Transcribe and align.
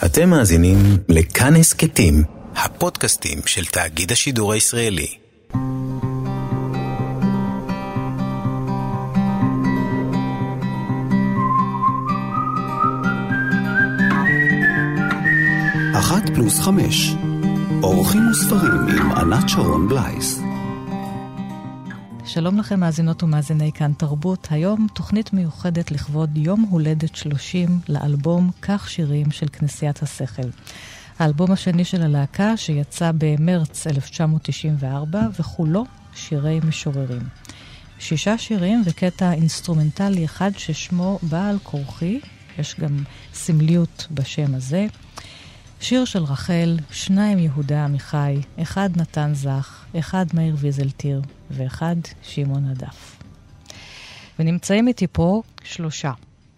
אתם 0.00 0.30
מאזינים 0.30 0.76
לכאן 1.08 1.56
הסכתים, 1.56 2.24
הפודקאסטים 2.56 3.38
של 3.46 3.64
תאגיד 3.64 4.12
השידור 4.12 4.52
הישראלי. 4.52 5.06
אחת 15.98 16.22
פלוס 16.34 16.60
חמש, 16.60 17.14
אורחים 17.82 18.30
וספרים 18.30 18.88
עם 18.88 19.12
ענת 19.12 19.48
שרון 19.48 19.88
בלייס. 19.88 20.51
שלום 22.34 22.58
לכם 22.58 22.80
מאזינות 22.80 23.22
ומאזיני 23.22 23.72
כאן 23.72 23.92
תרבות. 23.92 24.48
היום 24.50 24.86
תוכנית 24.94 25.32
מיוחדת 25.32 25.90
לכבוד 25.90 26.36
יום 26.36 26.62
הולדת 26.70 27.16
30 27.16 27.80
לאלבום 27.88 28.50
כך 28.62 28.90
שירים 28.90 29.30
של 29.30 29.46
כנסיית 29.52 30.02
השכל. 30.02 30.48
האלבום 31.18 31.52
השני 31.52 31.84
של 31.84 32.02
הלהקה 32.02 32.56
שיצא 32.56 33.10
במרץ 33.18 33.86
1994 33.86 35.20
וכולו 35.40 35.84
שירי 36.14 36.60
משוררים. 36.68 37.22
שישה 37.98 38.38
שירים 38.38 38.82
וקטע 38.84 39.32
אינסטרומנטלי 39.32 40.24
אחד 40.24 40.50
ששמו 40.56 41.18
בעל 41.22 41.58
כורחי, 41.62 42.20
יש 42.58 42.76
גם 42.80 43.04
סמליות 43.34 44.06
בשם 44.10 44.54
הזה. 44.54 44.86
שיר 45.82 46.04
של 46.04 46.22
רחל, 46.22 46.76
שניים 46.90 47.38
יהודה 47.38 47.84
עמיחי, 47.84 48.36
אחד 48.62 48.90
נתן 48.96 49.30
זך, 49.34 49.84
אחד 49.98 50.26
מאיר 50.34 50.56
ויזלטיר 50.58 51.22
ואחד 51.50 51.96
שמעון 52.22 52.64
אדף. 52.64 53.22
ונמצאים 54.38 54.88
איתי 54.88 55.06
פה 55.12 55.42
שלושה, 55.64 56.12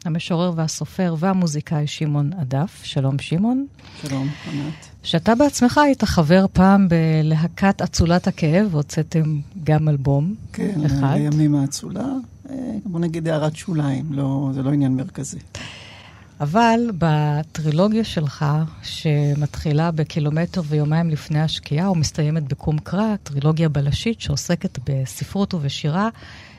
המשורר 0.05 0.53
והסופר 0.57 1.15
והמוזיקאי 1.19 1.87
שמעון 1.87 2.31
הדף. 2.39 2.81
שלום 2.83 3.19
שמעון. 3.19 3.67
שלום, 4.03 4.29
ענת. 4.53 4.89
שאתה 5.03 5.35
בעצמך 5.35 5.79
היית 5.79 6.05
חבר 6.05 6.47
פעם 6.53 6.89
בלהקת 6.89 7.83
אצולת 7.83 8.27
הכאב, 8.27 8.69
והוצאתם 8.71 9.41
גם 9.65 9.89
אלבום 9.89 10.35
כן, 10.53 10.85
אחד. 10.87 11.17
לימים 11.17 11.55
האצולה, 11.55 12.09
אה, 12.51 12.57
בוא 12.85 13.01
נגיד 13.01 13.29
הערת 13.29 13.57
שוליים, 13.57 14.13
לא, 14.13 14.51
זה 14.55 14.63
לא 14.63 14.73
עניין 14.73 14.97
מרכזי. 14.97 15.39
אבל 16.41 16.81
בטרילוגיה 16.99 18.05
שלך, 18.05 18.45
שמתחילה 18.83 19.91
בקילומטר 19.91 20.63
ויומיים 20.69 21.11
לפני 21.11 21.41
השקיעה 21.41 21.91
ומסתיימת 21.91 22.49
בקום 22.49 22.79
קרא, 22.79 23.17
טרילוגיה 23.23 23.69
בלשית 23.69 24.21
שעוסקת 24.21 24.79
בספרות 24.87 25.55
ובשירה, 25.55 26.09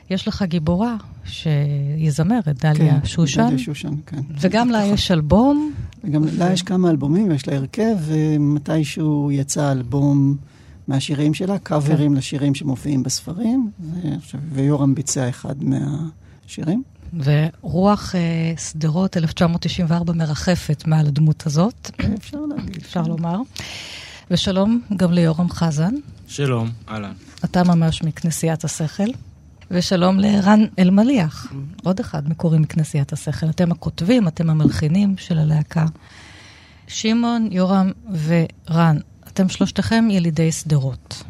יש 0.10 0.28
לך 0.28 0.44
גיבורה 0.44 0.96
שהיא 1.24 2.12
זמרת, 2.12 2.48
דליה 2.48 3.00
כן, 3.02 3.06
שושן. 3.06 3.48
דליה 3.48 3.58
שושן, 3.58 3.94
כן. 4.06 4.22
וגם 4.42 4.70
לה 4.70 4.84
יש 4.84 5.12
אלבום. 5.12 5.74
וגם 6.04 6.24
לה 6.38 6.54
יש 6.54 6.62
כמה 6.62 6.90
אלבומים, 6.90 7.32
יש 7.32 7.48
לה 7.48 7.56
הרכב, 7.56 7.96
ומתישהו 8.00 9.32
יצא 9.32 9.72
אלבום 9.72 10.38
מהשירים 10.88 11.34
שלה, 11.34 11.60
קאברים 11.60 12.12
כן. 12.12 12.18
לשירים 12.18 12.56
שמופיעים 12.56 13.04
בספרים, 13.04 13.70
ו- 13.80 14.38
ויורם 14.54 14.96
ביצע 14.96 15.30
אחד 15.30 15.56
מהשירים. 15.64 16.84
ורוח 17.14 18.16
אה, 18.16 18.54
שדרות 18.58 19.18
1994 19.18 20.14
מרחפת 20.14 20.84
מעל 20.88 21.08
הדמות 21.08 21.46
הזאת, 21.46 21.92
אפשר 22.20 22.40
להגיד. 22.40 22.78
אפשר 22.78 23.02
לומר. 23.02 23.38
ושלום 24.32 24.82
גם 24.98 25.12
ליורם 25.12 25.50
חזן, 25.50 25.94
שלום, 26.28 26.72
אהלן. 26.90 27.14
אתה 27.46 27.64
ממש 27.64 28.04
מכנסיית 28.04 28.64
השכל. 28.64 29.08
ושלום 29.72 30.20
לערן 30.20 30.66
אלמליח, 30.80 31.54
עוד 31.84 32.00
אחד 32.00 32.30
מקורי 32.30 32.60
מכנסיית 32.60 33.14
השכל. 33.14 33.50
אתם 33.50 33.72
הכותבים, 33.72 34.28
אתם 34.28 34.50
המלחינים 34.50 35.18
של 35.18 35.38
הלהקה. 35.38 35.86
שמעון, 36.88 37.48
יורם 37.52 37.92
ורן, 38.26 38.98
אתם 39.28 39.50
שלושתכם 39.50 40.08
ילידי 40.12 40.52
שדרות. 40.52 41.24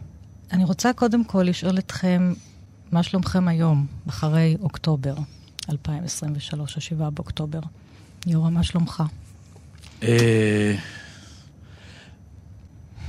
אני 0.51 0.65
רוצה 0.65 0.93
קודם 0.93 1.23
כל 1.23 1.43
לשאול 1.43 1.77
אתכם, 1.77 2.33
מה 2.91 3.03
שלומכם 3.03 3.47
היום, 3.47 3.85
אחרי 4.09 4.57
אוקטובר 4.61 5.15
2023, 5.69 6.77
ה-7 6.77 7.09
באוקטובר? 7.09 7.59
יורם, 8.27 8.53
מה 8.53 8.63
שלומך? 8.63 9.03
אה, 10.03 10.75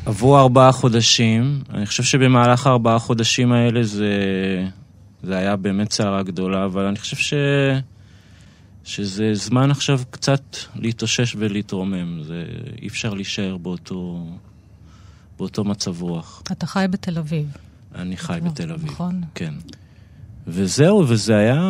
עברו 0.06 0.38
ארבעה 0.38 0.72
חודשים, 0.72 1.62
אני 1.70 1.86
חושב 1.86 2.02
שבמהלך 2.02 2.66
הארבעה 2.66 2.98
חודשים 2.98 3.52
האלה 3.52 3.84
זה, 3.84 4.14
זה 5.22 5.36
היה 5.36 5.56
באמת 5.56 5.92
סערה 5.92 6.22
גדולה, 6.22 6.64
אבל 6.64 6.84
אני 6.84 6.98
חושב 6.98 7.16
ש, 7.16 7.34
שזה 8.84 9.34
זמן 9.34 9.70
עכשיו 9.70 10.00
קצת 10.10 10.56
להתאושש 10.74 11.36
ולהתרומם, 11.38 12.22
זה, 12.22 12.44
אי 12.82 12.88
אפשר 12.88 13.14
להישאר 13.14 13.56
באותו, 13.56 14.26
באותו 15.38 15.64
מצב 15.64 16.02
רוח. 16.02 16.42
אתה 16.52 16.66
חי 16.66 16.86
בתל 16.90 17.18
אביב. 17.18 17.56
אני 17.94 18.16
חי 18.16 18.38
בתל 18.42 18.72
אביב. 18.72 18.92
נכון. 18.92 19.22
כן. 19.34 19.54
וזהו, 20.48 21.04
וזה 21.08 21.36
היה 21.36 21.62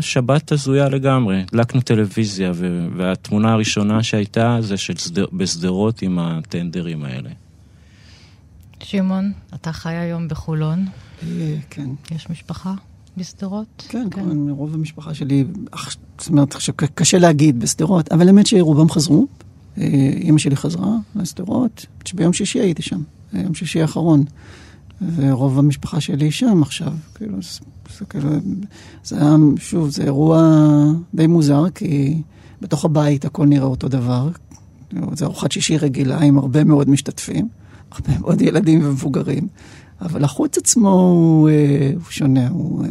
שבת 0.00 0.52
הזויה 0.52 0.88
לגמרי. 0.88 1.44
הדלקנו 1.52 1.80
טלוויזיה, 1.80 2.52
ו- 2.54 2.86
והתמונה 2.96 3.52
הראשונה 3.52 4.02
שהייתה 4.02 4.56
זה 4.60 4.76
של 4.76 4.96
סדר- 4.96 5.26
בשדרות 5.32 6.02
עם 6.02 6.18
הטנדרים 6.18 7.04
האלה. 7.04 7.30
שמעון, 8.82 9.32
אתה 9.54 9.72
חי 9.72 9.92
היום 9.94 10.28
בחולון, 10.28 10.86
אה, 11.22 11.56
כן. 11.70 11.88
יש 12.14 12.30
משפחה 12.30 12.74
בשדרות? 13.16 13.86
כן, 13.88 14.08
כן. 14.10 14.48
רוב 14.50 14.74
המשפחה 14.74 15.14
שלי, 15.14 15.44
אך, 15.70 15.96
זאת 16.18 16.28
אומרת, 16.28 16.54
קשה 16.94 17.18
להגיד 17.18 17.60
בשדרות, 17.60 18.12
אבל 18.12 18.26
האמת 18.28 18.46
שרובם 18.46 18.90
חזרו. 18.90 19.26
אה, 19.78 19.84
אימא 20.16 20.38
שלי 20.38 20.56
חזרה 20.56 20.96
לשדרות, 21.16 21.86
ביום 22.14 22.32
שישי 22.32 22.60
הייתי 22.60 22.82
שם, 22.82 23.02
אה, 23.34 23.40
יום 23.40 23.54
שישי 23.54 23.80
האחרון. 23.82 24.24
ורוב 25.16 25.58
המשפחה 25.58 26.00
שלי 26.00 26.30
שם 26.30 26.62
עכשיו, 26.62 26.92
כאילו, 27.14 27.36
זה, 27.42 27.60
זה 27.98 28.04
כאילו, 28.04 28.30
זה 29.04 29.16
היה, 29.20 29.36
שוב, 29.56 29.90
זה 29.90 30.04
אירוע 30.04 30.62
די 31.14 31.26
מוזר, 31.26 31.70
כי 31.74 32.22
בתוך 32.60 32.84
הבית 32.84 33.24
הכל 33.24 33.46
נראה 33.46 33.66
אותו 33.66 33.88
דבר. 33.88 34.28
זה 35.12 35.24
ארוחת 35.24 35.52
שישי 35.52 35.76
רגילה 35.76 36.20
עם 36.20 36.38
הרבה 36.38 36.64
מאוד 36.64 36.90
משתתפים, 36.90 37.48
הרבה 37.92 38.18
מאוד 38.18 38.42
ילדים 38.42 38.80
ומבוגרים, 38.84 39.48
אבל 40.00 40.24
החוץ 40.24 40.58
עצמו 40.58 40.90
הוא, 40.90 41.48
אה, 41.48 41.90
הוא 41.94 42.10
שונה, 42.10 42.48
הוא... 42.48 42.84
אה, 42.84 42.88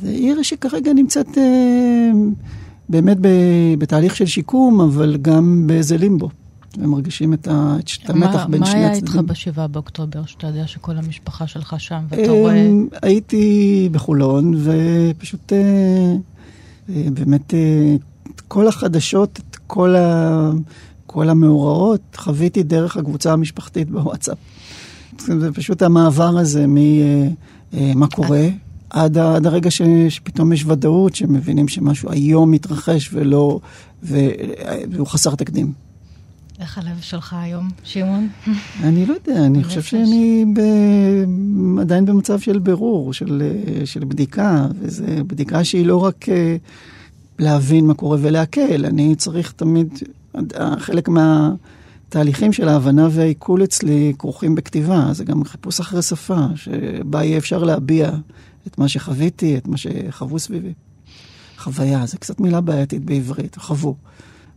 זה 0.00 0.08
עיר 0.08 0.42
שכרגע 0.42 0.92
נמצאת 0.92 1.38
אה, 1.38 2.10
באמת 2.88 3.16
ב, 3.20 3.28
בתהליך 3.78 4.16
של 4.16 4.26
שיקום, 4.26 4.80
אבל 4.80 5.16
גם 5.22 5.66
באיזה 5.66 5.96
לימבו. 5.96 6.28
ומרגישים 6.78 7.34
את, 7.34 7.48
ה, 7.48 7.76
את 8.04 8.10
המתח 8.10 8.34
מה, 8.34 8.46
בין 8.46 8.60
מה 8.60 8.66
שני 8.66 8.78
היה 8.78 8.92
הצדדים. 8.92 9.20
איתך 9.20 9.30
בשבעה 9.30 9.66
באוקטובר, 9.66 10.26
שאתה 10.26 10.46
יודע 10.46 10.66
שכל 10.66 10.96
המשפחה 10.96 11.46
שלך 11.46 11.74
שם, 11.78 12.04
ואתה 12.08 12.30
רואה... 12.30 12.66
אמ, 12.66 12.88
הייתי 13.02 13.88
בחולון, 13.92 14.54
ופשוט 14.64 15.52
אה, 15.52 15.58
אה, 16.88 17.06
באמת 17.14 17.54
אה, 17.54 17.96
את 18.34 18.40
כל 18.40 18.68
החדשות, 18.68 19.40
את 19.50 19.56
כל, 19.66 19.96
ה, 19.96 20.50
כל 21.06 21.28
המאורעות, 21.28 22.00
חוויתי 22.16 22.62
דרך 22.62 22.96
הקבוצה 22.96 23.32
המשפחתית 23.32 23.90
בוואטסאפ. 23.90 24.38
זה 25.18 25.52
פשוט 25.52 25.82
המעבר 25.82 26.38
הזה 26.38 26.64
ממה 26.68 28.06
קורה. 28.06 28.48
עד, 28.90 29.18
עד 29.18 29.46
הרגע 29.46 29.70
ש, 29.70 29.82
שפתאום 30.08 30.52
יש 30.52 30.64
ודאות, 30.66 31.14
שמבינים 31.14 31.68
שמשהו 31.68 32.10
היום 32.10 32.50
מתרחש 32.50 33.10
ולא, 33.12 33.60
והוא 34.02 35.06
חסר 35.06 35.34
תקדים. 35.34 35.72
איך 36.58 36.78
הלב 36.78 37.00
שלך 37.00 37.36
היום, 37.38 37.68
שמעון? 37.84 38.28
אני 38.82 39.06
לא 39.06 39.14
יודע, 39.14 39.46
אני 39.46 39.64
חושב. 39.64 39.82
שאני 39.82 40.44
ב... 40.54 40.60
עדיין 41.80 42.06
במצב 42.06 42.40
של 42.40 42.58
בירור, 42.58 43.12
של, 43.12 43.42
אה, 43.42 43.86
של 43.86 44.04
בדיקה, 44.04 44.66
וזו 44.80 45.04
בדיקה 45.26 45.64
שהיא 45.64 45.86
לא 45.86 46.04
רק 46.04 46.28
אה, 46.28 46.56
להבין 47.38 47.86
מה 47.86 47.94
קורה 47.94 48.18
ולהקל, 48.20 48.86
אני 48.86 49.16
צריך 49.16 49.52
תמיד, 49.52 49.98
חלק 50.78 51.08
מהתהליכים 51.08 52.52
של 52.52 52.68
ההבנה 52.68 53.08
והעיכול 53.10 53.64
אצלי 53.64 54.12
כרוכים 54.18 54.54
בכתיבה, 54.54 55.08
זה 55.12 55.24
גם 55.24 55.44
חיפוש 55.44 55.80
אחרי 55.80 56.02
שפה, 56.02 56.46
שבה 56.54 57.24
יהיה 57.24 57.38
אפשר 57.38 57.64
להביע 57.64 58.10
את 58.66 58.78
מה 58.78 58.88
שחוויתי, 58.88 59.56
את 59.56 59.68
מה 59.68 59.76
שחוו 59.76 60.38
סביבי. 60.38 60.72
חוויה, 61.58 62.06
זו 62.06 62.18
קצת 62.18 62.40
מילה 62.40 62.60
בעייתית 62.60 63.04
בעברית, 63.04 63.56
חוו. 63.56 63.94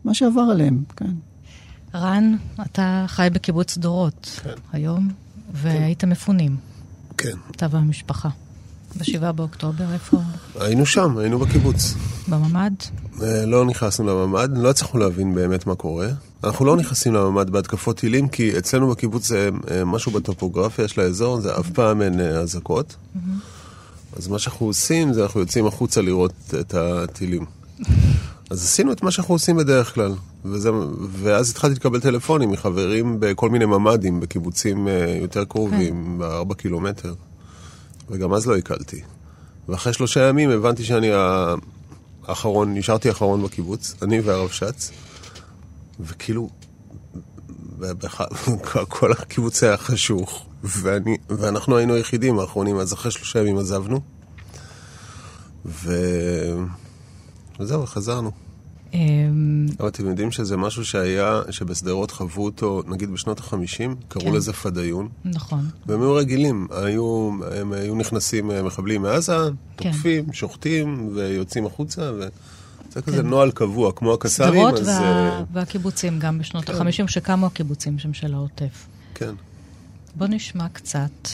מה 0.05 0.13
שעבר 0.13 0.41
עליהם, 0.41 0.83
כן. 0.95 1.11
רן, 1.95 2.36
אתה 2.62 3.06
חי 3.07 3.28
בקיבוץ 3.34 3.78
דורות 3.78 4.39
כן. 4.44 4.50
היום, 4.72 5.10
והייתם 5.54 6.10
מפונים, 6.10 6.56
כן. 7.18 7.38
אתה 7.51 7.68
והמשפחה. 7.72 8.30
בשבעה 8.98 9.31
באוקטובר, 9.31 9.94
איפה? 9.94 10.18
היינו 10.60 10.86
שם, 10.86 11.18
היינו 11.18 11.39
בקיבוץ. 11.39 11.94
בממ"ד? 12.28 12.72
אה, 13.22 13.45
לא 13.45 13.66
נכנסנו 13.66 14.07
לממ"ד, 14.07 14.57
לא 14.57 14.69
הצלחנו 14.69 15.00
להבין 15.00 15.36
באמת 15.36 15.68
מה 15.68 15.75
קורה. 15.75 16.07
אנחנו 16.44 16.66
לא 16.66 16.78
נכנסים 16.78 17.13
לממ"ד 17.13 17.50
בהתקפות 17.50 17.98
טילים, 17.98 18.28
כי 18.28 18.57
אצלנו 18.57 18.89
בקיבוץ 18.89 19.28
זה 19.28 19.50
אה, 19.72 19.86
משהו 19.86 20.12
בטופוגרפיה 20.12 20.88
של 20.88 21.01
האזור, 21.01 21.42
זה 21.42 21.60
אף 21.60 21.69
פעם 21.69 22.01
אין 22.01 22.19
אה, 22.19 22.39
אזעקות. 22.39 22.95
אז 24.18 24.28
מה 24.28 24.39
שאנחנו 24.39 24.66
עושים 24.66 25.13
זה 25.13 25.24
אנחנו 25.24 25.39
יוצאים 25.39 25.68
החוצה 25.68 26.01
לראות 26.01 26.34
את 26.60 26.74
הטילים. 26.74 27.45
אז 28.50 28.63
עשינו 28.63 28.92
את 28.92 29.04
מה 29.04 29.12
שאנחנו 29.12 29.36
עושים 29.36 29.57
בדרך 29.57 29.94
כלל. 29.94 30.13
וזה, 30.45 30.69
ואז 31.12 31.50
התחלתי 31.50 31.75
לקבל 31.75 32.00
טלפונים 32.00 32.51
מחברים 32.51 33.18
בכל 33.19 33.50
מיני 33.50 33.66
ממ"דים, 33.66 34.19
בקיבוצים 34.19 34.88
אה, 34.88 35.18
יותר 35.22 35.45
קרובים, 35.45 36.06
כן. 36.06 36.18
בארבע 36.18 36.56
קילומטר. 36.56 37.13
וגם 38.10 38.34
אז 38.34 38.48
לא 38.48 38.56
עיכלתי. 38.56 39.01
ואחרי 39.69 39.94
שלושה 39.94 40.30
ימים 40.30 40.50
הבנתי 40.50 40.84
שאני 40.84 41.10
האחרון, 42.28 42.74
נשארתי 42.74 43.10
האחרון 43.10 43.44
בקיבוץ, 43.44 43.95
אני 44.01 44.19
והרב 44.22 44.50
שץ, 44.50 44.92
וכאילו, 46.00 46.50
ובח- 47.80 48.22
כל 48.89 49.12
הקיבוץ 49.12 49.63
היה 49.63 49.78
חשוך, 49.78 50.45
ואני, 50.63 51.18
ואנחנו 51.30 51.78
היינו 51.78 51.94
היחידים 51.94 52.39
האחרונים, 52.39 52.78
אז 52.78 52.94
אחרי 52.94 53.12
שלושה 53.12 53.39
ימים 53.39 53.57
עזבנו, 53.57 54.01
ו... 55.66 55.94
וזהו, 57.60 57.86
חזרנו. 57.86 58.31
אמ, 58.94 59.66
אבל 59.80 59.88
אתם 59.88 60.07
יודעים 60.10 60.31
שזה 60.31 60.57
משהו 60.57 60.86
שהיה, 60.86 61.42
שבשדרות 61.50 62.12
חוו 62.12 62.44
אותו, 62.45 62.81
נגיד 62.88 63.12
בשנות 63.12 63.39
ה-50, 63.39 64.06
קראו 64.07 64.25
כן. 64.25 64.34
לזה 64.34 64.54
פדאיון, 64.54 65.10
נכון. 65.25 65.69
והם 65.86 66.01
היו 66.01 66.13
רגילים, 66.13 66.68
היו, 66.72 67.30
הם 67.56 67.74
היו 67.74 67.95
נכנסים 67.95 68.51
אה, 68.51 68.63
מחבלים 68.63 69.01
מעזה, 69.01 69.38
כן. 69.78 69.92
תוקפים, 69.92 70.34
שוחטים 70.34 71.10
ויוצאים 71.16 71.66
החוצה, 71.66 72.12
וזה 72.13 73.01
כזה 73.01 73.22
כן. 73.22 73.28
נוהל 73.28 73.51
קבוע, 73.51 73.92
כמו 73.92 74.13
הקסאמים, 74.13 74.69
שדרות. 74.78 74.88
אה, 74.88 75.44
והקיבוצים 75.54 76.19
גם 76.19 76.39
בשנות 76.39 76.66
כן. 76.66 76.74
ה-50, 76.74 77.07
שקמו 77.07 77.45
הקיבוצים 77.45 78.00
שם 78.00 78.13
של 78.13 78.34
העוטף. 78.34 78.88
כן. 79.13 79.34
בוא 80.16 80.28
נשמע 80.28 80.69
קצת 80.69 81.30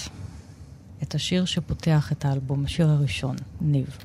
את 1.04 1.16
השיר 1.16 1.46
שפותח 1.46 2.12
את 2.12 2.26
האלבום, 2.26 2.66
השיר 2.66 2.90
הראשון, 2.90 3.36
ניב. 3.62 3.98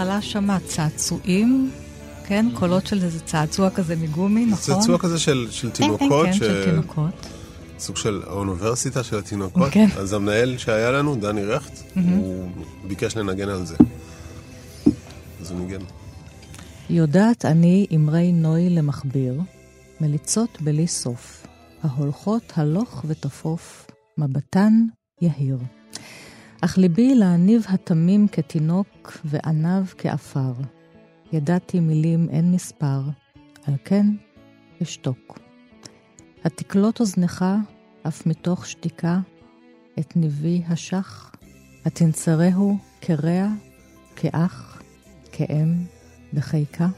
בהתחלה 0.00 0.22
שמה 0.22 0.58
צעצועים, 0.66 1.70
כן? 2.26 2.46
קולות 2.54 2.86
של 2.86 3.04
איזה 3.04 3.20
צעצוע 3.20 3.70
כזה 3.70 3.96
מגומי, 3.96 4.46
נכון? 4.46 4.58
צעצוע 4.74 4.98
כזה 4.98 5.18
של, 5.18 5.46
של 5.50 5.70
כן, 5.70 5.76
כן, 5.76 5.82
תינוקות, 5.96 6.26
כן, 6.26 6.32
ש- 6.32 6.38
של 6.38 6.64
תינוקות. 6.64 7.26
סוג 7.78 7.96
של 7.96 8.22
האוניברסיטה 8.26 9.02
של 9.04 9.18
התינוקות. 9.18 9.68
כן. 9.72 9.86
אז 9.98 10.12
המנהל 10.12 10.58
שהיה 10.58 10.90
לנו, 10.90 11.16
דני 11.16 11.44
רכט, 11.44 11.72
הוא 11.94 12.50
ביקש 12.88 13.16
לנגן 13.16 13.48
על 13.48 13.66
זה. 13.66 13.76
אז 15.40 15.50
הוא 15.50 15.60
ניגן. 15.60 15.80
יודעת 16.90 17.44
אני 17.44 17.86
אמרי 17.96 18.32
נוי 18.32 18.70
למכביר, 18.70 19.40
מליצות 20.00 20.58
בלי 20.62 20.86
סוף, 20.86 21.46
ההולכות 21.82 22.52
הלוך 22.56 23.04
ותפוף, 23.08 23.86
מבטן 24.18 24.72
יהיר. 25.22 25.58
אך 26.64 26.78
ליבי 26.78 27.14
להניב 27.14 27.66
התמים 27.68 28.28
כתינוק, 28.28 29.18
ועניו 29.24 29.84
כעפר. 29.98 30.52
ידעתי 31.32 31.80
מילים 31.80 32.28
אין 32.30 32.52
מספר, 32.52 33.00
על 33.66 33.74
כן 33.84 34.06
אשתוק. 34.82 35.38
התקלוט 36.44 37.00
אוזנך, 37.00 37.44
אף 38.08 38.26
מתוך 38.26 38.66
שתיקה, 38.66 39.20
את 39.98 40.16
ניבי 40.16 40.62
השח, 40.68 41.32
התנצרהו 41.84 42.78
כרע, 43.00 43.46
כאח, 44.16 44.82
כאם, 45.32 45.74
בחיקה? 46.34 46.88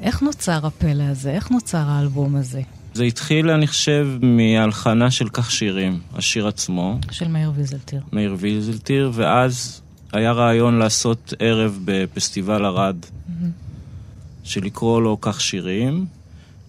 איך 0.00 0.22
נוצר 0.22 0.66
הפלא 0.66 1.02
הזה? 1.02 1.30
איך 1.30 1.50
נוצר 1.50 1.88
האלבום 1.88 2.36
הזה? 2.36 2.62
זה 2.94 3.04
התחיל, 3.04 3.50
אני 3.50 3.66
חושב, 3.66 4.08
מהלחנה 4.22 5.10
של 5.10 5.28
כך 5.28 5.50
שירים, 5.50 6.00
השיר 6.14 6.48
עצמו, 6.48 6.98
של 7.10 7.28
מאיר 7.28 7.52
ויזלטיר. 7.54 8.00
מאיר 8.12 8.36
ויזלטיר, 8.38 9.10
ואז 9.14 9.80
היה 10.12 10.32
רעיון 10.32 10.78
לעשות 10.78 11.34
ערב 11.38 11.78
בפסטיבל 11.84 12.64
ערד, 12.64 12.96
שלקרוא 14.44 15.02
לו 15.02 15.20
כך 15.20 15.40
שירים, 15.40 16.06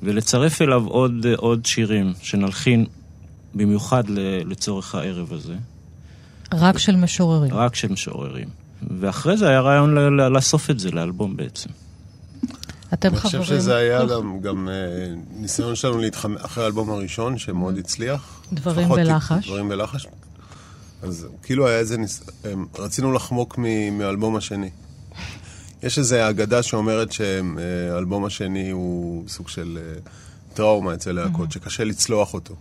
ולצרף 0.03 0.61
אליו 0.61 0.87
עוד, 0.87 1.25
עוד 1.37 1.65
שירים 1.65 2.13
שנלחין 2.21 2.85
במיוחד 3.55 4.03
לצורך 4.45 4.95
הערב 4.95 5.33
הזה, 5.33 5.55
רק 6.53 6.77
של 6.77 6.95
משוררים. 6.95 7.53
רק 7.53 7.75
של 7.75 7.91
משוררים. 7.91 8.47
ואחרי 8.99 9.37
זה 9.37 9.49
היה 9.49 9.61
רעיון 9.61 9.95
לאסוף 10.17 10.69
את 10.69 10.79
זה 10.79 10.91
לאלבום 10.91 11.37
בעצם. 11.37 11.69
אתם 12.93 13.09
אני 13.09 13.17
חברים... 13.17 13.43
חושב 13.43 13.55
שזה 13.55 13.75
היה 13.75 14.05
גם, 14.05 14.39
גם 14.41 14.69
אה, 14.69 14.73
ניסיון 15.35 15.75
שלנו 15.75 15.97
להתחמם, 15.97 16.37
אחרי 16.37 16.63
האלבום 16.63 16.89
הראשון, 16.89 17.37
שמאוד 17.37 17.77
הצליח. 17.77 18.41
דברים 18.53 18.89
בלחש. 18.89 19.47
דברים 19.47 19.69
בלחש. 19.69 20.07
אז 21.01 21.27
כאילו 21.43 21.67
היה 21.67 21.79
איזה 21.79 21.97
ניס... 21.97 22.23
רצינו 22.79 23.13
לחמוק 23.13 23.57
מ- 23.57 23.97
מהאלבום 23.97 24.35
השני. 24.35 24.69
יש 25.83 25.99
איזו 25.99 26.15
אגדה 26.29 26.63
שאומרת 26.63 27.11
שהאלבום 27.11 28.25
השני 28.25 28.69
הוא 28.69 29.23
סוג 29.27 29.49
של 29.49 29.79
אה, 29.81 29.99
טראומה 30.53 30.93
אצל 30.93 31.11
להקות, 31.11 31.51
שקשה 31.51 31.83
לצלוח 31.83 32.33
אותו. 32.33 32.55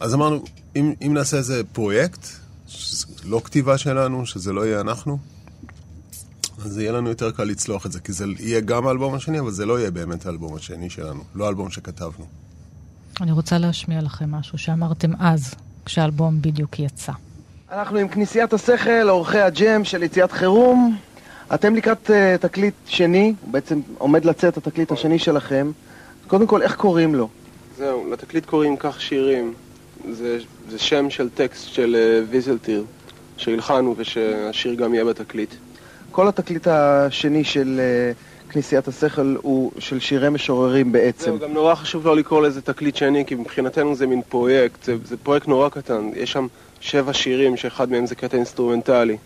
אז 0.00 0.14
אמרנו, 0.14 0.44
אם, 0.76 0.92
אם 1.06 1.14
נעשה 1.14 1.36
איזה 1.36 1.62
פרויקט, 1.72 2.26
לא 3.24 3.40
כתיבה 3.44 3.78
שלנו, 3.78 4.26
שזה 4.26 4.52
לא 4.52 4.66
יהיה 4.66 4.80
אנחנו, 4.80 5.18
אז 6.64 6.78
יהיה 6.78 6.92
לנו 6.92 7.08
יותר 7.08 7.30
קל 7.30 7.44
לצלוח 7.44 7.86
את 7.86 7.92
זה, 7.92 8.00
כי 8.00 8.12
זה 8.12 8.24
יהיה 8.38 8.60
גם 8.60 8.86
האלבום 8.86 9.14
השני, 9.14 9.40
אבל 9.40 9.50
זה 9.50 9.66
לא 9.66 9.78
יהיה 9.78 9.90
באמת 9.90 10.26
האלבום 10.26 10.54
השני 10.54 10.90
שלנו, 10.90 11.20
לא 11.34 11.46
האלבום 11.46 11.70
שכתבנו. 11.70 12.24
אני 13.20 13.32
רוצה 13.32 13.58
להשמיע 13.58 14.00
לכם 14.02 14.30
משהו 14.30 14.58
שאמרתם 14.58 15.10
אז, 15.18 15.54
כשהאלבום 15.84 16.42
בדיוק 16.42 16.78
יצא. 16.78 17.12
אנחנו 17.72 17.98
עם 17.98 18.08
כנסיית 18.08 18.52
השכל, 18.52 19.10
אורחי 19.10 19.40
הג'ם 19.40 19.84
של 19.84 20.02
יציאת 20.02 20.32
חירום. 20.32 20.96
אתם 21.54 21.74
לקראת 21.74 22.10
uh, 22.10 22.42
תקליט 22.42 22.74
שני, 22.86 23.34
בעצם 23.50 23.80
עומד 23.98 24.24
לצאת 24.24 24.56
התקליט 24.56 24.92
השני 24.92 25.18
שלכם. 25.18 25.70
קודם 26.26 26.46
כל, 26.46 26.62
איך 26.62 26.76
קוראים 26.76 27.14
לו? 27.14 27.28
זהו, 27.78 28.10
לתקליט 28.12 28.46
קוראים 28.46 28.76
כך 28.76 29.00
שירים. 29.00 29.54
זה, 30.10 30.38
זה 30.70 30.78
שם 30.78 31.10
של 31.10 31.28
טקסט 31.34 31.68
של 31.68 31.96
uh, 31.96 32.30
ויזלטיר, 32.30 32.84
שהלחנו 33.36 33.94
ושהשיר 33.98 34.74
גם 34.74 34.94
יהיה 34.94 35.04
בתקליט. 35.04 35.54
כל 36.12 36.28
התקליט 36.28 36.66
השני 36.66 37.44
של 37.44 37.80
אה, 37.80 38.12
כנסיית 38.52 38.88
השכל 38.88 39.36
הוא 39.42 39.72
של 39.78 40.00
שירי 40.00 40.28
משוררים 40.28 40.92
בעצם. 40.92 41.24
זהו, 41.24 41.38
גם 41.38 41.52
נורא 41.52 41.74
חשוב 41.74 42.06
לא 42.06 42.16
לקרוא 42.16 42.42
לזה 42.42 42.62
תקליט 42.62 42.96
שני, 42.96 43.24
כי 43.26 43.34
מבחינתנו 43.34 43.94
זה 43.94 44.06
מין 44.06 44.22
פרויקט, 44.28 44.82
זה, 44.82 44.96
זה 45.04 45.16
פרויקט 45.16 45.48
נורא 45.48 45.68
קטן. 45.68 46.10
יש 46.14 46.32
שם 46.32 46.46
שבע 46.80 47.12
שירים, 47.12 47.56
שאחד 47.56 47.90
מהם 47.90 48.06
זה 48.06 48.14
קטע 48.14 48.36
אינסטרומנטלי. 48.36 49.16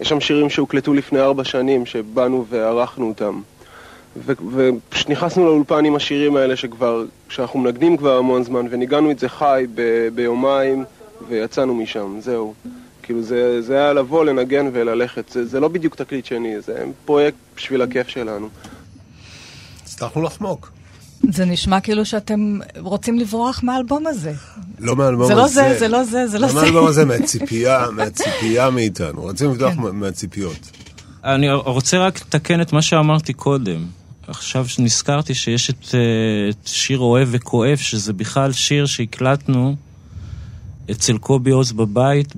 יש 0.00 0.08
שם 0.08 0.20
שירים 0.20 0.50
שהוקלטו 0.50 0.94
לפני 0.94 1.20
ארבע 1.20 1.44
שנים, 1.44 1.86
שבאנו 1.86 2.44
וערכנו 2.48 3.08
אותם. 3.08 3.40
ו- 4.16 4.32
ופשוט 4.52 5.10
נכנסנו 5.10 5.46
לאולפן 5.46 5.84
עם 5.84 5.96
השירים 5.96 6.36
האלה 6.36 6.56
שכבר, 6.56 7.04
שאנחנו 7.28 7.60
מנגנים 7.60 7.96
כבר 7.96 8.18
המון 8.18 8.42
זמן, 8.42 8.66
וניגנו 8.70 9.10
את 9.10 9.18
זה 9.18 9.28
חי 9.28 9.66
ביומיים, 10.14 10.84
ויצאנו 11.28 11.74
משם, 11.74 12.16
זהו. 12.20 12.54
כאילו 13.02 13.22
זה, 13.22 13.62
זה 13.62 13.74
היה 13.78 13.92
לבוא, 13.92 14.24
לנגן 14.24 14.66
וללכת. 14.72 15.28
זה, 15.28 15.46
זה 15.46 15.60
לא 15.60 15.68
בדיוק 15.68 15.94
תקליט 15.94 16.24
שני, 16.24 16.60
זה 16.60 16.74
פרויקט 17.04 17.36
בשביל 17.56 17.82
הכיף 17.82 18.08
שלנו. 18.08 18.48
הצלחנו 19.84 20.22
לחמוק. 20.22 20.72
זה 21.30 21.44
נשמע 21.44 21.80
כאילו 21.80 22.04
שאתם 22.04 22.58
רוצים 22.76 23.18
לברוח 23.18 23.60
מהאלבום 23.62 24.06
הזה. 24.06 24.32
לא 24.78 24.96
מהאלבום 24.96 25.26
זה 25.26 25.32
הזה. 25.32 25.40
לא 25.42 25.48
זה, 25.48 25.78
זה 25.78 25.88
לא 25.88 26.04
זה, 26.04 26.26
זה 26.28 26.38
לא 26.38 26.46
לא 26.46 26.52
זה. 26.52 26.60
מהאלבום 26.60 26.86
הזה, 26.86 27.04
מהציפייה, 27.18 27.86
מהציפייה 27.92 28.70
מאיתנו. 28.70 29.24
רצינו 29.24 29.50
לבדוק 29.50 29.72
כן. 29.72 29.80
מה- 29.80 29.92
מהציפיות. 29.92 30.70
אני 31.24 31.52
רוצה 31.52 31.98
רק 31.98 32.20
לתקן 32.20 32.60
את 32.60 32.72
מה 32.72 32.82
שאמרתי 32.82 33.32
קודם. 33.32 33.84
עכשיו 34.26 34.68
שנזכרתי 34.68 35.34
שיש 35.34 35.70
את, 35.70 35.94
אה, 35.94 35.98
את 36.50 36.66
שיר 36.66 36.98
אוהב 36.98 37.28
וכואב, 37.30 37.76
שזה 37.76 38.12
בכלל 38.12 38.52
שיר 38.52 38.86
שהקלטנו 38.86 39.76
אצל 40.90 41.18
קובי 41.18 41.50
עוז 41.50 41.72
בבית 41.72 42.32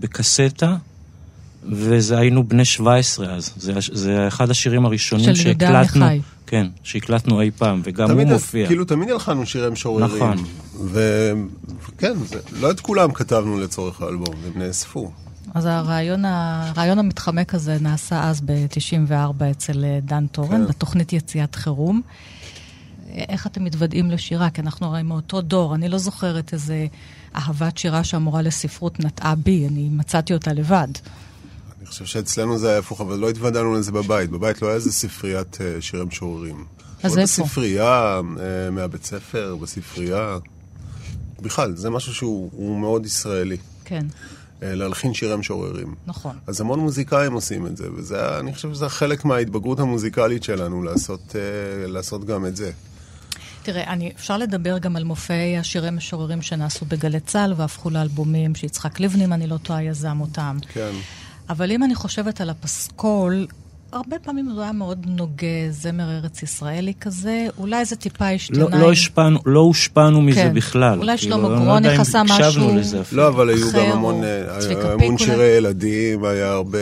בקסטה, 0.00 0.76
וזה 1.72 2.18
היינו 2.18 2.48
בני 2.48 2.64
17 2.64 3.34
אז. 3.34 3.52
זה, 3.56 3.72
זה 3.92 4.28
אחד 4.28 4.50
השירים 4.50 4.84
הראשונים 4.86 5.34
של 5.34 5.46
יהודה 5.46 5.66
שהקלטנו. 5.66 6.04
עמיחי. 6.04 6.20
כן, 6.46 6.66
שהקלטנו 6.82 7.40
אי 7.40 7.50
פעם, 7.50 7.80
וגם 7.84 8.10
הוא 8.10 8.22
מופיע. 8.24 8.66
כאילו, 8.66 8.84
תמיד 8.84 9.10
הלחנו 9.10 9.46
שירי 9.46 9.70
משוררים. 9.70 10.06
נכון. 10.16 10.36
וכן, 10.84 12.14
זה- 12.24 12.38
לא 12.60 12.70
את 12.70 12.80
כולם 12.80 13.12
כתבנו 13.12 13.58
לצורך 13.60 14.00
האלבום, 14.02 14.34
הם 14.46 14.62
נאספו. 14.62 15.10
אז 15.54 15.66
הרעיון, 15.66 16.24
הרעיון 16.24 16.98
המתחמק 16.98 17.54
הזה 17.54 17.76
נעשה 17.80 18.28
אז 18.28 18.40
ב-94 18.40 19.12
אצל 19.50 19.84
אה, 19.84 19.98
דן 20.02 20.26
טורן, 20.26 20.50
כן. 20.50 20.66
בתוכנית 20.66 21.12
יציאת 21.12 21.54
חירום. 21.54 22.00
איך 23.12 23.46
אתם 23.46 23.64
מתוודעים 23.64 24.10
לשירה? 24.10 24.50
כי 24.50 24.60
אנחנו 24.60 24.86
הרי 24.86 25.02
מאותו 25.02 25.40
דור. 25.40 25.74
אני 25.74 25.88
לא 25.88 25.98
זוכרת 25.98 26.52
איזה 26.52 26.86
אהבת 27.38 27.78
שירה 27.78 28.04
שהמורה 28.04 28.42
לספרות 28.42 29.00
נטעה 29.00 29.34
בי, 29.34 29.66
אני 29.68 29.88
מצאתי 29.88 30.34
אותה 30.34 30.52
לבד. 30.52 30.88
אני 31.78 31.86
חושב 31.86 32.04
שאצלנו 32.04 32.58
זה 32.58 32.70
היה 32.70 32.78
הפוך, 32.78 33.00
אבל 33.00 33.18
לא 33.18 33.30
התוודענו 33.30 33.74
לזה 33.74 33.92
בבית. 33.92 34.30
בבית 34.30 34.62
לא 34.62 34.66
היה 34.66 34.76
איזה 34.76 34.92
ספריית 34.92 35.60
אה, 35.60 35.80
שירי 35.80 36.04
משוררים. 36.04 36.64
אז 37.02 37.18
איפה? 37.18 37.42
בספרייה, 37.42 38.20
אה, 38.40 38.70
מהבית 38.70 39.04
ספר, 39.04 39.56
בספרייה. 39.56 40.38
בכלל, 41.42 41.76
זה 41.76 41.90
משהו 41.90 42.14
שהוא 42.14 42.50
הוא 42.52 42.80
מאוד 42.80 43.06
ישראלי. 43.06 43.56
כן, 43.84 44.06
אה, 44.62 44.74
להלחין 44.74 45.14
שירי 45.14 45.36
משוררים. 45.36 45.94
נכון. 46.06 46.36
אז 46.46 46.60
המון 46.60 46.80
מוזיקאים 46.80 47.32
עושים 47.32 47.66
את 47.66 47.76
זה, 47.76 47.84
וזה, 47.96 48.38
אני 48.38 48.54
חושב 48.54 48.74
שזה 48.74 48.88
חלק 48.88 49.24
מההתבגרות 49.24 49.80
המוזיקלית 49.80 50.42
שלנו, 50.42 50.82
לעשות, 50.82 51.36
לעשות 51.86 52.24
גם 52.24 52.46
את 52.46 52.56
זה. 52.56 52.72
תראה, 53.72 53.92
אני, 53.92 54.12
אפשר 54.16 54.36
לדבר 54.36 54.78
גם 54.78 54.96
על 54.96 55.04
מופעי 55.04 55.58
השירי 55.58 55.90
משוררים 55.90 56.42
שנעשו 56.42 56.84
בגלי 56.84 57.20
צה"ל 57.20 57.54
והפכו 57.56 57.90
לאלבומים 57.90 58.54
שיצחק 58.54 59.00
לבני, 59.00 59.24
אם 59.24 59.32
אני 59.32 59.46
לא 59.46 59.56
טועה, 59.56 59.82
יזם 59.82 60.20
אותם. 60.20 60.56
כן. 60.72 60.90
אבל 61.50 61.70
אם 61.72 61.82
אני 61.84 61.94
חושבת 61.94 62.40
על 62.40 62.50
הפסקול, 62.50 63.46
הרבה 63.92 64.16
פעמים 64.18 64.52
זה 64.54 64.62
היה 64.62 64.72
מאוד 64.72 65.06
נוגה, 65.08 65.46
זמר 65.70 66.10
ארץ 66.16 66.42
ישראלי 66.42 66.92
כזה, 67.00 67.46
אולי 67.58 67.84
זה 67.84 67.96
טיפה 67.96 68.28
השתנה. 68.28 68.58
לא, 68.58 68.68
לא, 68.80 68.92
השפענו, 68.92 69.38
לא 69.46 69.60
הושפענו 69.60 70.22
מזה 70.22 70.40
כן. 70.42 70.54
בכלל. 70.54 70.98
אולי 70.98 71.18
כאילו, 71.18 71.36
שלמה 71.36 71.48
לא 71.48 71.58
גרוניך 71.64 72.00
עשה 72.00 72.22
משהו- 72.24 72.76
לזה 72.76 73.00
אפילו. 73.00 73.22
לא, 73.22 73.28
אבל 73.28 73.48
היו 73.48 73.72
גם 73.72 73.92
המון, 73.92 74.24
אה, 74.24 74.92
המון? 74.92 75.18
שירי 75.18 75.46
ילדים, 75.46 76.24
היה 76.24 76.48
הרבה... 76.52 76.78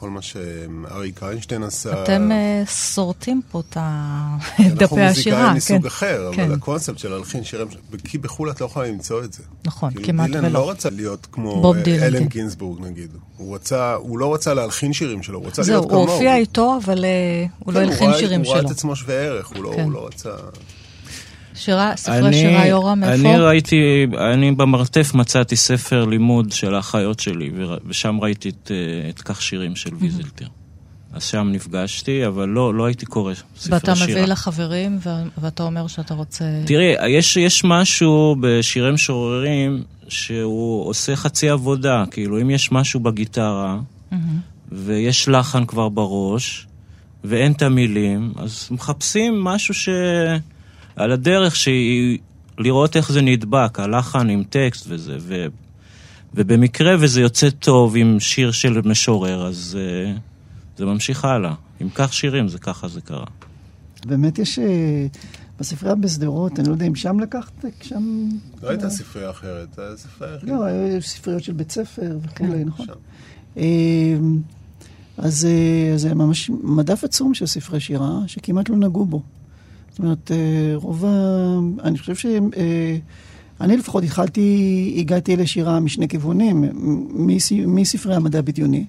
כל 0.00 0.10
מה 0.10 0.22
שאריק 0.22 1.22
איינשטיין 1.22 1.62
עשה. 1.62 2.02
אתם 2.02 2.32
אה, 2.32 2.62
שורטים 2.66 3.40
פה 3.50 3.60
את 3.60 3.76
אנחנו 3.76 4.74
דפי 4.74 5.00
השירה. 5.00 5.08
מוזיקאים 5.08 5.46
כן. 5.46 5.56
מסוג 5.56 5.86
אחר, 5.86 6.30
כן. 6.34 6.42
אבל 6.44 6.54
הקונספט 6.54 6.98
של 6.98 7.10
להלחין 7.10 7.44
שירים, 7.44 7.68
כי 8.04 8.18
בחו"ל 8.18 8.50
את 8.50 8.60
לא 8.60 8.66
יכולה 8.66 8.88
למצוא 8.88 9.24
את 9.24 9.32
זה. 9.32 9.42
נכון, 9.66 9.90
כאילו, 9.90 10.04
כמעט 10.06 10.26
דילן 10.26 10.44
ולא. 10.44 10.52
לא 10.60 10.70
רצה 10.70 10.90
להיות 10.90 11.26
כמו 11.32 11.74
אה, 11.74 11.82
דילן, 11.82 12.02
אלן 12.02 12.18
כן. 12.18 12.26
גינסבורג 12.26 12.80
נגיד. 12.82 13.10
הוא 13.36 13.56
הוא 13.96 14.18
לא 14.18 14.34
רצה 14.34 14.54
להלחין 14.54 14.92
שירים 14.92 15.22
שלו, 15.22 15.38
הוא 15.38 15.46
רצה 15.46 15.62
זהו, 15.62 15.74
להיות 15.74 15.84
הוא 15.84 15.90
כמוהו. 15.90 16.12
הופיע 16.12 16.36
איתו, 16.36 16.78
אבל 16.84 17.04
אה, 17.04 17.10
הוא 17.58 17.74
לא 17.74 17.80
כן, 17.80 17.86
הלחין 17.88 18.10
שירים 18.18 18.40
הוא 18.40 18.52
ראה 18.52 18.60
שלו. 18.60 18.66
את 18.70 18.74
עצמו 18.76 18.96
שווה 18.96 19.14
ערך, 19.14 19.46
הוא 19.48 19.64
לא- 19.64 19.72
כן. 19.76 19.82
הוא 19.84 19.92
לא 19.92 20.06
רצה... 20.06 20.30
שירה, 21.60 21.92
ספרי 21.96 22.18
אני- 22.28 22.40
שירה 22.40 22.66
יורם, 22.66 23.04
איפה? 23.04 23.14
אני 23.14 23.38
ראיתי, 23.38 24.06
אני 24.32 24.52
במרתף 24.52 25.14
מצאתי 25.14 25.56
ספר 25.56 26.04
לימוד 26.04 26.52
של 26.52 26.74
האחיות 26.74 27.20
שלי, 27.20 27.50
ושם 27.86 28.18
ראיתי 28.20 28.48
את, 28.48 28.70
אה, 28.70 29.08
את 29.10 29.20
כך 29.22 29.42
שירים 29.42 29.76
של 29.76 29.90
ויזלטיר. 30.00 30.48
אז 31.12 31.24
שם 31.24 31.48
נפגשתי, 31.52 32.26
אבל 32.26 32.48
לא, 32.48 32.74
לא 32.74 32.84
הייתי 32.84 33.06
קורא 33.06 33.34
ספר 33.58 33.74
ואתה 33.74 33.96
שירה. 33.96 34.08
מביא 34.10 34.24
לחברים, 34.24 34.98
ואתה 35.38 35.62
אומר 35.62 35.86
שאתה 35.86 36.14
רוצה... 36.14 36.44
תראי, 36.66 36.94
יש, 37.08 37.36
יש 37.36 37.64
משהו 37.64 38.36
בשירי 38.40 38.92
משוררים 38.92 39.82
שהוא 40.08 40.88
עושה 40.88 41.16
חצי 41.16 41.48
עבודה. 41.48 42.04
כאילו, 42.10 42.40
אם 42.40 42.50
יש 42.50 42.72
משהו 42.72 43.00
בגיטרה, 43.00 43.78
מהמם. 44.10 44.38
ויש 44.72 45.28
לחן 45.28 45.64
כבר 45.66 45.88
בראש, 45.88 46.66
ואין 47.24 47.52
את 47.52 47.62
המילים, 47.62 48.32
אז 48.36 48.68
מחפשים 48.70 49.44
משהו 49.44 49.74
ש... 49.74 49.88
על 50.96 51.12
הדרך 51.12 51.56
שהיא... 51.56 52.18
לראות 52.58 52.96
איך 52.96 53.12
זה 53.12 53.22
נדבק, 53.22 53.80
הלחן 53.80 54.30
עם 54.30 54.42
טקסט 54.44 54.84
וזה, 54.88 55.16
ו... 55.20 55.46
ובמקרה 56.34 56.96
וזה 57.00 57.20
יוצא 57.20 57.50
טוב 57.50 57.96
עם 57.96 58.20
שיר 58.20 58.50
של 58.50 58.80
משורר, 58.84 59.46
אז 59.46 59.78
uh, 59.78 60.18
זה 60.78 60.84
ממשיך 60.84 61.24
הלאה. 61.24 61.54
אם 61.82 61.88
כך 61.94 62.12
שירים, 62.12 62.48
זה 62.48 62.58
ככה 62.58 62.88
זה 62.88 63.00
קרה. 63.00 63.26
באמת 64.06 64.38
יש... 64.38 64.58
אה, 64.58 65.06
בספרייה 65.60 65.94
בשדרות, 65.94 66.58
אני 66.58 66.68
לא 66.68 66.72
יודע 66.72 66.86
אם 66.86 66.94
שם 66.94 67.20
לקחת, 67.20 67.64
שם... 67.82 68.28
לא 68.62 68.68
הייתה 68.68 68.90
ספרייה 68.90 69.30
אחרת, 69.30 69.78
הייתה 69.78 69.96
ספרייה 69.96 70.36
אחרת. 70.36 70.48
לא, 70.48 70.64
היו 70.64 71.02
ספריות 71.02 71.42
של 71.42 71.52
בית 71.52 71.70
ספר 71.70 72.18
וכולי, 72.22 72.64
נכון. 72.64 72.86
שם. 72.86 72.92
אה, 73.56 74.16
אז 75.18 75.44
אה, 75.44 75.98
זה 75.98 76.14
ממש 76.14 76.50
מדף 76.62 77.04
עצום 77.04 77.34
של 77.34 77.46
ספרי 77.46 77.80
שירה, 77.80 78.18
שכמעט 78.26 78.68
לא 78.68 78.76
נגעו 78.76 79.06
בו. 79.06 79.22
זאת 79.90 79.98
אומרת, 79.98 80.30
אה, 80.30 80.72
רוב 80.74 81.04
ה... 81.04 81.58
אני 81.84 81.98
חושב 81.98 82.14
ש... 82.14 82.26
אה, 82.26 82.96
אני 83.60 83.76
לפחות 83.76 84.04
התחלתי, 84.04 84.94
הגעתי 84.98 85.36
לשירה 85.36 85.80
משני 85.80 86.08
כיוונים, 86.08 86.64
מס- 87.14 87.52
מספרי 87.52 88.14
המדע 88.14 88.40
בדיוני. 88.40 88.84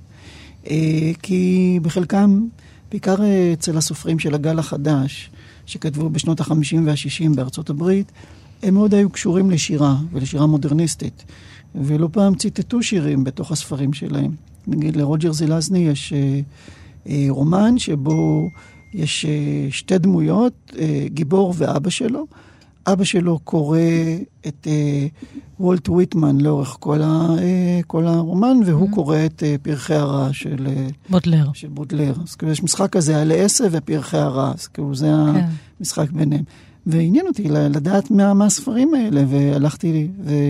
אה, 0.69 1.11
כי 1.21 1.79
בחלקם, 1.81 2.47
בעיקר 2.91 3.15
אצל 3.53 3.77
הסופרים 3.77 4.19
של 4.19 4.35
הגל 4.35 4.59
החדש, 4.59 5.29
שכתבו 5.65 6.09
בשנות 6.09 6.41
ה-50 6.41 6.77
וה-60 6.85 7.35
בארצות 7.35 7.69
הברית, 7.69 8.11
הם 8.63 8.73
מאוד 8.73 8.93
היו 8.93 9.09
קשורים 9.09 9.51
לשירה 9.51 9.95
ולשירה 10.11 10.45
מודרניסטית. 10.45 11.23
ולא 11.75 12.09
פעם 12.11 12.35
ציטטו 12.35 12.83
שירים 12.83 13.23
בתוך 13.23 13.51
הספרים 13.51 13.93
שלהם. 13.93 14.31
נגיד 14.67 14.95
לרוג'ר 14.95 15.31
זילזני 15.31 15.79
יש 15.79 16.13
רומן 17.29 17.77
שבו 17.77 18.49
יש 18.93 19.25
אה, 19.25 19.67
שתי 19.71 19.97
דמויות, 19.97 20.53
אה, 20.79 21.05
גיבור 21.07 21.53
ואבא 21.57 21.89
שלו. 21.89 22.25
אבא 22.87 23.03
שלו 23.03 23.39
קורא 23.43 23.79
את 24.47 24.67
אה, 24.67 25.07
וולט 25.59 25.89
ויטמן 25.89 26.41
לאורך 26.41 26.77
כל, 26.79 27.01
ה, 27.01 27.27
כל 27.87 28.07
הרומן, 28.07 28.57
והוא 28.65 28.89
Mm-hmm. 28.89 28.95
קורא 28.95 29.17
את 29.25 29.43
פרחי 29.61 29.93
הרע 29.93 30.29
של, 30.33 30.67
בודלר. 31.09 31.45
של 31.53 31.67
בודלר. 31.67 32.13
אז 32.23 32.35
כאילו 32.35 32.51
יש 32.51 32.63
משחק 32.63 32.89
כזה, 32.89 33.21
על 33.21 33.31
עשר 33.35 33.67
ופרחי 33.71 34.17
הרע, 34.17 34.51
אז 34.55 34.67
כאילו 34.67 34.95
זה 34.95 35.05
כן. 35.05 35.45
המשחק 35.79 36.11
ביניהם. 36.11 36.43
ועניין 36.85 37.27
אותי 37.27 37.49
לדעת 37.49 38.11
מה, 38.11 38.33
מה 38.33 38.45
הספרים 38.45 38.93
האלה, 38.93 39.23
והלכתי 39.27 40.07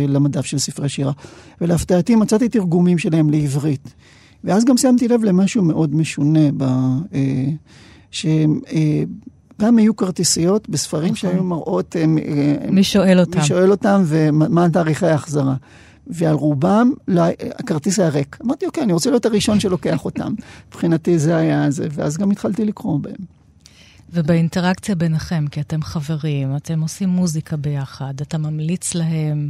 למדף 0.08 0.46
של 0.46 0.58
ספרי 0.58 0.90
שירה. 0.90 1.12
ולהפתעתי 1.62 2.16
מצאתי 2.16 2.50
תרגומים 2.50 2.98
שלהם 2.98 3.30
לעברית. 3.30 3.94
ואז 4.44 4.66
גם 4.66 4.78
שמתי 4.78 5.08
לב 5.08 5.24
למשהו 5.24 5.64
מאוד 5.64 5.96
משונה, 5.96 6.52
ב, 6.58 6.64
אה, 7.14 7.50
שהם 8.12 8.60
אה, 8.74 9.04
היו 9.78 9.96
כרטיסיות 9.96 10.70
בספרים 10.70 11.14
נכון. 11.14 11.16
שהיו 11.16 11.44
מראות... 11.44 11.96
אה, 11.96 12.02
אה, 12.02 12.72
מי 12.72 12.84
שואל 12.84 13.20
אותם? 13.20 13.40
מי 13.40 13.46
שואל 13.46 13.72
אותם 13.72 14.04
ומה 14.06 14.70
תאריכי 14.70 15.06
ההחזרה. 15.06 15.56
ועל 16.08 16.36
רובם, 16.36 16.92
לא, 17.08 17.24
הכרטיס 17.60 18.00
היה 18.00 18.10
ריק. 18.10 18.38
אמרתי, 18.46 18.66
אוקיי, 18.66 18.84
אני 18.84 18.94
רוצה 18.94 19.10
להיות 19.10 19.26
הראשון 19.26 19.60
שלוקח 19.60 20.06
אותם. 20.06 20.34
מבחינתי 20.68 21.20
זה 21.20 21.38
היה 21.38 21.72
זה, 21.72 21.88
ואז 21.92 22.18
גם 22.18 22.32
התחלתי 22.32 22.66
לקרוא 22.66 23.00
בהם. 23.00 23.42
ובאינטראקציה 24.14 24.96
ביניכם, 24.96 25.46
כי 25.52 25.62
אתם 25.62 25.82
חברים, 25.82 26.56
אתם 26.56 26.82
עושים 26.82 27.10
מוזיקה 27.10 27.58
ביחד, 27.58 28.14
אתה 28.22 28.38
ממליץ 28.38 28.96
להם, 28.96 29.50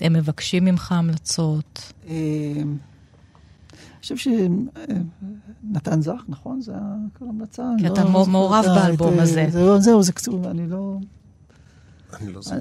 הם 0.00 0.12
מבקשים 0.12 0.64
ממך 0.64 0.92
המלצות. 0.92 1.92
אה, 3.80 3.98
חושב 4.00 4.16
שנתן 4.16 6.02
זך, 6.02 6.22
נכון? 6.28 6.60
זה 6.60 6.72
כל 7.18 7.24
המלצה. 7.28 7.62
כי 7.78 7.84
לא 7.84 7.92
אתה 7.92 8.02
זוכר 8.02 8.24
מעורב 8.30 8.64
באלבום 8.64 9.18
הזה. 9.18 9.46
זהו, 9.50 9.80
זהו, 9.80 10.02
זה 10.02 10.12
קצור, 10.12 10.50
אני 10.50 10.66
לא... 10.66 10.98
אני 12.20 12.32
לא 12.32 12.42
זוכר. 12.42 12.56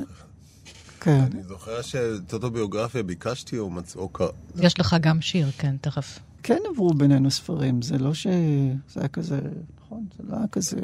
כן. 1.00 1.26
אני 1.32 1.44
זוכר 1.44 1.82
שאת 1.82 2.34
אוטוביוגרפיה 2.34 3.04
ביקשתי 3.04 3.58
או 3.58 3.70
מצאו. 3.70 4.10
יש 4.56 4.80
לך 4.80 4.96
גם 5.02 5.22
שיר, 5.22 5.52
כן, 5.58 5.76
תכף. 5.82 6.20
כן 6.44 6.58
עברו 6.74 6.94
בינינו 6.94 7.32
ספרים, 7.32 7.82
זה 7.82 7.98
לא 7.98 8.14
שזה 8.14 9.00
היה 9.00 9.08
כזה, 9.08 9.40
נכון? 9.86 10.06
זה 10.18 10.24
לא 10.30 10.38
היה 10.38 10.48
כזה, 10.48 10.80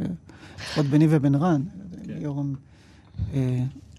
לפחות 0.59 0.85
ביני 0.85 1.07
ובין 1.09 1.35
רן. 1.35 1.61
יורם... 2.07 2.55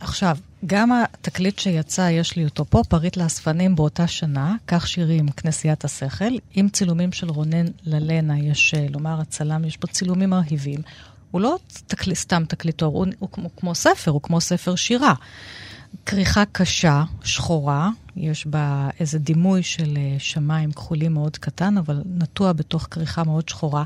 עכשיו, 0.01 0.37
גם 0.67 0.93
התקליט 0.93 1.59
שיצא, 1.59 2.09
יש 2.13 2.37
לי 2.37 2.45
אותו 2.45 2.65
פה, 2.65 2.83
פריט 2.89 3.17
לאספנים 3.17 3.77
באותה 3.77 4.07
שנה, 4.07 4.57
כך 4.67 4.89
שירים, 4.89 5.29
כנסיית 5.29 5.85
השכל, 5.85 6.35
עם 6.55 6.69
צילומים 6.69 7.13
של 7.13 7.29
רונן 7.29 7.67
ללנה, 7.85 8.39
יש, 8.39 8.75
אה, 8.75 8.87
לומר, 8.91 9.21
הצלם, 9.21 9.65
יש 9.65 9.77
פה 9.77 9.87
צילומים 9.87 10.31
מרהיבים. 10.31 10.81
הוא 11.31 11.41
לא 11.41 11.59
תקל... 11.87 12.15
סתם 12.15 12.45
תקליטור, 12.49 12.99
הוא, 12.99 13.07
הוא 13.19 13.29
כמו, 13.33 13.57
כמו 13.57 13.75
ספר, 13.75 14.11
הוא 14.11 14.23
כמו 14.23 14.41
ספר 14.41 14.75
שירה. 14.75 15.15
כריכה 16.07 16.45
קשה, 16.53 17.05
שחורה, 17.25 17.91
יש 18.17 18.47
בה 18.47 18.89
איזה 19.01 19.19
דימוי 19.19 19.63
של 19.63 19.97
אה, 19.97 20.17
שמיים 20.19 20.73
כחולים 20.73 21.15
מאוד 21.15 21.37
קטן, 21.37 21.79
אבל 21.79 22.03
נטוע 22.19 22.53
בתוך 22.53 22.89
כריכה 22.91 23.25
מאוד 23.25 23.49
שחורה. 23.49 23.85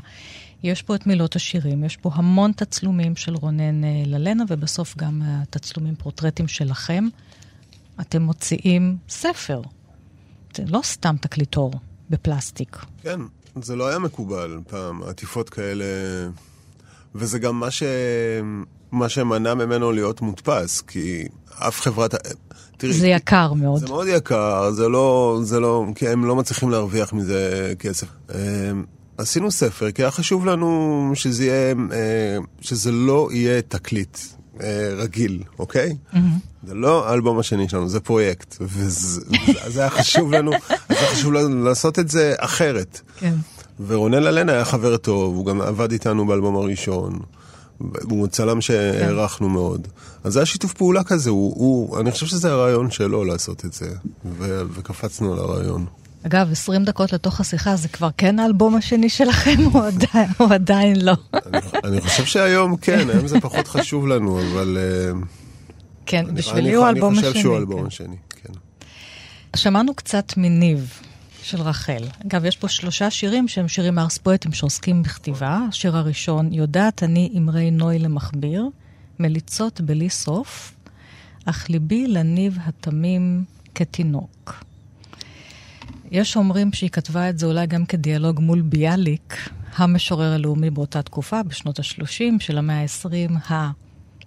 יש 0.63 0.81
פה 0.81 0.95
את 0.95 1.07
מילות 1.07 1.35
השירים, 1.35 1.83
יש 1.83 1.97
פה 1.97 2.11
המון 2.13 2.51
תצלומים 2.51 3.15
של 3.15 3.35
רונן 3.35 3.83
אה, 3.83 4.03
ללנה, 4.05 4.43
ובסוף 4.47 4.97
גם 4.97 5.21
אה, 5.25 5.41
תצלומים 5.49 5.95
פורטרטים 5.95 6.47
שלכם. 6.47 7.07
אתם 8.01 8.21
מוציאים 8.21 8.97
ספר. 9.09 9.61
זה 10.55 10.63
לא 10.67 10.79
סתם 10.83 11.15
תקליטור 11.21 11.73
בפלסטיק. 12.09 12.77
כן, 13.01 13.19
זה 13.61 13.75
לא 13.75 13.87
היה 13.87 13.99
מקובל 13.99 14.59
פעם, 14.67 15.03
עטיפות 15.03 15.49
כאלה, 15.49 15.85
וזה 17.15 17.39
גם 17.39 17.59
מה, 17.59 17.71
ש... 17.71 17.83
מה 18.91 19.09
שמנע 19.09 19.53
ממנו 19.53 19.91
להיות 19.91 20.21
מודפס, 20.21 20.81
כי 20.81 21.27
אף 21.67 21.81
חברת... 21.81 22.15
תראי, 22.77 22.93
זה 22.93 23.07
יקר 23.07 23.53
מאוד. 23.53 23.79
זה 23.79 23.87
מאוד 23.87 24.07
יקר, 24.07 24.71
זה 24.71 24.89
לא, 24.89 25.39
זה 25.43 25.59
לא, 25.59 25.85
כי 25.95 26.09
הם 26.09 26.25
לא 26.25 26.35
מצליחים 26.35 26.69
להרוויח 26.69 27.13
מזה 27.13 27.73
כסף. 27.79 28.07
עשינו 29.21 29.51
ספר, 29.51 29.91
כי 29.91 30.01
היה 30.01 30.11
חשוב 30.11 30.45
לנו 30.45 31.11
שזה 31.15 31.45
יהיה, 31.45 31.73
אה, 31.91 32.37
שזה 32.61 32.91
לא 32.91 33.29
יהיה 33.31 33.61
תקליט 33.61 34.17
אה, 34.61 34.93
רגיל, 34.97 35.43
אוקיי? 35.59 35.95
זה 36.67 36.73
לא 36.73 37.09
האלבום 37.09 37.39
השני 37.39 37.69
שלנו, 37.69 37.89
זה 37.89 37.99
פרויקט. 37.99 38.55
וזה 38.61 39.21
אז 39.65 39.77
היה 39.77 39.89
חשוב 39.89 40.31
לנו, 40.31 40.51
אז 40.69 40.97
היה 40.97 41.07
חשוב 41.07 41.33
לנו 41.33 41.63
לעשות 41.63 41.99
את 41.99 42.09
זה 42.09 42.33
אחרת. 42.37 43.01
כן. 43.19 43.35
ורונן 43.87 44.27
אלן 44.27 44.49
היה 44.49 44.65
חבר 44.65 44.97
טוב, 44.97 45.35
הוא 45.35 45.45
גם 45.45 45.61
עבד 45.61 45.91
איתנו 45.91 46.27
באלבום 46.27 46.55
הראשון. 46.55 47.19
הוא 48.01 48.27
צלם 48.27 48.61
שהערכנו 48.61 49.49
מאוד. 49.49 49.87
אז 50.23 50.33
זה 50.33 50.39
היה 50.39 50.45
שיתוף 50.45 50.73
פעולה 50.73 51.03
כזה, 51.03 51.29
הוא, 51.29 51.53
הוא, 51.55 51.99
אני 51.99 52.11
חושב 52.11 52.25
שזה 52.25 52.51
הרעיון 52.51 52.91
שלו 52.91 53.23
לעשות 53.23 53.65
את 53.65 53.73
זה, 53.73 53.89
ו, 54.25 54.61
וקפצנו 54.73 55.33
על 55.33 55.39
הרעיון. 55.39 55.85
אגב, 56.25 56.51
20 56.51 56.83
דקות 56.83 57.13
לתוך 57.13 57.39
השיחה, 57.41 57.75
זה 57.75 57.87
כבר 57.87 58.09
כן 58.17 58.39
האלבום 58.39 58.75
השני 58.75 59.09
שלכם, 59.09 59.57
או 59.75 59.79
עדיין, 59.83 60.29
או 60.39 60.45
עדיין 60.45 61.01
לא? 61.05 61.13
אני, 61.45 61.57
אני 61.83 62.01
חושב 62.01 62.25
שהיום 62.25 62.77
כן, 62.77 63.09
היום 63.09 63.27
זה 63.27 63.39
פחות 63.41 63.67
חשוב 63.67 64.07
לנו, 64.07 64.39
אבל... 64.41 64.77
אה, 64.77 65.11
כן, 66.05 66.25
אני- 66.27 66.31
בשבילי 66.37 66.67
אני- 66.69 66.75
הוא 66.75 66.85
האלבום 66.85 67.09
אני 67.13 67.19
השני. 67.19 67.31
חושב 67.31 67.41
שהוא 67.43 67.55
האלבום 67.55 67.79
כן. 67.81 67.87
השני, 67.87 68.15
כן. 68.29 68.53
שמענו 69.55 69.93
קצת 69.95 70.33
מניב 70.37 70.93
של 71.43 71.61
רחל. 71.61 72.03
אגב, 72.27 72.45
יש 72.45 72.57
פה 72.57 72.67
שלושה 72.67 73.09
שירים 73.09 73.47
שהם 73.47 73.67
שירים 73.67 73.99
ארס 73.99 74.17
פואטים 74.17 74.53
שעוסקים 74.53 75.03
בכתיבה. 75.03 75.59
השיר 75.69 75.97
הראשון, 75.97 76.53
יודעת 76.53 77.03
אני 77.03 77.33
אמרי 77.37 77.71
נוי 77.71 77.99
למכביר, 77.99 78.65
מליצות 79.19 79.81
בלי 79.81 80.09
סוף, 80.09 80.73
אך 81.45 81.69
ליבי 81.69 82.07
לניב 82.07 82.57
התמים 82.65 83.43
כתינוק. 83.75 84.63
יש 86.11 86.37
אומרים 86.37 86.73
שהיא 86.73 86.89
כתבה 86.89 87.29
את 87.29 87.39
זה 87.39 87.45
אולי 87.45 87.67
גם 87.67 87.85
כדיאלוג 87.85 88.39
מול 88.39 88.61
ביאליק, 88.61 89.49
המשורר 89.75 90.31
הלאומי 90.33 90.69
באותה 90.69 91.01
תקופה, 91.01 91.43
בשנות 91.43 91.79
ה-30 91.79 92.39
של 92.39 92.57
המאה 92.57 92.81
ה-20, 92.81 93.51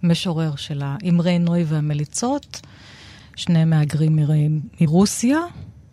המשורר 0.03 0.57
של 0.57 0.83
האמרי 0.85 1.39
נוי 1.39 1.65
והמליצות. 1.65 2.61
שני 3.37 3.65
מהגרים 3.65 4.17
מר- 4.17 4.31
מרוסיה, 4.81 5.39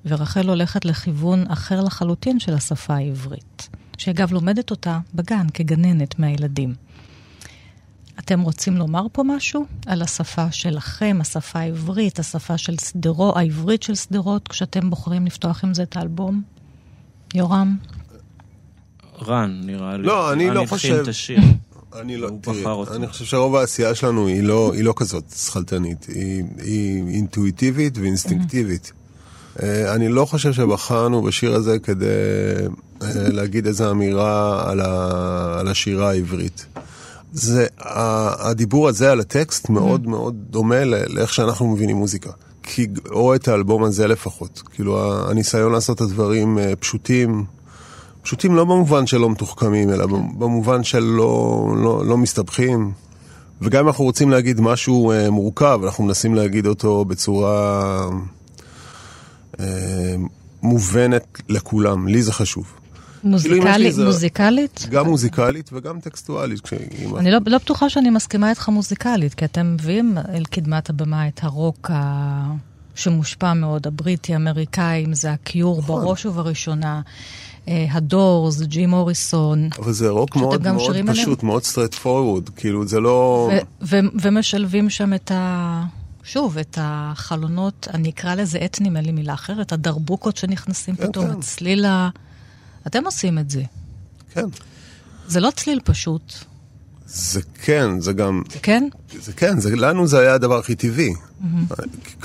ורחל 0.06 0.49
הולכת 0.49 0.86
לכיוון 0.86 1.51
אחר 1.51 1.82
לחלוטין 1.82 2.39
של 2.39 2.54
השפה 2.54 2.95
העברית, 2.95 3.69
שאגב 3.97 4.32
לומדת 4.32 4.71
אותה 4.71 4.99
בגן 5.15 5.45
כגננת 5.54 6.19
מהילדים. 6.19 6.73
אתם 8.25 8.41
רוצים 8.41 8.77
לומר 8.77 9.05
פה 9.12 9.23
משהו 9.25 9.65
על 9.86 10.01
השפה 10.01 10.51
שלכם, 10.51 11.17
השפה 11.21 11.60
העברית, 11.60 12.19
השפה 12.19 12.57
של 12.57 12.77
שדרות, 12.77 13.38
העברית 13.38 13.84
של 13.84 13.95
שדרות, 13.95 14.47
כשאתם 14.47 14.89
בוחרים 14.89 15.25
לפתוח 15.25 15.63
עם 15.63 15.73
זה 15.73 15.84
את 15.84 15.97
האלבום? 15.97 16.41
יורם? 17.36 17.75
רן, 19.21 19.62
נראה 19.65 19.97
לי. 19.97 20.03
לא, 20.03 20.34
אני 20.34 20.49
לא 20.49 20.65
חושב- 20.69 20.99
את 21.03 21.07
השיר. 21.07 21.39
אני 22.01 22.17
לא, 22.17 22.29
תראי, 22.41 22.63
אותו. 22.65 22.95
אני 22.95 23.07
חושב 23.07 23.25
שרוב 23.25 23.55
העשייה 23.55 23.95
שלנו 23.95 24.27
היא 24.27 24.43
לא, 24.43 24.71
היא 24.73 24.84
לא 24.84 24.93
כזאת 24.97 25.23
שכלתנית, 25.36 26.05
היא, 26.05 26.43
היא 26.57 27.03
אינטואיטיבית 27.07 27.97
ואינסטינקטיבית. 27.97 28.91
אה, 29.63 29.95
אני 29.95 30.10
לא 30.10 30.25
חושב 30.25 30.53
שבחרנו 30.53 31.21
בשיר 31.21 31.53
הזה 31.55 31.79
כדי 31.79 32.05
אה, 33.01 33.07
להגיד 33.29 33.67
איזו 33.67 33.91
אמירה 33.91 34.63
על, 34.71 34.79
ה, 34.81 35.60
על 35.60 35.67
השירה 35.67 36.10
העברית. 36.10 36.65
זה, 37.32 37.67
הדיבור 38.39 38.88
הזה 38.88 39.12
על 39.12 39.20
הטקסט 39.20 39.70
מאוד 39.70 40.08
מאוד 40.08 40.36
דומה 40.50 40.86
לאיך 40.86 41.34
שאנחנו 41.34 41.67
מבינים 41.67 41.98
מוזיקה. 41.98 42.32
כי, 42.63 42.88
או 43.12 43.36
את 43.36 43.48
האלבום 43.48 43.84
הזה 43.84 44.08
לפחות. 44.08 44.62
כאילו, 44.74 45.13
הניסיון 45.30 45.72
לעשות 45.72 45.98
את 45.98 46.02
הדברים 46.02 46.60
אה, 46.60 46.76
פשוטים, 46.76 47.46
פשוטים 48.22 48.56
לא 48.56 48.65
במובן 48.65 49.08
של 49.08 49.17
לא 49.17 49.30
מתוחכמים, 49.30 49.89
אלא 49.89 50.06
במובן 50.38 50.84
של 50.84 51.00
לא, 51.00 51.65
לא, 51.78 52.06
לא 52.06 52.17
מסתבכים. 52.17 52.91
וגם 53.62 53.84
אם 53.84 53.88
אנחנו 53.88 54.04
רוצים 54.04 54.30
להגיד 54.30 54.62
משהו 54.62 55.12
אה, 55.12 55.30
מורכב, 55.30 55.80
אנחנו 55.84 56.04
מנסים 56.04 56.36
להגיד 56.36 56.67
אותו 56.67 57.06
בצורה 57.06 58.10
אה, 59.60 60.15
מובנת 60.62 61.41
לכולם. 61.50 62.08
לי 62.08 62.22
זה 62.22 62.34
חשוב. 62.34 62.81
כאילו, 63.21 63.34
אם 63.34 63.38
יש 63.38 63.45
לי 63.45 63.55
מוזיקלי, 63.60 63.86
איזה- 63.88 64.05
מוזיקלית? 64.05 64.88
גם 64.91 65.05
מוזיקלית 65.05 65.69
וגם 65.73 65.99
טקסטואלית. 65.99 66.69
אני 67.17 67.31
לא, 67.31 67.39
לא 67.45 67.57
בטוחה 67.57 67.89
שאני 67.89 68.10
מסכימה 68.10 68.49
איתך 68.49 68.69
מוזיקלית, 68.69 69.34
כי 69.34 69.45
אתם 69.45 69.73
מביאים 69.73 70.17
אל 70.34 70.43
קדמת 70.45 70.89
הבמה 70.89 71.27
את 71.27 71.39
הרוק 71.43 71.89
ה... 71.93 72.51
שמושפע 72.95 73.53
מאוד, 73.53 73.88
הבריטי-אמריקאי, 73.88 75.05
אם 75.05 75.13
זה 75.13 75.31
הקיור 75.31 75.79
נכון. 75.79 76.03
בראש 76.05 76.25
ובראשונה, 76.25 77.01
אה, 77.67 77.86
הדורס, 77.91 78.62
ג'י 78.62 78.86
מוריסון, 78.86 79.69
אבל 79.79 79.91
זה 79.91 80.10
רוק 80.10 80.36
מאוד 80.36 80.63
מאוד 80.63 80.79
שרים 80.86 81.10
עליהם? 81.10 81.25
פשוט, 81.25 81.43
מאוד 81.43 81.62
straight 81.63 81.95
forward. 82.03 82.51
כאילו, 82.55 82.88
זה 82.88 82.99
לא... 82.99 83.49
ו- 83.81 83.86
ו- 83.95 83.99
ומשלבים 84.21 84.89
שם 84.89 85.13
את 85.13 85.31
ה... 85.31 85.84
שוב, 86.23 86.57
את 86.57 86.77
החלונות, 86.81 87.88
אני 87.93 88.10
אקרא 88.10 88.36
לזה 88.36 88.60
אתניים, 88.65 88.97
אין 88.97 89.05
לי 89.05 89.12
מילה 89.12 89.34
אחרת, 89.34 89.71
הדרבוקות 89.71 90.38
שנכנסים 90.38 90.95
כן, 90.95 91.07
פתאום, 91.07 91.25
כן. 91.27 91.31
הצליל 91.31 91.86
ה... 91.86 92.10
אתם 92.88 93.06
עושים 93.06 93.39
את 93.39 93.50
זה. 93.50 93.63
כן. 94.34 94.46
זה 95.28 95.39
לא 95.39 95.52
צליל 95.56 95.80
פשוט, 95.84 96.34
זה 97.06 97.41
כן, 97.63 98.00
זה 98.00 98.13
גם... 98.13 98.41
כן? 98.62 98.88
זה 99.22 99.34
כן, 99.34 99.60
זה, 99.60 99.76
לנו 99.76 100.08
זה 100.08 100.20
היה 100.20 100.34
הדבר 100.34 100.58
הכי 100.60 100.76
טבעי. 100.76 101.13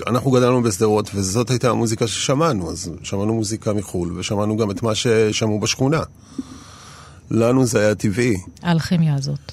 אנחנו 0.07 0.31
גדלנו 0.31 0.63
בשדרות, 0.63 1.11
וזאת 1.15 1.51
הייתה 1.51 1.71
המוזיקה 1.71 2.07
ששמענו, 2.07 2.71
אז 2.71 2.91
שמענו 3.03 3.35
מוזיקה 3.35 3.73
מחו"ל, 3.73 4.19
ושמענו 4.19 4.57
גם 4.57 4.71
את 4.71 4.83
מה 4.83 4.95
ששמעו 4.95 5.61
בשכונה. 5.61 6.01
לנו 7.31 7.67
זה 7.67 7.81
היה 7.81 7.95
טבעי, 7.95 8.37
האלכימיה 8.63 9.15
הזאת. 9.15 9.53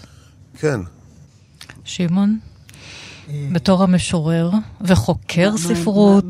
כן. 0.59 0.79
שמעון, 1.83 2.39
בתור 3.51 3.83
המשורר 3.83 4.49
וחוקר 4.81 5.51
מה- 5.51 5.57
ספרות. 5.57 6.25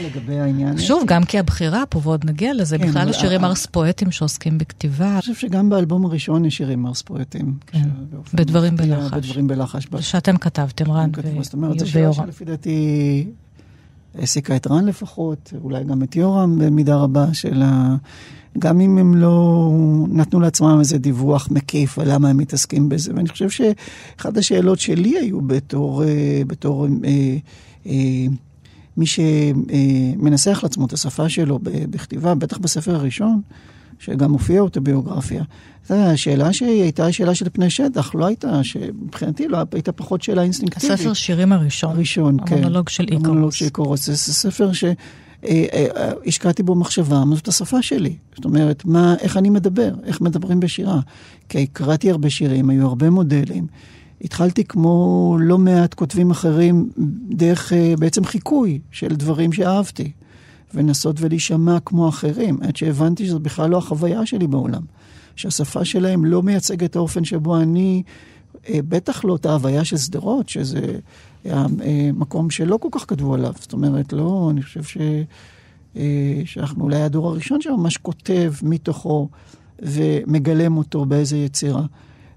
לגבי 0.00 0.38
העניין? 0.38 0.78
שוב, 0.78 1.02
גם 1.06 1.24
כי 1.24 1.38
הבחירה 1.38 1.86
פה, 1.88 2.00
ועוד 2.02 2.24
נגיע 2.24 2.54
לזה, 2.54 2.78
כן, 2.78 2.88
בכלל 2.88 3.08
השירים 3.08 3.44
ה- 3.44 3.46
ארס 3.46 3.66
פואטים 3.66 4.10
שעוסקים 4.10 4.58
בכתיבה, 4.58 5.12
אני 5.12 5.20
חושב 5.20 5.34
שגם 5.34 5.70
באלבום 5.70 6.04
הראשון 6.04 6.44
יש 6.44 6.56
שירים 6.56 6.86
ארס 6.86 7.02
פואטים. 7.02 7.54
כן. 7.66 7.88
בדברים 8.34 8.76
בלחש. 8.76 9.12
בדברים 9.12 9.46
בלחש. 9.46 9.86
שאתם 10.00 10.36
כתבתם, 10.36 10.90
רן 10.90 11.12
כתבו, 11.12 11.38
ו- 11.38 11.44
זאת 11.44 11.52
אומרת, 11.54 11.78
זו 11.78 11.90
שאלה 11.90 12.02
ויורם. 12.10 12.26
שלפי 12.26 12.44
דעתי 12.44 13.26
העסיקה 14.18 14.56
את 14.56 14.66
רן 14.66 14.84
לפחות, 14.84 15.52
אולי 15.62 15.84
גם 15.84 16.02
את 16.02 16.16
יורם 16.16 16.58
במידה 16.58 16.96
רבה 16.96 17.34
של 17.34 17.62
ה... 17.62 17.96
גם 18.58 18.80
אם 18.80 18.98
הם 18.98 19.14
לא 19.14 19.70
נתנו 20.08 20.40
לעצמם 20.40 20.76
איזה 20.80 20.98
דיווח 20.98 21.48
מקיף 21.50 21.98
על 21.98 22.12
למה 22.14 22.28
הם 22.28 22.36
מתעסקים 22.36 22.88
בזה. 22.88 23.12
ואני 23.14 23.28
חושב 23.28 23.50
שאחת 23.50 24.36
השאלות 24.36 24.78
שלי 24.78 25.18
היו 25.18 25.40
בתור, 25.40 26.04
אה, 26.04 26.42
בתור 26.46 26.86
אה, 27.04 27.36
אה, 27.86 28.26
מי 28.98 29.06
שמנסח 29.06 30.60
לעצמו 30.62 30.86
את 30.86 30.92
השפה 30.92 31.28
שלו 31.28 31.58
בכתיבה, 31.62 32.34
בטח 32.34 32.58
בספר 32.58 32.94
הראשון, 32.94 33.40
שגם 33.98 34.30
מופיע 34.32 34.60
אוטוביוגרפיה, 34.60 35.42
השאלה 35.90 36.52
שהיא 36.52 36.82
הייתה 36.82 37.12
שאלה 37.12 37.34
של 37.34 37.46
פני 37.52 37.70
שטח, 37.70 38.14
לא 38.14 38.26
הייתה, 38.26 38.64
שמבחינתי 38.64 39.48
לא 39.48 39.58
הייתה 39.72 39.92
פחות 39.92 40.22
שאלה 40.22 40.42
אינסטינקטיבית. 40.42 40.90
הספר 40.90 41.12
שירים 41.12 41.52
הראשון. 41.52 41.90
הראשון, 41.90 42.36
כן. 42.46 42.54
המונולוג 42.54 42.88
של 42.88 43.04
איקרוס. 43.04 43.24
המונולוג 43.24 43.52
של 43.52 43.64
איקרוס. 43.64 44.06
זה 44.06 44.16
ספר 44.16 44.70
שהשקעתי 45.42 46.62
בו 46.62 46.74
מחשבה, 46.74 47.24
מה 47.24 47.36
זאת 47.36 47.48
השפה 47.48 47.82
שלי? 47.82 48.16
זאת 48.36 48.44
אומרת, 48.44 48.84
מה, 48.84 49.14
איך 49.20 49.36
אני 49.36 49.50
מדבר? 49.50 49.94
איך 50.04 50.20
מדברים 50.20 50.60
בשירה? 50.60 51.00
כי 51.48 51.66
קראתי 51.66 52.10
הרבה 52.10 52.30
שירים, 52.30 52.70
היו 52.70 52.86
הרבה 52.86 53.10
מודלים. 53.10 53.66
התחלתי 54.24 54.64
כמו 54.64 55.36
לא 55.40 55.58
מעט 55.58 55.94
כותבים 55.94 56.30
אחרים, 56.30 56.90
דרך 57.30 57.72
בעצם 57.98 58.24
חיקוי 58.24 58.78
של 58.90 59.16
דברים 59.16 59.52
שאהבתי. 59.52 60.12
ולנסות 60.74 61.16
ולהישמע 61.20 61.80
כמו 61.80 62.08
אחרים, 62.08 62.58
עד 62.62 62.76
שהבנתי 62.76 63.26
שזו 63.26 63.40
בכלל 63.40 63.70
לא 63.70 63.78
החוויה 63.78 64.26
שלי 64.26 64.46
בעולם. 64.46 64.82
שהשפה 65.36 65.84
שלהם 65.84 66.24
לא 66.24 66.42
מייצגת 66.42 66.90
את 66.90 66.96
האופן 66.96 67.24
שבו 67.24 67.56
אני, 67.56 68.02
בטח 68.70 69.24
לא 69.24 69.36
את 69.36 69.46
ההוויה 69.46 69.84
של 69.84 69.96
שדרות, 69.96 70.48
שזה 70.48 70.98
היה 71.44 71.66
מקום 72.14 72.50
שלא 72.50 72.76
כל 72.76 72.88
כך 72.92 73.04
כתבו 73.08 73.34
עליו. 73.34 73.52
זאת 73.60 73.72
אומרת, 73.72 74.12
לא, 74.12 74.48
אני 74.50 74.62
חושב 74.62 74.82
ש... 74.82 74.98
שאנחנו 76.44 76.84
אולי 76.84 77.02
הדור 77.02 77.28
הראשון 77.28 77.60
שממש 77.60 77.96
כותב 77.96 78.52
מתוכו 78.62 79.28
ומגלם 79.78 80.76
אותו 80.76 81.04
באיזה 81.04 81.36
יצירה. 81.36 81.82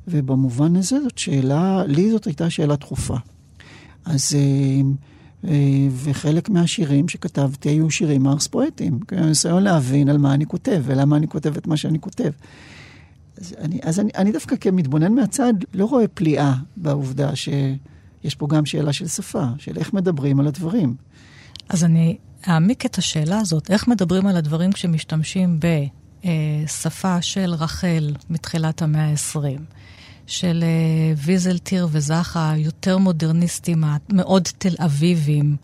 ובמובן 0.08 0.76
הזה 0.76 1.02
זאת 1.04 1.18
שאלה, 1.18 1.84
לי 1.88 2.12
זאת 2.12 2.26
הייתה 2.26 2.50
שאלה 2.50 2.76
דחופה. 2.76 3.16
אז... 4.06 4.36
וחלק 5.92 6.50
מהשירים 6.50 7.10
שכתבתי 7.10 7.70
היו 7.70 7.92
שירים 7.92 8.28
ארס 8.28 8.48
פואטיים. 8.48 9.00
ניסיון 9.12 9.64
להבין 9.64 10.10
על 10.10 10.18
מה 10.18 10.34
אני 10.34 10.46
כותב 10.46 10.84
ולמה 10.86 11.18
אני 11.18 11.28
כותב 11.28 11.58
את 11.58 11.68
מה 11.68 11.78
שאני 11.78 12.00
כותב. 12.00 12.32
אז, 13.38 13.56
אני, 13.58 13.80
אז 13.84 14.00
אני, 14.00 14.10
אני 14.16 14.32
דווקא 14.32 14.56
כמתבונן 14.56 15.14
מהצד 15.14 15.54
לא 15.74 15.86
רואה 15.86 16.08
פליאה 16.08 16.54
בעובדה 16.78 17.36
שיש 17.36 18.36
פה 18.36 18.48
גם 18.48 18.66
שאלה 18.66 18.94
של 18.94 19.08
שפה, 19.08 19.46
של 19.58 19.78
איך 19.78 19.94
מדברים 19.94 20.40
על 20.40 20.48
הדברים. 20.48 20.96
אז 21.70 21.84
אני 21.84 22.18
אעמיק 22.48 22.86
את 22.86 22.98
השאלה 22.98 23.40
הזאת, 23.40 23.72
איך 23.72 23.88
מדברים 23.88 24.28
על 24.28 24.38
הדברים 24.38 24.72
כשמשתמשים 24.72 25.60
בשפה 26.26 27.22
של 27.22 27.54
רחל 27.54 28.16
מתחילת 28.30 28.82
המאה 28.82 29.10
ה-20. 29.10 29.62
של 30.28 30.64
ויזלטיר 31.18 31.88
וזכה, 31.92 32.54
יותר 32.58 32.98
מודרניסטים, 32.98 33.84
מאוד 34.10 34.48
תל 34.58 34.76
אביבים. 34.80 35.56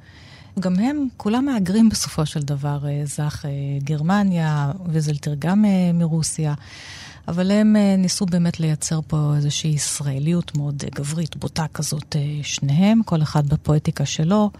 גם 0.59 0.79
הם, 0.79 1.07
כולם 1.17 1.45
מהגרים 1.45 1.89
בסופו 1.89 2.25
של 2.25 2.41
דבר, 2.41 2.79
זך 3.03 3.45
גרמניה, 3.83 4.71
ויזלטיר 4.85 5.35
גם 5.39 5.65
מרוסיה, 5.93 6.53
אבל 7.27 7.51
הם 7.51 7.75
ניסו 7.97 8.25
באמת 8.25 8.59
לייצר 8.59 8.99
פה 9.07 9.33
איזושהי 9.35 9.71
ישראליות 9.71 10.57
מאוד 10.57 10.83
גברית, 10.95 11.35
בוטה 11.35 11.65
כזאת, 11.73 12.15
שניהם, 12.43 13.01
כל 13.05 13.21
אחד 13.21 13.47
בפואטיקה 13.47 14.05
שלו. 14.05 14.51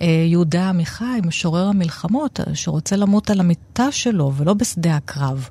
יהודה 0.00 0.68
עמיחי, 0.68 1.20
משורר 1.26 1.66
המלחמות, 1.66 2.40
שרוצה 2.54 2.96
למות 2.96 3.30
על 3.30 3.40
המיטה 3.40 3.92
שלו 3.92 4.32
ולא 4.36 4.54
בשדה 4.54 4.96
הקרב. 4.96 5.48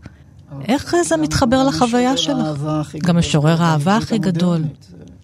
איך 0.67 0.95
זה 1.03 1.17
מתחבר 1.17 1.63
לחוויה 1.63 2.17
שלך? 2.17 2.95
גם 2.97 3.17
משורר 3.17 3.63
האהבה 3.63 3.97
הכי 3.97 4.17
גדול. 4.17 4.63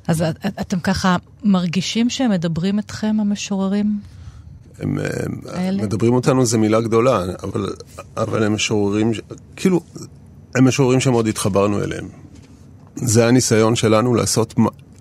אז 0.08 0.24
אתם 0.62 0.80
ככה 0.80 1.16
מרגישים 1.44 2.10
שהם 2.10 2.32
מדברים 2.32 2.80
אתכם, 2.80 3.18
המשוררים? 3.20 4.00
הם 4.80 4.98
מדברים 5.78 6.14
אותנו, 6.14 6.46
זו 6.46 6.60
מילה 6.60 6.82
גדולה, 6.82 7.24
אבל, 7.44 7.68
אבל 8.18 8.44
הם 8.44 8.54
משוררים, 8.54 9.12
כאילו, 9.56 9.82
הם 10.56 10.68
משוררים 10.68 11.00
שמאוד 11.00 11.28
התחברנו 11.28 11.84
אליהם. 11.84 12.08
זה 12.96 13.28
הניסיון 13.28 13.76
שלנו 13.76 14.16
לעשות, 14.16 14.54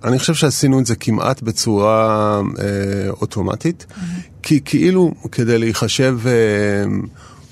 אני 0.05 0.19
חושב 0.19 0.35
שעשינו 0.35 0.81
את 0.81 0.87
זה 0.87 0.97
כמעט 0.97 1.43
בצורה 1.43 2.41
אה, 2.59 3.11
אוטומטית, 3.11 3.87
mm-hmm. 3.89 4.03
כי 4.43 4.61
כאילו 4.65 5.15
כדי 5.33 5.59
להיחשב 5.59 6.19
אה, 6.27 6.33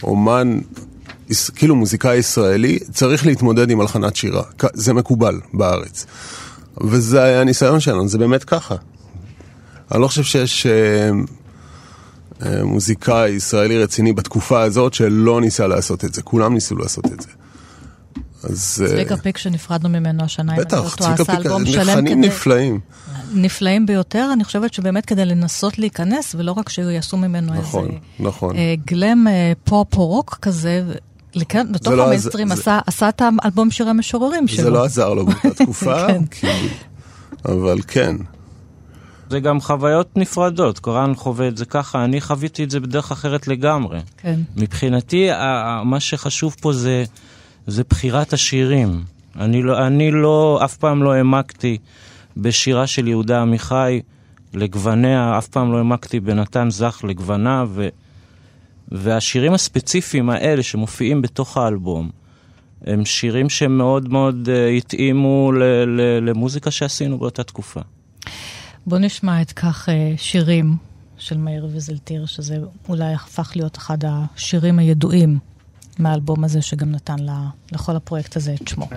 אומן 0.02 0.58
כאילו 1.54 1.76
מוזיקאי 1.76 2.16
ישראלי, 2.16 2.78
צריך 2.92 3.26
להתמודד 3.26 3.70
עם 3.70 3.80
הלחנת 3.80 4.16
שירה. 4.16 4.42
זה 4.74 4.92
מקובל 4.92 5.40
בארץ. 5.52 6.06
וזה 6.80 7.22
היה 7.22 7.40
הניסיון 7.40 7.80
שלנו, 7.80 8.08
זה 8.08 8.18
באמת 8.18 8.44
ככה. 8.44 8.74
אני 9.92 10.02
לא 10.02 10.08
חושב 10.08 10.22
שיש 10.22 10.66
אה, 10.66 11.10
אה, 12.46 12.64
מוזיקאי 12.64 13.30
ישראלי 13.30 13.82
רציני 13.82 14.12
בתקופה 14.12 14.62
הזאת 14.62 14.94
שלא 14.94 15.40
ניסה 15.40 15.66
לעשות 15.66 16.04
את 16.04 16.14
זה. 16.14 16.22
כולם 16.22 16.54
ניסו 16.54 16.76
לעשות 16.76 17.06
את 17.06 17.20
זה. 17.20 17.28
אז... 18.44 18.84
צביקה 18.88 19.16
פיק 19.16 19.38
שנפרדנו 19.38 19.88
ממנו 19.88 20.24
השנה, 20.24 20.56
בטח, 20.56 20.96
צביקה 20.96 21.24
פיק, 21.24 21.46
נפלאים. 22.16 22.80
נפלאים 23.34 23.86
ביותר, 23.86 24.30
אני 24.32 24.44
חושבת 24.44 24.74
שבאמת 24.74 25.06
כדי 25.06 25.24
לנסות 25.24 25.78
להיכנס, 25.78 26.34
ולא 26.38 26.52
רק 26.52 26.68
שיעשו 26.68 27.16
ממנו 27.16 27.54
נכון, 27.54 27.84
איזה... 27.86 27.98
נכון. 28.20 28.56
glam 28.84 29.26
פופ 29.64 29.96
או 29.96 30.06
רוק 30.06 30.38
כזה, 30.42 30.82
לכן, 31.34 31.72
בתוך 31.72 31.92
לא 31.92 32.04
המיינסטרים 32.04 32.52
עשה, 32.52 32.62
זה... 32.62 32.70
עשה 32.86 33.08
את 33.08 33.22
האלבום 33.42 33.70
שירי 33.70 33.90
המשוררים 33.90 34.48
שלו. 34.48 34.64
זה 34.64 34.70
לא 34.70 34.84
עזר 34.84 35.14
לו 35.14 35.26
באותה 35.26 35.50
תקופה, 35.64 36.06
כן. 36.06 36.24
כי... 36.24 36.46
אבל 37.44 37.78
כן. 37.86 38.16
זה 39.30 39.40
גם 39.40 39.60
חוויות 39.60 40.16
נפרדות, 40.16 40.78
כי 40.78 41.00
רן 41.00 41.14
חווה 41.14 41.48
את 41.48 41.56
זה 41.56 41.64
ככה, 41.64 42.04
אני 42.04 42.20
חוויתי 42.20 42.64
את 42.64 42.70
זה 42.70 42.80
בדרך 42.80 43.12
אחרת 43.12 43.48
לגמרי. 43.48 44.00
כן. 44.16 44.40
מבחינתי, 44.56 45.28
מה 45.84 46.00
שחשוב 46.00 46.56
פה 46.60 46.72
זה, 46.72 47.04
זה 47.68 47.82
בחירת 47.90 48.32
השירים. 48.32 49.04
אני 49.36 49.62
לא, 49.62 49.86
אני 49.86 50.10
לא, 50.10 50.60
אף 50.64 50.76
פעם 50.76 51.02
לא 51.02 51.12
העמקתי 51.12 51.78
בשירה 52.36 52.86
של 52.86 53.08
יהודה 53.08 53.42
עמיחי 53.42 54.00
לגווניה, 54.54 55.38
אף 55.38 55.48
פעם 55.48 55.72
לא 55.72 55.76
העמקתי 55.76 56.20
בנתן 56.20 56.70
זך 56.70 57.00
לגווניו, 57.08 57.70
ו... 57.72 57.88
והשירים 58.88 59.54
הספציפיים 59.54 60.30
האלה 60.30 60.62
שמופיעים 60.62 61.22
בתוך 61.22 61.56
האלבום, 61.56 62.10
הם 62.86 63.04
שירים 63.04 63.48
שמאוד 63.48 64.08
מאוד 64.08 64.48
uh, 64.48 64.78
התאימו 64.78 65.52
ל- 65.52 65.62
ל- 65.84 66.28
למוזיקה 66.28 66.70
שעשינו 66.70 67.18
באותה 67.18 67.44
תקופה. 67.44 67.80
בוא 68.86 68.98
נשמע 68.98 69.42
את 69.42 69.52
כך 69.52 69.88
uh, 69.88 69.92
שירים 70.16 70.76
של 71.18 71.36
מאיר 71.36 71.68
ויזלטיר, 71.72 72.26
שזה 72.26 72.56
אולי 72.88 73.14
הפך 73.14 73.52
להיות 73.56 73.76
אחד 73.76 73.98
השירים 74.04 74.78
הידועים 74.78 75.38
מהאלבום 75.98 76.44
הזה, 76.44 76.62
שגם 76.62 76.92
נתן 76.92 77.18
לה, 77.18 77.42
לכל 77.72 77.96
הפרויקט 77.96 78.36
הזה 78.36 78.54
את 78.54 78.68
שמו. 78.68 78.88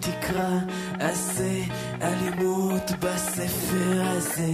תקרא, 0.00 0.58
עשה 0.98 1.64
אלימות 2.02 2.90
בספר 3.00 4.02
הזה. 4.02 4.52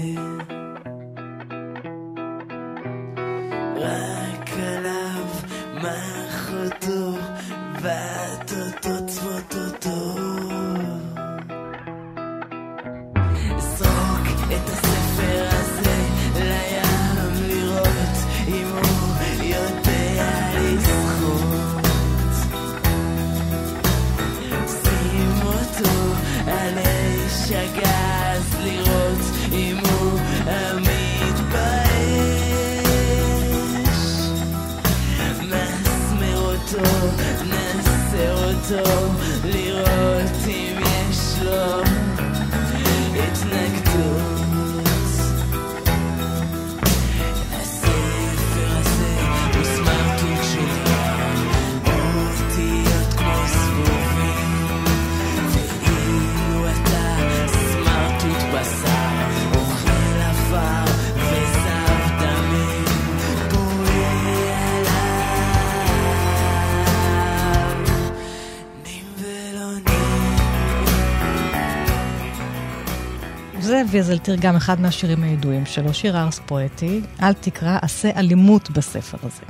ויזלטיר 73.98 74.36
גם 74.40 74.56
אחד 74.56 74.80
מהשירים 74.80 75.22
הידועים 75.22 75.66
שלו, 75.66 75.94
שיר 75.94 76.18
ארס 76.18 76.40
פואטי, 76.46 77.00
אל 77.22 77.32
תקרא, 77.32 77.78
עשה 77.82 78.10
אלימות 78.16 78.70
בספר 78.70 79.18
הזה. 79.22 79.42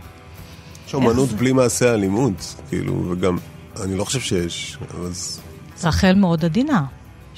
יש 0.87 0.95
אומנות 0.95 1.29
בלי 1.29 1.53
מעשה 1.53 1.95
אלימות, 1.95 2.55
כאילו, 2.69 3.11
וגם, 3.11 3.39
אני 3.83 3.97
לא 3.97 4.05
חושב 4.05 4.21
שיש, 4.21 4.79
אז... 5.07 5.41
רחל 5.85 6.15
מאוד 6.15 6.45
עדינה. 6.45 6.85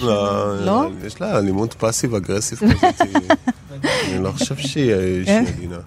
לא, 0.00 0.64
לא? 0.66 0.88
יש 1.06 1.20
לה 1.20 1.38
אלימות 1.38 1.74
פאסיב 1.74 2.14
אגרסיב 2.14 2.58
כזאת, 2.58 3.00
אני 4.08 4.22
לא 4.22 4.30
חושב 4.30 4.56
שהיא 4.56 4.94
מדינה. 5.56 5.78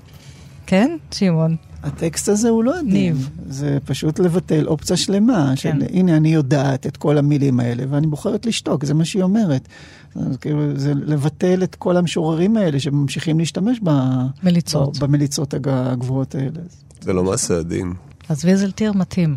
כן, 0.65 0.97
שמעון? 1.12 1.55
הטקסט 1.83 2.29
הזה 2.29 2.49
הוא 2.49 2.63
לא 2.63 2.79
עדין. 2.79 2.93
ניב. 2.93 3.29
זה 3.47 3.77
פשוט 3.86 4.19
לבטל 4.19 4.67
אופציה 4.67 4.97
שלמה, 4.97 5.55
של 5.55 5.71
כן. 5.71 5.79
הנה 5.93 6.17
אני 6.17 6.33
יודעת 6.33 6.88
את 6.88 6.97
כל 6.97 7.17
המילים 7.17 7.59
האלה, 7.59 7.83
ואני 7.89 8.07
בוחרת 8.07 8.45
לשתוק, 8.45 8.86
זה 8.86 8.93
מה 8.93 9.05
שהיא 9.05 9.23
אומרת. 9.23 9.67
אז 10.15 10.38
כאילו, 10.38 10.80
זה 10.80 10.93
לבטל 10.93 11.63
את 11.63 11.76
כל 11.76 11.97
המשוררים 11.97 12.58
האלה 12.58 12.80
שממשיכים 12.80 13.39
להשתמש 13.39 13.80
ב... 13.84 13.89
מליצות. 14.43 14.97
ב- 14.97 15.02
במליצות 15.06 15.54
הג- 15.54 15.67
הגבוהות 15.67 16.36
האלה. 16.36 16.60
זה 17.02 17.13
לא 17.13 17.23
מעשה 17.23 17.58
עדין. 17.60 17.93
אז 18.30 18.45
ויזלטיר 18.45 18.93
מתאים. 18.93 19.36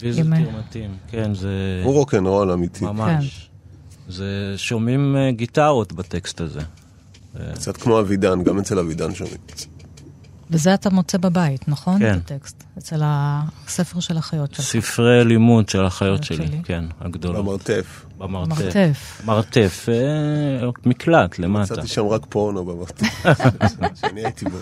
ויזלטיר 0.00 0.48
מתאים, 0.58 0.90
כן, 1.08 1.34
זה 1.34 1.82
הוא 1.84 1.94
רוקנרול 1.94 2.50
אמיתי. 2.50 2.84
ממש. 2.84 3.50
זה 4.08 4.54
שומעים 4.56 5.16
אה, 5.16 5.30
גיטרות 5.32 5.92
בטקסט 5.92 6.40
הזה. 6.40 6.60
קצת 7.54 7.76
כמו 7.76 8.00
אבידן, 8.00 8.42
גם 8.44 8.58
אצל 8.58 8.78
אבידן 8.78 9.14
שומעים. 9.14 9.36
וזה 10.50 10.74
אתה 10.74 10.90
מוצא 10.90 11.18
בבית, 11.18 11.68
נכון? 11.68 11.98
כן. 11.98 12.14
את 12.26 12.30
הטקסט. 12.32 12.64
אצל 12.78 13.00
הספר 13.04 14.00
של 14.00 14.16
החיות 14.16 14.54
שלך. 14.54 14.64
ספרי 14.64 15.24
לימוד 15.24 15.68
של 15.68 15.84
החיות 15.84 16.20
החיות 16.20 16.38
שלי, 16.38 16.46
שלי. 16.48 16.60
כן, 16.64 16.84
הגדולות. 17.00 17.44
במרתף. 17.44 18.04
במרתף. 18.20 19.22
מרתף. 19.24 19.86
אה, 19.88 20.68
מקלט 20.86 21.38
למטה. 21.38 21.72
מצאתי 21.72 21.88
שם 21.88 22.06
רק 22.06 22.26
פורנו 22.28 22.64
במרתף. 22.64 23.06
שאני 24.00 24.24
הייתי 24.24 24.44
בו. 24.44 24.58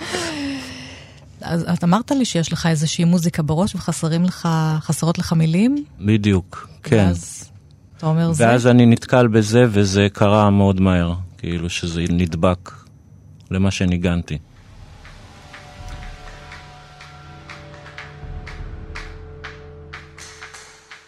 אז 1.40 1.64
את 1.73 1.85
אמרת 1.85 2.11
לי 2.11 2.25
שיש 2.25 2.53
לך 2.53 2.66
איזושהי 2.66 3.05
מוזיקה 3.05 3.42
בראש 3.42 3.75
וחסרים 3.75 4.25
לך, 4.25 4.49
חסרות 4.81 5.18
לך 5.18 5.33
מילים? 5.33 5.85
בדיוק, 6.01 6.68
כן. 6.83 7.05
ואז 7.07 7.51
אתה 7.97 8.07
אומר 8.07 8.33
זה? 8.33 8.47
ואז 8.47 8.66
אני 8.66 8.87
נתקל 8.87 9.27
בזה, 9.27 9.64
וזה 9.68 10.07
קרה 10.12 10.51
מאוד 10.51 10.81
מהר. 10.81 11.14
כאילו 11.38 11.71
שזה 11.71 12.05
נדבק 12.09 12.73
למה 13.51 13.71
שניגנתי. 13.71 14.38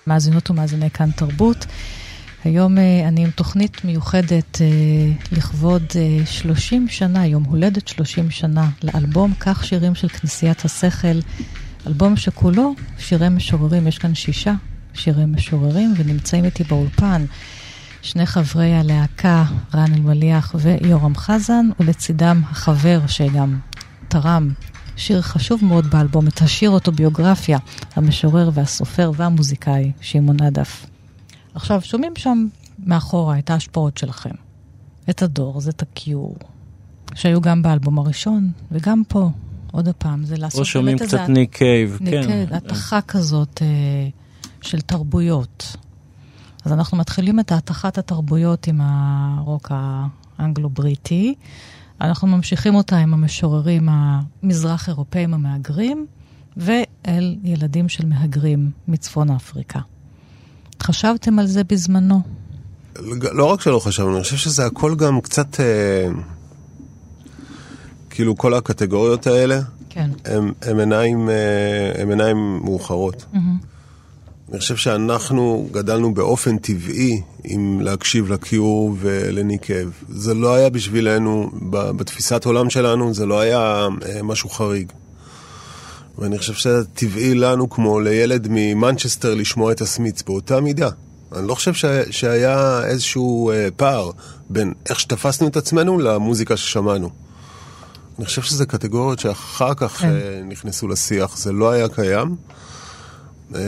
מאזינות 0.06 0.50
ומאזיני 0.50 0.90
כאן 0.90 1.10
תרבות. 1.10 1.66
היום 2.44 2.78
אה, 2.78 3.08
אני 3.08 3.24
עם 3.24 3.30
תוכנית 3.30 3.84
מיוחדת 3.84 4.58
אה, 4.60 4.66
לכבוד 5.32 5.82
אה, 5.96 6.26
30 6.26 6.88
שנה, 6.88 7.26
יום 7.26 7.44
הולדת 7.44 7.88
30 7.88 8.30
שנה, 8.30 8.68
לאלבום 8.82 9.34
כך 9.40 9.64
שירים 9.64 9.94
של 9.94 10.08
כנסיית 10.08 10.64
השכל, 10.64 11.18
אלבום 11.86 12.16
שכולו 12.16 12.74
שירי 12.98 13.28
משוררים, 13.28 13.86
יש 13.86 13.98
כאן 13.98 14.14
שישה 14.14 14.54
שירי 14.94 15.24
משוררים, 15.24 15.94
ונמצאים 15.96 16.44
איתי 16.44 16.64
באולפן 16.64 17.24
שני 18.02 18.26
חברי 18.26 18.74
הלהקה, 18.74 19.44
רן 19.74 19.94
אלמליח 19.94 20.54
ויורם 20.58 21.14
חזן, 21.14 21.68
ולצידם 21.80 22.42
החבר 22.50 23.00
שגם 23.06 23.58
תרם 24.08 24.52
שיר 24.96 25.22
חשוב 25.22 25.64
מאוד 25.64 25.86
באלבום, 25.90 26.28
את 26.28 26.42
השיר 26.42 26.70
אוטוביוגרפיה, 26.70 27.58
המשורר 27.96 28.50
והסופר 28.54 29.12
והמוזיקאי 29.16 29.92
שמעון 30.00 30.42
עדף. 30.42 30.89
עכשיו, 31.54 31.80
שומעים 31.82 32.12
שם 32.16 32.46
מאחורה 32.78 33.38
את 33.38 33.50
ההשפעות 33.50 33.98
שלכם. 33.98 34.34
את 35.10 35.22
ה 35.22 35.27
Doors, 35.27 35.60
את 35.68 35.82
ה 35.82 35.91
Cure, 35.91 36.36
שהיו 37.14 37.40
גם 37.40 37.62
באלבום 37.62 37.98
הראשון, 37.98 38.52
וגם 38.72 39.02
פה, 39.08 39.30
עוד 39.72 39.88
הפעם, 39.88 40.24
זה 40.24 40.36
לעשות 40.36 40.58
פה 40.58 40.64
שומעים 40.64 40.98
קצת 40.98 41.18
איזה- 41.20 41.32
ניק 41.32 41.56
קייב, 41.56 41.98
ניק 42.00 42.14
כן. 42.14 42.26
קייב, 42.26 42.52
התכה 42.52 43.00
כזאת 43.00 43.62
אה, 43.62 44.08
של 44.62 44.80
תרבויות. 44.80 45.76
אז 46.64 46.72
אנחנו 46.72 46.96
מתחילים 46.98 47.40
את 47.40 47.52
התכת 47.52 47.98
התרבויות 47.98 48.66
עם 48.66 48.80
הרוק 48.82 49.72
האנגלו-בריטי. 50.38 51.34
אנחנו 52.00 52.28
ממשיכים 52.28 52.74
אותה 52.74 52.98
עם 52.98 53.14
המשוררים 53.14 53.88
המזרח 53.90 54.88
אירופאים 54.88 55.34
המהגרים, 55.34 56.06
ואל 56.56 57.36
ילדים 57.44 57.88
של 57.88 58.06
מהגרים 58.06 58.70
מצפון 58.88 59.30
אפריקה. 59.30 59.80
חשבתם 60.82 61.38
על 61.38 61.46
זה 61.46 61.64
בזמנו? 61.64 62.20
לא 63.32 63.44
רק 63.44 63.60
שלא 63.60 63.78
חשבנו, 63.78 64.14
אני 64.14 64.22
חושב 64.22 64.36
שזה 64.36 64.66
הכל 64.66 64.94
גם 64.94 65.20
קצת... 65.20 65.60
אה, 65.60 66.08
כאילו 68.10 68.36
כל 68.36 68.54
הקטגוריות 68.54 69.26
האלה, 69.26 69.60
כן. 69.90 70.10
הם, 70.24 70.52
הם, 70.62 70.78
עיניים, 70.78 71.30
אה, 71.30 72.02
הם 72.02 72.10
עיניים 72.10 72.60
מאוחרות. 72.64 73.24
אני 74.50 74.58
חושב 74.58 74.76
שאנחנו 74.76 75.68
גדלנו 75.72 76.14
באופן 76.14 76.58
טבעי 76.58 77.22
עם 77.44 77.80
להקשיב 77.80 78.32
לקיור 78.32 78.96
ולניקב. 79.00 79.88
זה 80.08 80.34
לא 80.34 80.54
היה 80.54 80.70
בשבילנו, 80.70 81.50
בתפיסת 81.70 82.44
עולם 82.44 82.70
שלנו, 82.70 83.14
זה 83.14 83.26
לא 83.26 83.40
היה 83.40 83.88
אה, 84.06 84.22
משהו 84.22 84.48
חריג. 84.48 84.92
ואני 86.18 86.38
חושב 86.38 86.52
שזה 86.54 86.84
טבעי 86.94 87.34
לנו, 87.34 87.70
כמו 87.70 88.00
לילד 88.00 88.46
ממנצ'סטר, 88.50 89.34
לשמוע 89.34 89.72
את 89.72 89.80
הסמיץ 89.80 90.22
באותה 90.22 90.60
מידה. 90.60 90.88
אני 91.36 91.48
לא 91.48 91.54
חושב 91.54 91.74
ש... 91.74 91.84
שהיה 92.10 92.80
איזשהו 92.84 93.50
אה, 93.50 93.68
פער 93.76 94.10
בין 94.50 94.72
איך 94.88 95.00
שתפסנו 95.00 95.48
את 95.48 95.56
עצמנו 95.56 95.98
למוזיקה 95.98 96.56
ששמענו. 96.56 97.10
אני 98.18 98.26
חושב 98.26 98.42
שזה 98.42 98.66
קטגוריות 98.66 99.18
שאחר 99.18 99.74
כך 99.74 99.92
כן. 99.92 100.08
אה, 100.08 100.42
נכנסו 100.48 100.88
לשיח, 100.88 101.36
זה 101.38 101.52
לא 101.52 101.70
היה 101.70 101.88
קיים. 101.88 102.36
אה, 103.54 103.60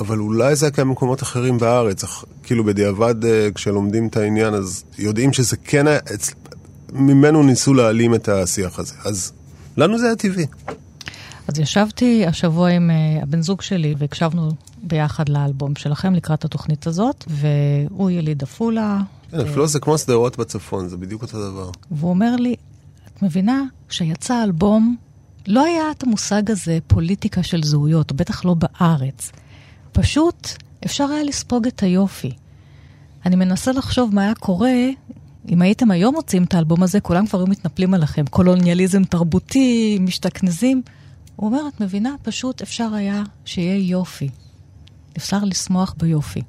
אבל 0.00 0.18
אולי 0.18 0.56
זה 0.56 0.66
היה 0.66 0.72
קיים 0.72 0.88
במקומות 0.88 1.22
אחרים 1.22 1.58
בארץ. 1.58 2.04
אך- 2.04 2.24
כאילו 2.42 2.64
בדיעבד, 2.64 3.24
אה, 3.24 3.48
כשלומדים 3.54 4.06
את 4.06 4.16
העניין, 4.16 4.54
אז 4.54 4.84
יודעים 4.98 5.32
שזה 5.32 5.56
כן 5.56 5.86
היה... 5.86 5.98
ממנו 6.92 7.42
ניסו 7.42 7.74
להעלים 7.74 8.14
את 8.14 8.28
השיח 8.28 8.78
הזה. 8.78 8.94
אז 9.04 9.32
לנו 9.76 9.98
זה 9.98 10.06
היה 10.06 10.16
טבעי. 10.16 10.46
אז 11.48 11.58
ישבתי 11.58 12.26
השבוע 12.26 12.68
עם 12.68 12.90
uh, 12.90 13.22
הבן 13.22 13.42
זוג 13.42 13.62
שלי 13.62 13.94
והקשבנו 13.98 14.50
ביחד 14.82 15.28
לאלבום 15.28 15.76
שלכם 15.76 16.14
לקראת 16.14 16.44
התוכנית 16.44 16.86
הזאת, 16.86 17.24
והוא 17.28 18.10
יליד 18.10 18.42
עפולה, 18.42 19.00
כן, 19.30 19.40
אפילו 19.40 19.66
זה 19.66 19.80
כמו 19.80 19.98
שדרות 19.98 20.38
בצפון, 20.38 20.88
זה 20.88 20.96
בדיוק 20.96 21.22
אותו 21.22 21.50
דבר. 21.50 21.70
והוא 21.90 22.10
אומר 22.10 22.36
לי, 22.36 22.54
את 23.06 23.22
מבינה, 23.22 23.62
כשיצא 23.88 24.34
האלבום, 24.34 24.96
לא 25.46 25.64
היה 25.64 25.90
את 25.90 26.02
המושג 26.02 26.50
הזה 26.50 26.78
פוליטיקה 26.86 27.42
של 27.42 27.62
זהויות, 27.62 28.12
בטח 28.12 28.44
לא 28.44 28.54
בארץ. 28.54 29.32
פשוט 29.92 30.48
אפשר 30.84 31.04
היה 31.04 31.22
לספוג 31.24 31.66
את 31.66 31.82
היופי. 31.82 32.32
אני 33.26 33.36
מנסה 33.36 33.72
לחשוב 33.72 34.14
מה 34.14 34.22
היה 34.22 34.34
קורה 34.34 34.88
אם 35.48 35.62
הייתם 35.62 35.90
היום 35.90 36.14
מוצאים 36.14 36.44
את 36.44 36.54
האלבום 36.54 36.82
הזה, 36.82 37.00
כולם 37.00 37.26
כבר 37.26 37.38
היו 37.38 37.46
מתנפלים 37.46 37.94
עליכם, 37.94 38.24
קולוניאליזם 38.30 39.04
תרבותי, 39.04 39.98
משתכנזים. 40.00 40.82
הוא 41.36 41.46
אומר, 41.46 41.68
את 41.68 41.80
מבינה, 41.80 42.14
פשוט 42.22 42.62
אפשר 42.62 42.94
היה 42.94 43.22
שיהיה 43.44 43.90
יופי. 43.90 44.28
אפשר 45.16 45.44
לשמוח 45.44 45.94
ביופי. 45.98 46.42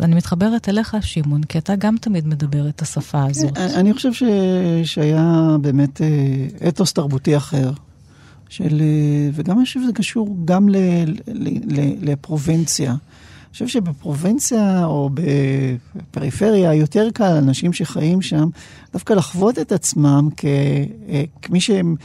ואני 0.00 0.14
מתחברת 0.14 0.68
אליך, 0.68 0.96
שמעון, 1.00 1.42
כי 1.42 1.58
אתה 1.58 1.76
גם 1.76 1.96
תמיד 2.00 2.26
מדבר 2.26 2.68
את 2.68 2.82
השפה 2.82 3.24
הזאת. 3.24 3.56
אני 3.56 3.74
אני 3.74 3.92
חושב 3.92 4.12
ש... 4.12 4.22
שהיה 4.84 5.56
באמת 5.60 6.00
אה, 6.00 6.68
אתוס 6.68 6.92
תרבותי 6.92 7.36
אחר. 7.36 7.70
של, 8.48 8.80
אה, 8.80 9.30
וגם 9.32 9.58
אני 9.58 9.66
חושב 9.66 9.80
שזה 9.82 9.92
קשור 9.92 10.36
גם 10.44 10.68
ל, 10.68 10.76
ל, 11.26 11.48
ל, 11.80 12.10
לפרובינציה. 12.10 12.90
אני 12.90 13.52
חושב 13.52 13.66
שבפרובינציה 13.66 14.84
או 14.84 15.10
בפריפריה 15.14 16.74
יותר 16.74 17.08
קל 17.14 17.34
לאנשים 17.34 17.72
שחיים 17.72 18.22
שם 18.22 18.48
דווקא 18.92 19.12
לחוות 19.12 19.58
את 19.58 19.72
עצמם 19.72 20.28
כ, 20.36 20.44
אה, 21.08 21.22
כמי 21.42 21.60
שהם 21.60 21.96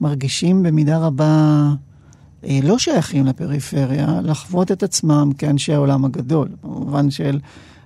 מרגישים 0.00 0.62
במידה 0.62 0.98
רבה 0.98 1.72
אה, 2.44 2.58
לא 2.62 2.78
שייכים 2.78 3.26
לפריפריה, 3.26 4.20
לחוות 4.22 4.72
את 4.72 4.82
עצמם 4.82 5.30
כאנשי 5.38 5.74
העולם 5.74 6.04
הגדול, 6.04 6.48
במובן 6.64 7.10
של 7.10 7.38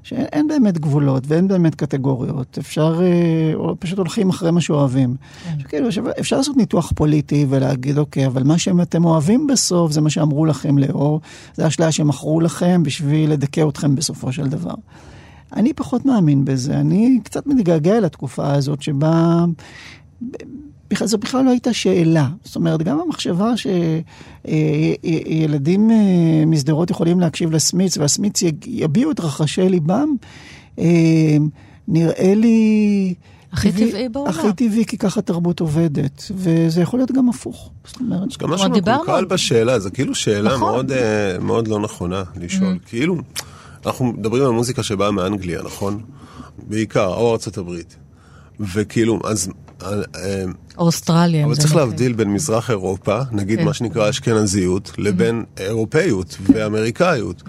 שאין 0.02 0.26
אין 0.32 0.48
באמת 0.48 0.78
גבולות 0.78 1.24
ואין 1.26 1.48
באמת 1.48 1.74
קטגוריות, 1.74 2.58
אפשר, 2.58 3.00
אה, 3.02 3.54
או 3.54 3.76
פשוט 3.78 3.98
הולכים 3.98 4.28
אחרי 4.28 4.50
מה 4.50 4.60
שאוהבים. 4.60 5.16
כן. 5.44 5.62
כאילו, 5.68 5.88
אפשר, 5.88 6.02
אפשר 6.20 6.36
לעשות 6.36 6.56
ניתוח 6.56 6.92
פוליטי 6.96 7.46
ולהגיד, 7.48 7.98
אוקיי, 7.98 8.26
אבל 8.26 8.42
מה 8.42 8.58
שאתם 8.58 9.04
אוהבים 9.04 9.46
בסוף 9.46 9.92
זה 9.92 10.00
מה 10.00 10.10
שאמרו 10.10 10.46
לכם 10.46 10.78
לאור, 10.78 11.20
זה 11.54 11.64
האשליה 11.64 11.92
שמכרו 11.92 12.40
לכם 12.40 12.82
בשביל 12.82 13.32
לדכא 13.32 13.68
אתכם 13.68 13.94
בסופו 13.94 14.32
של 14.32 14.48
דבר. 14.48 14.74
אני 15.52 15.72
פחות 15.72 16.04
מאמין 16.04 16.44
בזה, 16.44 16.80
אני 16.80 17.18
קצת 17.24 17.46
מתגעגע 17.46 18.00
לתקופה 18.00 18.52
הזאת 18.52 18.82
שבה... 18.82 19.44
זו 21.04 21.18
בכלל 21.18 21.44
לא 21.44 21.50
הייתה 21.50 21.72
שאלה. 21.72 22.28
זאת 22.44 22.56
אומרת, 22.56 22.82
גם 22.82 23.00
המחשבה 23.00 23.52
שילדים 24.46 25.90
משדרות 26.46 26.90
יכולים 26.90 27.20
להקשיב 27.20 27.50
לסמיץ, 27.52 27.96
והסמיץ 27.98 28.42
יביעו 28.66 29.10
את 29.10 29.20
רחשי 29.20 29.68
ליבם, 29.68 30.14
אה, 30.78 31.36
נראה 31.88 32.34
לי... 32.36 33.14
הכי 33.52 33.72
טבעי 33.72 34.08
בעולם. 34.08 34.30
הכי 34.30 34.52
טבעי, 34.56 34.84
כי 34.84 34.98
ככה 34.98 35.22
תרבות 35.22 35.60
עובדת, 35.60 36.24
וזה 36.34 36.80
יכול 36.80 36.98
להיות 37.00 37.12
גם 37.12 37.28
הפוך. 37.28 37.70
זאת 37.86 38.00
אומרת, 38.00 38.36
גם 38.38 38.50
משהו 38.50 38.70
מקולקל 38.70 39.12
על- 39.12 39.24
בשאלה, 39.24 39.78
זה 39.78 39.90
כאילו 39.90 40.14
שאלה 40.14 40.54
נכון. 40.54 40.60
מאוד, 40.60 40.92
אה, 40.92 41.38
מאוד 41.40 41.68
לא 41.68 41.80
נכונה 41.80 42.22
לשאול. 42.40 42.78
כאילו, 42.86 43.16
אנחנו 43.86 44.04
מדברים 44.04 44.42
על 44.44 44.50
מוזיקה 44.50 44.82
שבאה 44.82 45.10
מאנגליה, 45.10 45.62
נכון? 45.62 46.00
בעיקר, 46.68 47.06
או 47.14 47.32
ארצות 47.32 47.58
הברית. 47.58 47.96
וכאילו, 48.60 49.20
אז... 49.24 49.48
אה, 49.82 50.44
אוסטרליה. 50.78 51.44
אבל 51.44 51.54
צריך 51.54 51.66
נכון. 51.66 51.78
להבדיל 51.80 52.12
בין 52.12 52.32
מזרח 52.32 52.70
אירופה, 52.70 53.20
נגיד 53.32 53.58
כן. 53.58 53.64
מה 53.64 53.74
שנקרא 53.74 54.10
אשכנזיות, 54.10 54.92
לבין 54.98 55.44
אירופאיות 55.56 56.36
ואמריקאיות. 56.40 57.42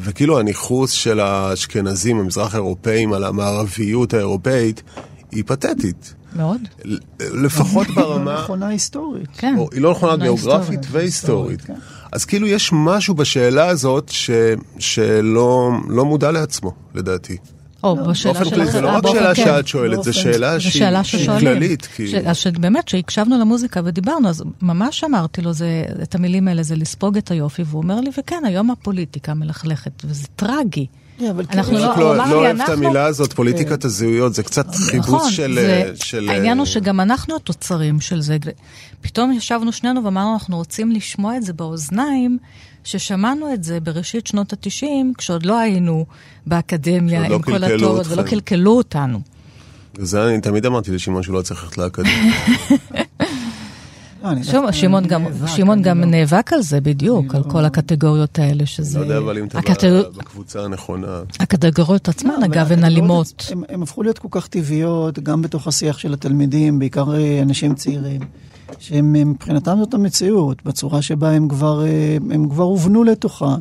וכאילו 0.00 0.38
הניכוס 0.38 0.90
של 0.90 1.20
האשכנזים, 1.20 2.20
המזרח 2.20 2.54
אירופאים, 2.54 3.12
על 3.12 3.24
המערביות 3.24 4.14
האירופאית, 4.14 4.82
היא 5.32 5.44
פתטית. 5.46 6.14
מאוד. 6.36 6.60
לפחות 7.20 7.86
ברמה... 7.94 8.42
נכונה 8.42 8.68
היסטורית. 8.68 9.28
כן. 9.38 9.54
או, 9.58 9.68
היא 9.72 9.80
לא 9.80 9.90
נכונה 9.90 10.16
גיאוגרפית 10.16 10.68
היסטורית. 10.68 10.90
והיסטורית. 10.90 11.60
כן. 11.62 11.74
אז 12.12 12.24
כאילו 12.24 12.46
יש 12.46 12.70
משהו 12.72 13.14
בשאלה 13.14 13.66
הזאת 13.66 14.08
ש, 14.08 14.30
שלא 14.78 15.70
לא 15.88 16.04
מודע 16.04 16.30
לעצמו, 16.30 16.72
לדעתי. 16.94 17.36
או, 17.84 17.96
בשאלה 17.96 18.32
באופן 18.34 18.44
שלך. 18.50 18.54
כללי, 18.54 18.70
זה 18.70 18.80
לא 18.80 18.88
אה, 18.88 18.96
רק 18.96 19.02
באופן- 19.02 19.18
שאלה 19.18 19.34
כן. 19.34 19.44
שאת 19.44 19.66
שואלת, 19.68 19.94
באופן- 19.94 20.12
זו 20.12 20.20
שאלה 20.20 21.04
שהיא. 21.04 21.28
כללית. 21.40 21.82
ש- 21.84 21.86
כאילו. 21.96 22.18
אז 22.28 22.36
שבאמת, 22.36 22.84
כשהקשבנו 22.84 23.38
למוזיקה 23.40 23.80
ודיברנו, 23.84 24.28
אז 24.28 24.42
ממש 24.62 25.04
אמרתי 25.04 25.42
לו 25.42 25.52
זה, 25.52 25.66
את 26.02 26.14
המילים 26.14 26.48
האלה, 26.48 26.62
זה 26.62 26.76
לספוג 26.76 27.16
את 27.16 27.30
היופי, 27.30 27.62
והוא 27.66 27.82
אומר 27.82 28.00
לי, 28.00 28.10
וכן, 28.18 28.42
היום 28.46 28.70
הפוליטיקה 28.70 29.34
מלכלכת, 29.34 29.92
וזה 30.04 30.26
טרגי. 30.36 30.86
כן, 31.18 31.26
אבל 31.30 31.44
אנחנו 31.54 31.72
כאילו- 31.76 31.92
אני 31.92 32.00
לא- 32.00 32.16
לא 32.16 32.26
לא 32.30 32.34
אוהב 32.34 32.60
את 32.60 32.68
המילה 32.68 33.04
הזאת, 33.04 33.32
פוליטיקת 33.32 33.84
הזהויות, 33.84 34.34
זה 34.34 34.42
קצת 34.42 34.66
נכון, 34.98 35.30
של... 35.30 35.54
זה, 35.54 35.90
של- 35.94 36.28
העניין 36.28 36.58
הוא 36.58 36.66
שגם 36.66 37.00
אנחנו 37.00 37.36
התוצרים 37.36 38.00
של 38.00 38.20
זה. 38.20 38.36
פתאום 39.00 39.32
ישבנו 39.32 39.72
שנינו 39.72 40.04
ואמרנו, 40.04 40.32
אנחנו 40.34 40.56
רוצים 40.56 40.90
לשמוע 40.90 41.36
את 41.36 41.42
זה 41.42 41.52
באוזניים, 41.52 42.38
ששמענו 42.84 43.54
את 43.54 43.64
זה 43.64 43.80
בראשית 43.80 44.26
שנות 44.26 44.52
ה-90, 44.52 44.86
כשעוד 45.18 45.46
לא 45.46 45.58
היינו 45.58 46.06
באקדמיה 46.46 47.28
לא 47.28 47.34
עם 47.34 47.42
כל 47.42 47.64
התיאוריות, 47.64 48.06
ולא. 48.06 48.22
קלקלו 48.22 48.76
אותנו. 48.76 49.20
זה 49.98 50.28
אני 50.28 50.40
תמיד 50.40 50.66
אמרתי 50.66 50.90
לשמעון 50.90 51.22
שהוא 51.22 51.34
לא 51.34 51.42
צריך 51.42 51.64
ללכת 51.64 51.78
לאקדמיה. 51.78 52.32
לא, 54.24 54.72
שמעון 54.72 55.06
גם, 55.06 55.22
נאבק, 55.22 55.86
לא- 55.86 55.92
נאבק 55.94 56.52
על 56.52 56.62
זה 56.62 56.80
בדיוק, 56.80 57.34
על 57.34 57.42
כל 57.42 57.64
הקטגוריות 57.64 58.38
האלה, 58.38 58.66
שזה... 58.66 58.98
לא 58.98 59.04
יודע 59.04 59.18
אבל 59.18 59.38
אם 59.38 59.46
אתה 59.46 59.58
בקבוצה 60.16 60.64
הנכונה. 60.64 61.22
הקטגוריות 61.40 62.08
עצמן, 62.08 62.42
אגב, 62.44 62.72
הן 62.72 62.84
אלימות. 62.84 63.46
הם, 63.50 63.62
הם 63.68 63.82
הפכו 63.82 64.02
להיות 64.02 64.18
כל 64.18 64.28
כך 64.30 64.46
טבעיות, 64.48 65.18
גם 65.18 65.42
בתוך 65.42 65.68
השיח 65.68 65.98
של 65.98 66.12
התלמידים, 66.12 66.78
בעיקר 66.78 67.14
אה, 67.14 67.42
אנשים 67.42 67.74
צעירים, 67.74 68.20
שהם 68.78 69.16
אה, 69.48 69.76
זאת 69.76 69.94
המציאות, 69.94 70.64
בצורה 70.64 71.02
שבה 71.02 71.30
הם 71.30 71.48
כבר, 71.48 71.86
אה, 71.86 72.16
הם 72.30 72.48
כבר 72.48 72.64
הובנו 72.64 73.04
לתוכה. 73.04 73.56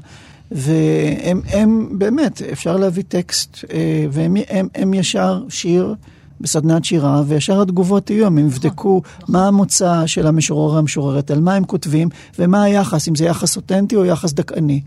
והם 0.52 1.42
הם, 1.48 1.90
באמת, 1.92 2.42
אפשר 2.42 2.78
להביא 2.78 3.04
טקסט, 3.08 3.58
אה, 3.74 4.06
והם 4.12 4.38
הם, 4.50 4.68
הם 4.76 4.94
ישר 4.94 5.44
שיר 5.50 5.96
בסדנת 6.42 6.86
שירה, 6.86 7.24
וישר 7.28 7.62
התגובות 7.62 8.10
יהיו, 8.10 8.26
הם 8.26 8.38
יבדקו 8.38 9.02
מה 9.28 9.48
המוצא 9.48 10.08
של 10.08 10.28
המשורר 10.28 10.78
המשוררת, 10.78 11.32
על 11.32 11.42
מה 11.42 11.54
הם 11.54 11.66
כותבים, 11.66 12.10
ומה 12.40 12.64
היחס, 12.64 13.08
אם 13.08 13.16
זה 13.16 13.26
יחס 13.26 13.56
אותנטי 13.56 13.96
או 13.96 14.06
יחס 14.06 14.34
דכאני. 14.34 14.82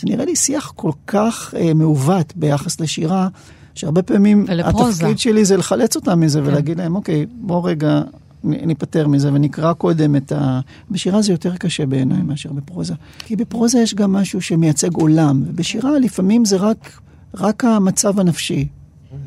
זה 0.00 0.06
נראה 0.06 0.24
לי 0.24 0.36
שיח 0.36 0.72
כל 0.76 0.92
כך 1.06 1.54
אה, 1.56 1.74
מעוות 1.74 2.32
ביחס 2.36 2.80
לשירה, 2.80 3.28
שהרבה 3.74 4.02
פעמים 4.02 4.44
ולפרוזה. 4.48 5.04
התפקיד 5.04 5.18
שלי 5.18 5.44
זה 5.44 5.56
לחלץ 5.56 5.96
אותם 5.96 6.20
מזה 6.20 6.40
ולהגיד 6.44 6.78
להם, 6.78 6.96
אוקיי, 6.96 7.26
בוא 7.40 7.68
רגע 7.68 8.00
ניפטר 8.44 9.08
מזה 9.08 9.32
ונקרא 9.32 9.72
קודם 9.72 10.16
את 10.16 10.32
ה... 10.32 10.60
בשירה 10.90 11.22
זה 11.22 11.32
יותר 11.32 11.56
קשה 11.56 11.86
בעיניי 11.86 12.22
מאשר 12.22 12.52
בפרוזה. 12.52 12.94
כי 13.18 13.36
בפרוזה 13.36 13.78
יש 13.78 13.94
גם 13.94 14.12
משהו 14.12 14.40
שמייצג 14.40 14.94
עולם, 14.94 15.42
ובשירה 15.46 15.98
לפעמים 15.98 16.44
זה 16.44 16.56
רק, 16.56 17.00
רק 17.34 17.64
המצב 17.64 18.20
הנפשי. 18.20 18.68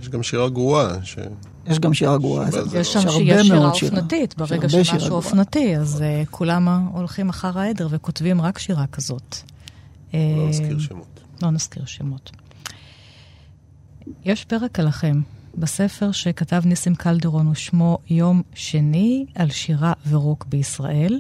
יש 0.02 0.10
גם 0.10 0.24
שירה 0.24 0.50
גרועה. 0.50 1.04
ש- 1.06 1.18
יש 1.68 1.80
גם 1.80 1.94
שירה 1.94 2.18
גרועה. 2.18 2.48
יש 2.80 2.94
שם 2.94 3.00
יש 3.00 3.14
שיהיה 3.14 3.36
הרבה 3.36 3.44
שירה. 3.44 3.70
אופנתית, 3.70 4.32
יש 4.34 4.38
ברגע 4.50 4.70
שמשהו. 4.70 5.16
אופנתי, 5.16 5.78
אז 5.78 6.02
אה, 6.02 6.24
כולם 6.32 6.88
הולכים 6.94 7.30
אחר 7.30 7.60
העדר 7.60 7.88
וכותבים 7.92 8.42
רק 8.42 8.60
שירה 8.60 8.88
כזאת. 8.88 9.36
לא 10.14 10.20
אה, 10.20 10.46
נזכיר 10.50 10.80
שמות. 10.80 11.20
לא 11.44 11.50
נזכיר 11.52 11.86
שמות. 11.86 12.32
יש 14.26 14.46
פרק 14.46 14.80
עליכם 14.80 15.22
בספר 15.56 16.12
שכתב 16.12 16.62
ניסים 16.66 16.96
קלדרון, 16.96 17.48
ושמו 17.48 17.98
יום 18.10 18.42
שני 18.54 19.26
על 19.36 19.50
שירה 19.50 19.94
ורוק 20.10 20.46
בישראל. 20.50 21.20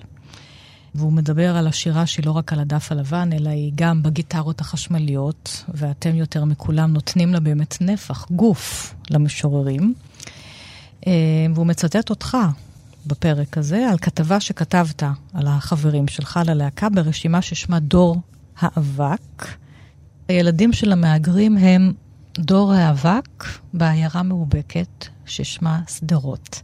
והוא 0.95 1.13
מדבר 1.13 1.55
על 1.55 1.67
השירה 1.67 2.05
שהיא 2.05 2.25
לא 2.25 2.31
רק 2.31 2.53
על 2.53 2.59
הדף 2.59 2.91
הלבן, 2.91 3.29
אלא 3.33 3.49
היא 3.49 3.71
גם 3.75 4.03
בגיטרות 4.03 4.61
החשמליות, 4.61 5.63
ואתם 5.73 6.15
יותר 6.15 6.45
מכולם 6.45 6.93
נותנים 6.93 7.33
לה 7.33 7.39
באמת 7.39 7.77
נפח, 7.81 8.27
גוף, 8.31 8.95
למשוררים. 9.09 9.93
אה, 11.07 11.11
והוא 11.53 11.65
מצטט 11.65 12.09
אותך 12.09 12.37
בפרק 13.07 13.57
הזה 13.57 13.89
על 13.89 13.97
כתבה 13.97 14.39
שכתבת 14.39 15.03
על 15.33 15.47
החברים 15.47 16.07
שלך 16.07 16.39
ללהקה 16.45 16.89
ברשימה 16.89 17.41
ששמה 17.41 17.79
דור 17.79 18.21
האבק. 18.59 19.47
הילדים 20.27 20.73
של 20.73 20.91
המהגרים 20.91 21.57
הם 21.57 21.93
דור 22.39 22.73
האבק 22.73 23.43
בעיירה 23.73 24.23
מאובקת 24.23 25.07
ששמה 25.25 25.81
שדרות, 25.87 26.61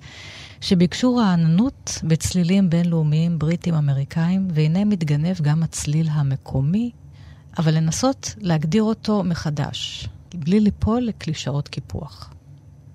שביקשו 0.61 1.15
רעננות 1.15 1.99
בצלילים 2.03 2.69
בינלאומיים 2.69 3.39
בריטים-אמריקאים, 3.39 4.47
והנה 4.53 4.85
מתגנב 4.85 5.41
גם 5.41 5.63
הצליל 5.63 6.07
המקומי, 6.11 6.91
אבל 7.57 7.73
לנסות 7.73 8.35
להגדיר 8.37 8.83
אותו 8.83 9.23
מחדש, 9.23 10.09
בלי 10.35 10.59
ליפול 10.59 11.01
לקלישאות 11.01 11.67
קיפוח. 11.67 12.33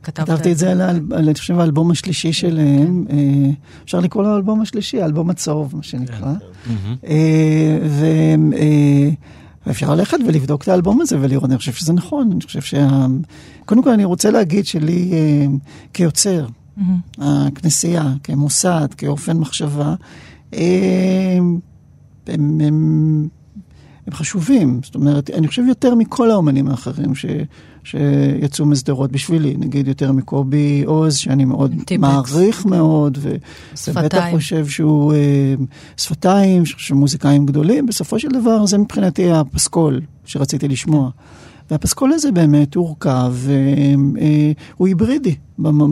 כתבת 0.02 0.26
כתבתי 0.26 0.52
את 0.52 0.58
זה 0.58 0.70
על, 0.70 0.80
על, 0.80 1.00
על, 1.12 1.24
אני 1.24 1.34
חושב, 1.34 1.58
האלבום 1.58 1.90
השלישי 1.90 2.32
שלהם. 2.32 3.04
כן. 3.08 3.16
אה, 3.16 3.50
אפשר 3.84 4.00
לקרוא 4.00 4.22
לו 4.22 4.30
האלבום 4.30 4.60
השלישי, 4.60 5.02
האלבום 5.02 5.30
הצהוב, 5.30 5.76
מה 5.76 5.82
שנקרא. 5.82 6.32
מהמם. 6.66 6.96
אה, 7.06 7.78
ו... 7.82 8.06
ואפשר 9.66 9.94
ללכת 9.94 10.18
ולבדוק 10.26 10.62
את 10.62 10.68
האלבום 10.68 11.00
הזה 11.00 11.16
ולראות, 11.20 11.50
אני 11.50 11.58
חושב 11.58 11.72
שזה 11.72 11.92
נכון, 11.92 12.32
אני 12.32 12.40
חושב 12.40 12.60
שה... 12.60 13.06
קודם 13.64 13.82
כל 13.82 13.90
אני 13.90 14.04
רוצה 14.04 14.30
להגיד 14.30 14.66
שלי 14.66 15.10
אה, 15.12 15.46
כיוצר, 15.92 16.46
מהמם. 16.76 16.98
הכנסייה, 17.18 18.12
כמוסד, 18.22 18.88
כאופן 18.96 19.36
מחשבה, 19.36 19.94
אה, 20.54 21.38
הם, 22.26 22.60
הם, 22.60 23.28
הם 24.06 24.12
חשובים. 24.12 24.80
זאת 24.82 24.94
אומרת, 24.94 25.30
אני 25.30 25.48
חושב 25.48 25.62
יותר 25.68 25.94
מכל 25.94 26.30
האומנים 26.30 26.68
האחרים 26.68 27.14
ש, 27.14 27.26
שיצאו 27.84 28.66
משדרות 28.66 29.12
בשבילי, 29.12 29.54
נגיד 29.58 29.88
יותר 29.88 30.12
מקובי 30.12 30.82
עוז, 30.86 31.16
שאני 31.16 31.44
מאוד 31.44 31.70
טיפקס. 31.84 32.00
מעריך 32.00 32.66
מאוד, 32.66 33.18
ובטח. 33.22 34.18
חושב 34.30 34.66
שהוא 34.66 35.12
אה, 35.12 35.54
שפתיים, 35.96 36.66
שהוא 36.66 36.98
מוזיקאים 36.98 37.46
גדולים, 37.46 37.86
בסופו 37.86 38.18
של 38.18 38.28
דבר 38.28 38.66
זה 38.66 38.78
מבחינתי 38.78 39.30
הפסקול 39.30 40.00
שרציתי 40.24 40.68
לשמוע. 40.68 41.10
והפסקול 41.70 42.12
הזה 42.12 42.32
באמת 42.32 42.74
הורכב, 42.74 43.34
אה, 43.48 44.52
הוא 44.76 44.86
היברידי, 44.88 45.34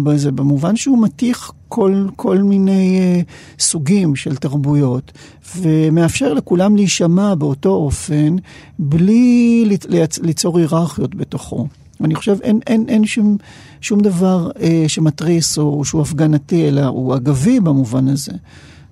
בזה, 0.05 0.33
במובן 0.33 0.77
שהוא 0.77 1.03
מתיך 1.03 1.51
כל, 1.69 2.07
כל 2.17 2.39
מיני 2.39 2.99
אה, 3.01 3.21
סוגים 3.59 4.17
של 4.17 4.37
תרבויות, 4.37 5.13
ומאפשר 5.57 6.35
לכולם 6.35 6.77
להישמע 6.77 7.35
באותו 7.35 7.69
אופן, 7.71 8.37
בלי 8.79 9.65
ליצ- 9.69 9.87
ליצ- 9.89 10.23
ליצור 10.23 10.59
היררכיות 10.59 11.15
בתוכו. 11.15 11.67
אני 12.05 12.15
חושב, 12.15 12.37
אין, 12.43 12.61
אין, 12.67 12.85
אין 12.89 13.07
שום, 13.07 13.37
שום 13.81 14.01
דבר 14.01 14.51
אה, 14.61 14.85
שמתריס 14.89 15.59
או 15.59 15.85
שהוא 15.85 16.03
הפגנתי, 16.03 16.69
אלא 16.69 16.85
הוא 16.87 17.15
אגבי 17.17 17.61
במובן 17.61 18.09
הזה. 18.09 18.33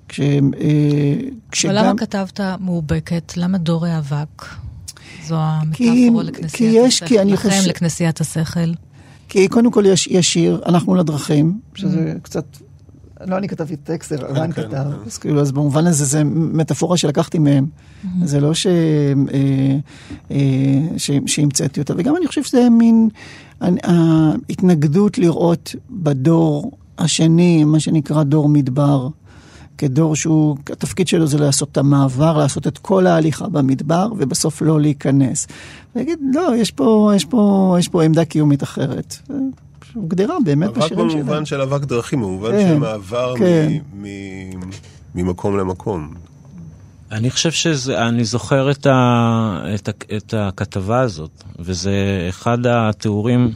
כש, 0.08 0.20
אה, 0.20 1.14
כשגם... 1.50 1.70
ולמה 1.70 1.92
כתבת 1.96 2.40
מאובקת? 2.60 3.32
למה 3.36 3.58
דורי 3.58 3.98
אבק? 3.98 4.44
זו 5.26 5.34
המטאפורה 5.38 5.76
כי 6.24 6.30
לכנסיית 6.30 6.74
יש- 6.86 6.94
השכל. 6.94 7.06
כי 7.06 7.20
אני 7.20 7.32
לכם, 7.32 7.48
חושב- 7.50 7.68
לכנסיית 7.68 8.20
השכל. 8.20 8.72
כי 9.28 9.48
קודם 9.48 9.70
כל 9.70 9.84
יש, 9.86 10.06
יש 10.06 10.32
שיר, 10.32 10.60
אנחנו 10.66 10.94
לדרכים, 10.94 11.60
שזה 11.74 12.14
קצת, 12.22 12.44
לא 13.26 13.36
אני 13.38 13.48
כתבתי 13.48 13.76
טקסט, 13.76 14.12
אלא 14.12 14.28
רן 14.28 14.52
כן. 14.52 14.62
כתב, 14.62 14.84
אז 15.06 15.18
כאילו, 15.18 15.40
אז 15.40 15.52
במובן 15.52 15.86
הזה 15.86 16.04
זה 16.04 16.24
מטאפורה 16.24 16.96
שלקחתי 16.96 17.38
מהם. 17.38 17.66
זה 18.24 18.40
לא 18.40 18.54
ש... 18.54 18.66
אה, 18.66 19.12
אה, 20.30 20.36
ש- 20.96 21.10
שהמצאתי 21.26 21.80
אותה, 21.80 21.94
וגם 21.96 22.16
אני 22.16 22.26
חושב 22.26 22.42
שזה 22.42 22.70
מין 22.70 23.08
ההתנגדות 23.60 25.18
לראות 25.18 25.74
בדור 25.90 26.72
השני, 26.98 27.64
מה 27.64 27.80
שנקרא 27.80 28.22
דור 28.22 28.48
מדבר. 28.48 29.08
כדור 29.78 30.16
שהוא, 30.16 30.56
התפקיד 30.72 31.08
שלו 31.08 31.26
זה 31.26 31.38
לעשות 31.38 31.68
את 31.72 31.76
המעבר, 31.76 32.38
לעשות 32.38 32.66
את 32.66 32.78
כל 32.78 33.06
ההליכה 33.06 33.48
במדבר, 33.48 34.08
ובסוף 34.18 34.62
לא 34.62 34.80
להיכנס. 34.80 35.46
להגיד, 35.96 36.18
לא, 36.34 36.56
יש 36.56 36.70
פה, 36.70 37.12
יש 37.16 37.24
פה, 37.24 37.76
יש 37.78 37.88
פה 37.88 38.02
עמדה 38.02 38.24
קיומית 38.24 38.62
אחרת. 38.62 39.16
הוגדרה 39.94 40.36
באמת 40.44 40.68
אבק 40.68 40.76
בשירים 40.78 41.10
שלהם. 41.10 41.22
במובן 41.22 41.44
של 41.44 41.60
אבק 41.60 41.84
דרכים, 41.84 42.20
במובן 42.20 42.50
כן, 42.52 42.68
של 42.68 42.78
מעבר 42.78 43.34
כן. 43.38 43.68
מ- 43.94 44.06
מ- 44.60 44.70
ממקום 45.14 45.58
למקום. 45.58 46.14
אני 47.12 47.30
חושב 47.30 47.50
שזה, 47.50 48.08
אני 48.08 48.24
זוכר 48.24 48.70
את, 48.70 48.86
ה, 48.86 49.62
את, 49.74 49.88
ה, 49.88 49.92
את 50.16 50.34
הכתבה 50.38 51.00
הזאת, 51.00 51.30
וזה 51.58 51.92
אחד 52.28 52.58
התיאורים 52.66 53.52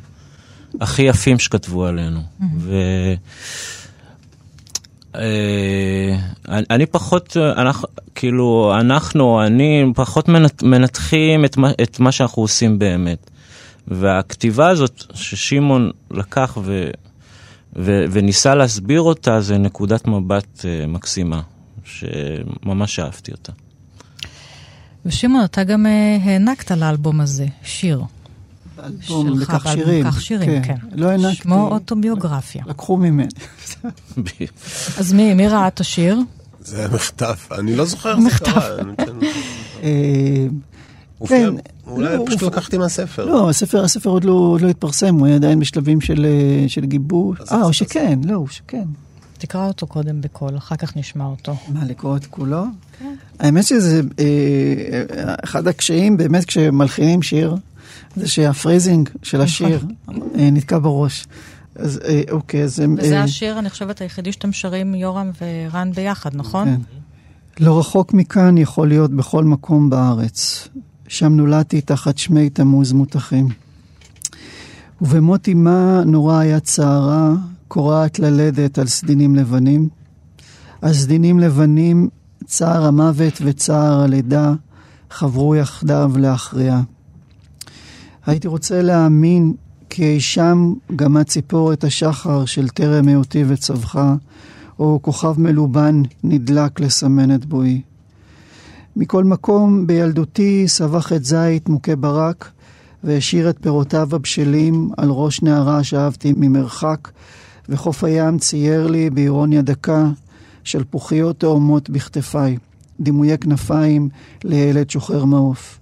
הכי 0.80 1.02
יפים 1.02 1.38
שכתבו 1.38 1.86
עלינו. 1.86 2.20
ו... 2.58 2.74
אה, 5.14 6.16
אני- 6.48 6.66
אני 6.70 6.86
פחות, 6.86 7.36
אנחנו, 7.36 7.88
כאילו, 8.14 8.72
אנחנו, 8.80 9.42
אני, 9.46 9.84
פחות 9.94 10.28
מנת, 10.28 10.62
מנתחים 10.62 11.44
את 11.44 11.56
מה, 11.56 11.70
את 11.82 12.00
מה 12.00 12.12
שאנחנו 12.12 12.42
עושים 12.42 12.78
באמת. 12.78 13.30
והכתיבה 13.88 14.68
הזאת 14.68 15.02
ששמעון 15.14 15.90
לקח 16.10 16.58
ו, 16.62 16.90
ו, 17.76 18.04
וניסה 18.10 18.54
להסביר 18.54 19.00
אותה, 19.00 19.40
זה 19.40 19.58
נקודת 19.58 20.06
מבט 20.06 20.64
אה, 20.64 20.86
מקסימה, 20.86 21.42
שממש 21.84 22.98
אהבתי 22.98 23.32
אותה. 23.32 23.52
ושמעון, 25.06 25.44
אתה 25.44 25.64
גם 25.64 25.86
אה, 25.86 26.16
הענקת 26.24 26.70
לאלבום 26.70 27.20
הזה 27.20 27.46
שיר. 27.62 28.02
אלבום 28.84 29.38
לקח 29.38 29.72
שירים. 29.72 30.04
כך 30.04 30.20
שירים, 30.20 30.62
כן. 30.62 30.76
לא 30.92 31.08
הענקתי. 31.10 31.34
שמו 31.34 31.68
אוטוביוגרפיה. 31.68 32.62
לקחו 32.66 32.96
ממני. 32.96 33.28
אז 34.98 35.12
מי, 35.12 35.34
מי 35.34 35.48
ראה 35.48 35.68
את 35.68 35.80
השיר? 35.80 36.18
זה 36.60 36.78
היה 36.78 36.88
מחטף, 36.88 37.48
אני 37.58 37.76
לא 37.76 37.84
זוכר 37.84 38.10
איך 38.10 38.20
זה 38.20 38.26
מחטף. 38.26 38.50
קרה. 38.52 39.84
כן- 41.28 41.50
כן. 41.56 41.90
אולי 41.90 42.16
לא, 42.16 42.24
פשוט 42.26 42.40
הוא- 42.42 42.50
לקחתי 42.50 42.78
מהספר. 42.78 43.24
לא, 43.24 43.50
הספר, 43.50 43.84
הספר 43.84 44.10
עוד 44.10 44.24
לא, 44.24 44.32
עוד 44.32 44.60
לא 44.60 44.68
התפרסם, 44.68 45.14
הוא 45.14 45.26
היה 45.26 45.36
עדיין 45.36 45.60
בשלבים 45.60 46.00
של, 46.00 46.26
אה, 46.26 46.68
של 46.68 46.84
גיבוש. 46.84 47.38
אה, 47.52 47.62
או 47.62 47.72
שכן, 47.72 48.18
לא, 48.24 48.34
הוא 48.34 48.48
שכן. 48.48 48.84
תקרא 49.38 49.66
אותו 49.66 49.86
קודם 49.86 50.20
בקול, 50.20 50.56
אחר 50.56 50.76
כך 50.76 50.96
נשמע 50.96 51.24
אותו. 51.24 51.56
מה, 51.68 51.84
לקרוא 51.84 52.16
את 52.16 52.26
כולו? 52.26 52.64
האמת 53.40 53.64
שזה 53.64 54.00
אה, 54.18 54.24
אה, 54.24 55.34
אחד 55.44 55.68
הקשיים 55.68 56.16
באמת 56.16 56.44
כשמלחינים 56.44 57.22
שיר, 57.22 57.56
זה 58.16 58.28
שה 58.28 58.50
phrasing 58.50 59.08
של 59.22 59.40
השיר 59.40 59.84
אה, 60.08 60.14
נתקע 60.52 60.78
בראש. 60.78 61.26
אז 61.76 62.00
אה, 62.08 62.22
אוקיי, 62.30 62.62
אז... 62.62 62.82
וזה 62.98 63.16
אה, 63.18 63.22
השיר, 63.22 63.58
אני 63.58 63.70
חושבת, 63.70 64.00
היחידי 64.00 64.32
שאתם 64.32 64.52
שרים, 64.52 64.94
יורם 64.94 65.30
ורן 65.40 65.92
ביחד, 65.92 66.30
נכון? 66.34 66.68
כן. 66.68 66.80
לא 67.64 67.78
רחוק 67.78 68.14
מכאן 68.14 68.58
יכול 68.58 68.88
להיות 68.88 69.10
בכל 69.10 69.44
מקום 69.44 69.90
בארץ. 69.90 70.68
שם 71.08 71.32
נולדתי 71.32 71.80
תחת 71.80 72.18
שמי 72.18 72.50
תמוז 72.50 72.92
מותחים. 72.92 73.48
ובמות 75.02 75.48
אמה 75.48 76.02
נורא 76.06 76.38
היה 76.38 76.60
צערה, 76.60 77.32
קורעת 77.68 78.18
ללדת 78.18 78.78
על 78.78 78.86
סדינים 78.86 79.36
לבנים. 79.36 79.88
על 80.82 80.92
סדינים 80.92 81.38
לבנים, 81.38 82.08
צער 82.46 82.86
המוות 82.86 83.38
וצער 83.40 84.00
הלידה 84.00 84.52
חברו 85.10 85.56
יחדיו 85.56 86.12
להכריע. 86.16 86.80
הייתי 88.26 88.48
רוצה 88.48 88.82
להאמין 88.82 89.52
כי 89.90 90.04
אי 90.04 90.20
שם 90.20 90.74
גמה 90.96 91.24
ציפורת 91.24 91.84
השחר 91.84 92.44
של 92.44 92.68
טרם 92.68 93.08
היותי 93.08 93.44
וצווחה, 93.48 94.14
או 94.78 94.98
כוכב 95.02 95.40
מלובן 95.40 96.02
נדלק 96.24 96.80
לסמן 96.80 97.34
את 97.34 97.44
בואי. 97.44 97.80
מכל 98.96 99.24
מקום, 99.24 99.86
בילדותי 99.86 100.68
סבך 100.68 101.12
את 101.12 101.24
זית 101.24 101.68
מוכה 101.68 101.96
ברק, 101.96 102.50
והשאיר 103.04 103.50
את 103.50 103.58
פירותיו 103.60 104.08
הבשלים 104.12 104.90
על 104.96 105.10
ראש 105.10 105.42
נערה 105.42 105.84
שאהבתי 105.84 106.32
ממרחק, 106.36 107.10
וחוף 107.68 108.04
הים 108.04 108.38
צייר 108.38 108.86
לי 108.86 109.10
באירוניה 109.10 109.62
דקה 109.62 110.08
של 110.64 110.84
פוחיות 110.84 111.40
תאומות 111.40 111.90
בכתפיי, 111.90 112.56
דימויי 113.00 113.38
כנפיים 113.38 114.08
לילד 114.44 114.90
שוחר 114.90 115.24
מעוף. 115.24 115.78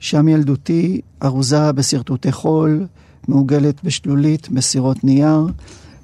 שם 0.00 0.28
ילדותי 0.28 1.00
ארוזה 1.22 1.72
בשרטוטי 1.72 2.32
חול, 2.32 2.86
מעוגלת 3.28 3.84
בשלולית 3.84 4.48
בסירות 4.48 5.04
נייר, 5.04 5.46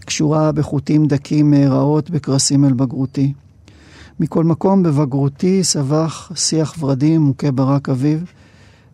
קשורה 0.05 0.53
בחוטים 0.53 1.07
דקים 1.07 1.51
מהיראות 1.51 2.11
בקרסים 2.11 2.64
אל 2.64 2.72
בגרותי. 2.72 3.32
מכל 4.21 4.45
מקום 4.45 4.83
בבגרותי 4.83 5.64
סבך 5.64 6.33
שיח 6.35 6.75
ורדים 6.81 7.21
מוכה 7.21 7.51
ברק 7.51 7.89
אביב, 7.89 8.33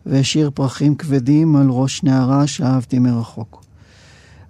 והשאיר 0.05 0.51
פרחים 0.53 0.95
כבדים 0.95 1.55
על 1.55 1.67
ראש 1.69 2.03
נערה 2.03 2.47
שאהבתי 2.47 2.99
מרחוק. 2.99 3.63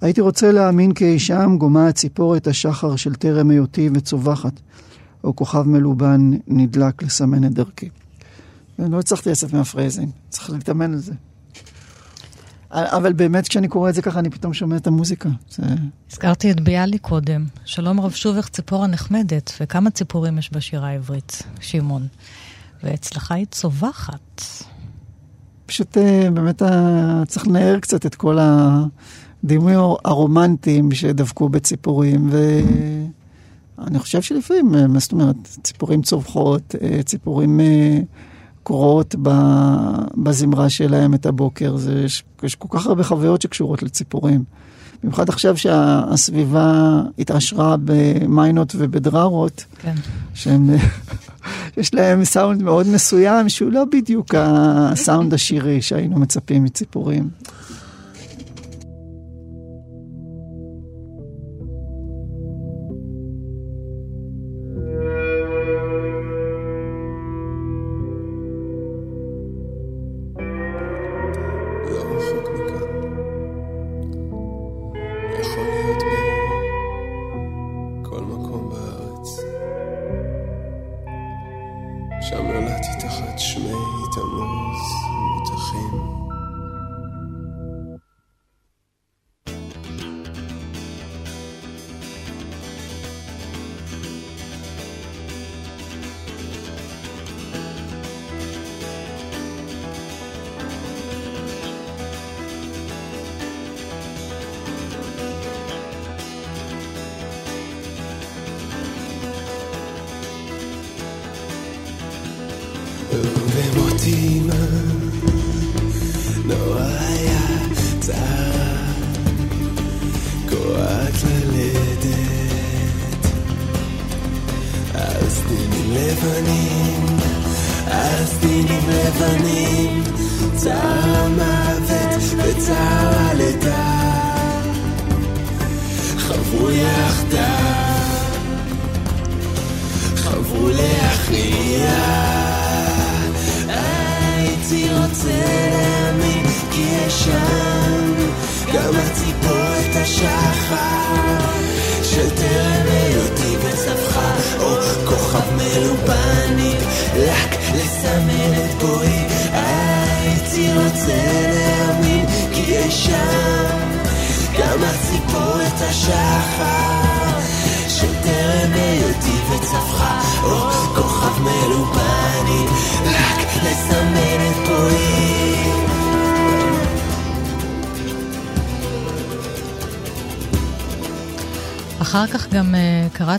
הייתי 0.01 0.21
רוצה 0.21 0.51
להאמין 0.51 0.93
כי 0.93 1.05
אי 1.05 1.19
שם 1.19 1.55
גומה 1.57 1.88
הציפורת 1.88 2.47
השחר 2.47 2.95
של 2.95 3.15
טרם 3.15 3.49
היותי 3.49 3.89
וצווחת, 3.93 4.53
או 5.23 5.36
כוכב 5.36 5.61
מלובן 5.61 6.32
נדלק 6.47 7.03
לסמן 7.03 7.43
את 7.43 7.53
דרכי. 7.53 7.89
לא 8.80 8.99
הצלחתי 8.99 9.30
לצאת 9.30 9.53
מה 9.53 9.64
phrasing, 9.64 10.09
צריך 10.30 10.49
להתאמן 10.49 10.93
על 10.93 10.99
זה. 10.99 11.13
אבל 12.72 13.13
באמת 13.13 13.47
כשאני 13.47 13.68
קורא 13.68 13.89
את 13.89 13.95
זה 13.95 14.01
ככה, 14.01 14.20
אני 14.20 14.30
פתאום 14.30 14.53
שומע 14.53 14.78
את 14.78 14.88
המוזיקה. 14.88 15.30
זה... 15.49 15.63
הזכרתי 16.11 16.51
את 16.51 16.61
ביאליק 16.61 17.01
קודם. 17.01 17.45
שלום 17.65 17.99
רב 17.99 18.11
שובך 18.11 18.49
ציפורה 18.49 18.88
נחמדת, 18.88 19.53
וכמה 19.61 19.89
ציפורים 19.89 20.38
יש 20.38 20.53
בשירה 20.53 20.88
העברית, 20.88 21.43
שמעון. 21.59 22.07
ואצלך 22.84 23.32
היא 23.32 23.45
צווחת. 23.45 24.41
פשוט 25.65 25.97
אה, 25.97 26.30
באמת 26.34 26.61
אה, 26.61 27.24
צריך 27.28 27.47
לנער 27.47 27.80
קצת 27.80 28.05
את 28.05 28.15
כל 28.15 28.38
הדימויים 28.41 29.80
הרומנטיים 30.05 30.91
שדבקו 30.91 31.49
בציפורים, 31.49 32.30
ואני 33.78 33.99
חושב 33.99 34.22
שלפעמים, 34.22 34.76
אה, 34.76 34.88
מה 34.88 34.99
זאת 34.99 35.11
אומרת, 35.11 35.36
ציפורים 35.63 36.01
צווחות, 36.01 36.76
ציפורים 37.05 37.59
קורות 38.63 39.15
ב- 39.22 40.24
בזמרה 40.24 40.70
שלהם 40.70 41.13
את 41.13 41.26
הבוקר, 41.26 41.78
זה, 41.78 42.01
יש, 42.05 42.24
יש 42.43 42.55
כל 42.55 42.67
כך 42.71 42.88
הרבה 42.88 43.03
חוויות 43.03 43.41
שקשורות 43.41 43.83
לציפורים. 43.83 44.43
במיוחד 45.03 45.29
עכשיו 45.29 45.57
שהסביבה 45.57 47.01
התעשרה 47.19 47.75
במיינות 47.85 48.75
ובדררות, 48.77 49.65
כן. 49.79 49.93
שהם, 50.33 50.69
יש 51.77 51.93
להם 51.93 52.25
סאונד 52.25 52.63
מאוד 52.63 52.88
מסוים, 52.88 53.49
שהוא 53.49 53.71
לא 53.71 53.85
בדיוק 53.91 54.35
הסאונד 54.38 55.33
השירי 55.33 55.81
שהיינו 55.81 56.19
מצפים 56.19 56.63
מציפורים. 56.63 57.29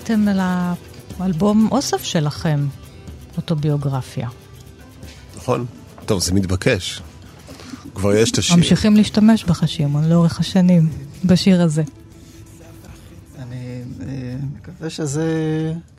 קראתם 0.09 0.29
על 0.29 0.41
האלבום 1.21 1.69
אוסף 1.71 2.05
שלכם, 2.05 2.67
אוטוביוגרפיה. 3.37 4.29
נכון. 5.37 5.67
טוב, 6.07 6.21
זה 6.21 6.35
מתבקש. 6.35 7.03
כבר 7.95 8.15
יש 8.15 8.31
את 8.31 8.39
השיר. 8.39 8.57
ממשיכים 8.57 8.97
להשתמש 8.97 9.45
בך, 9.45 9.69
שמעון, 9.69 10.05
לאורך 10.05 10.41
השנים, 10.41 10.89
בשיר 11.25 11.63
הזה. 11.63 11.83
אני 13.39 13.83
אה, 14.01 14.37
מקווה 14.57 14.91
שזה... 14.91 15.25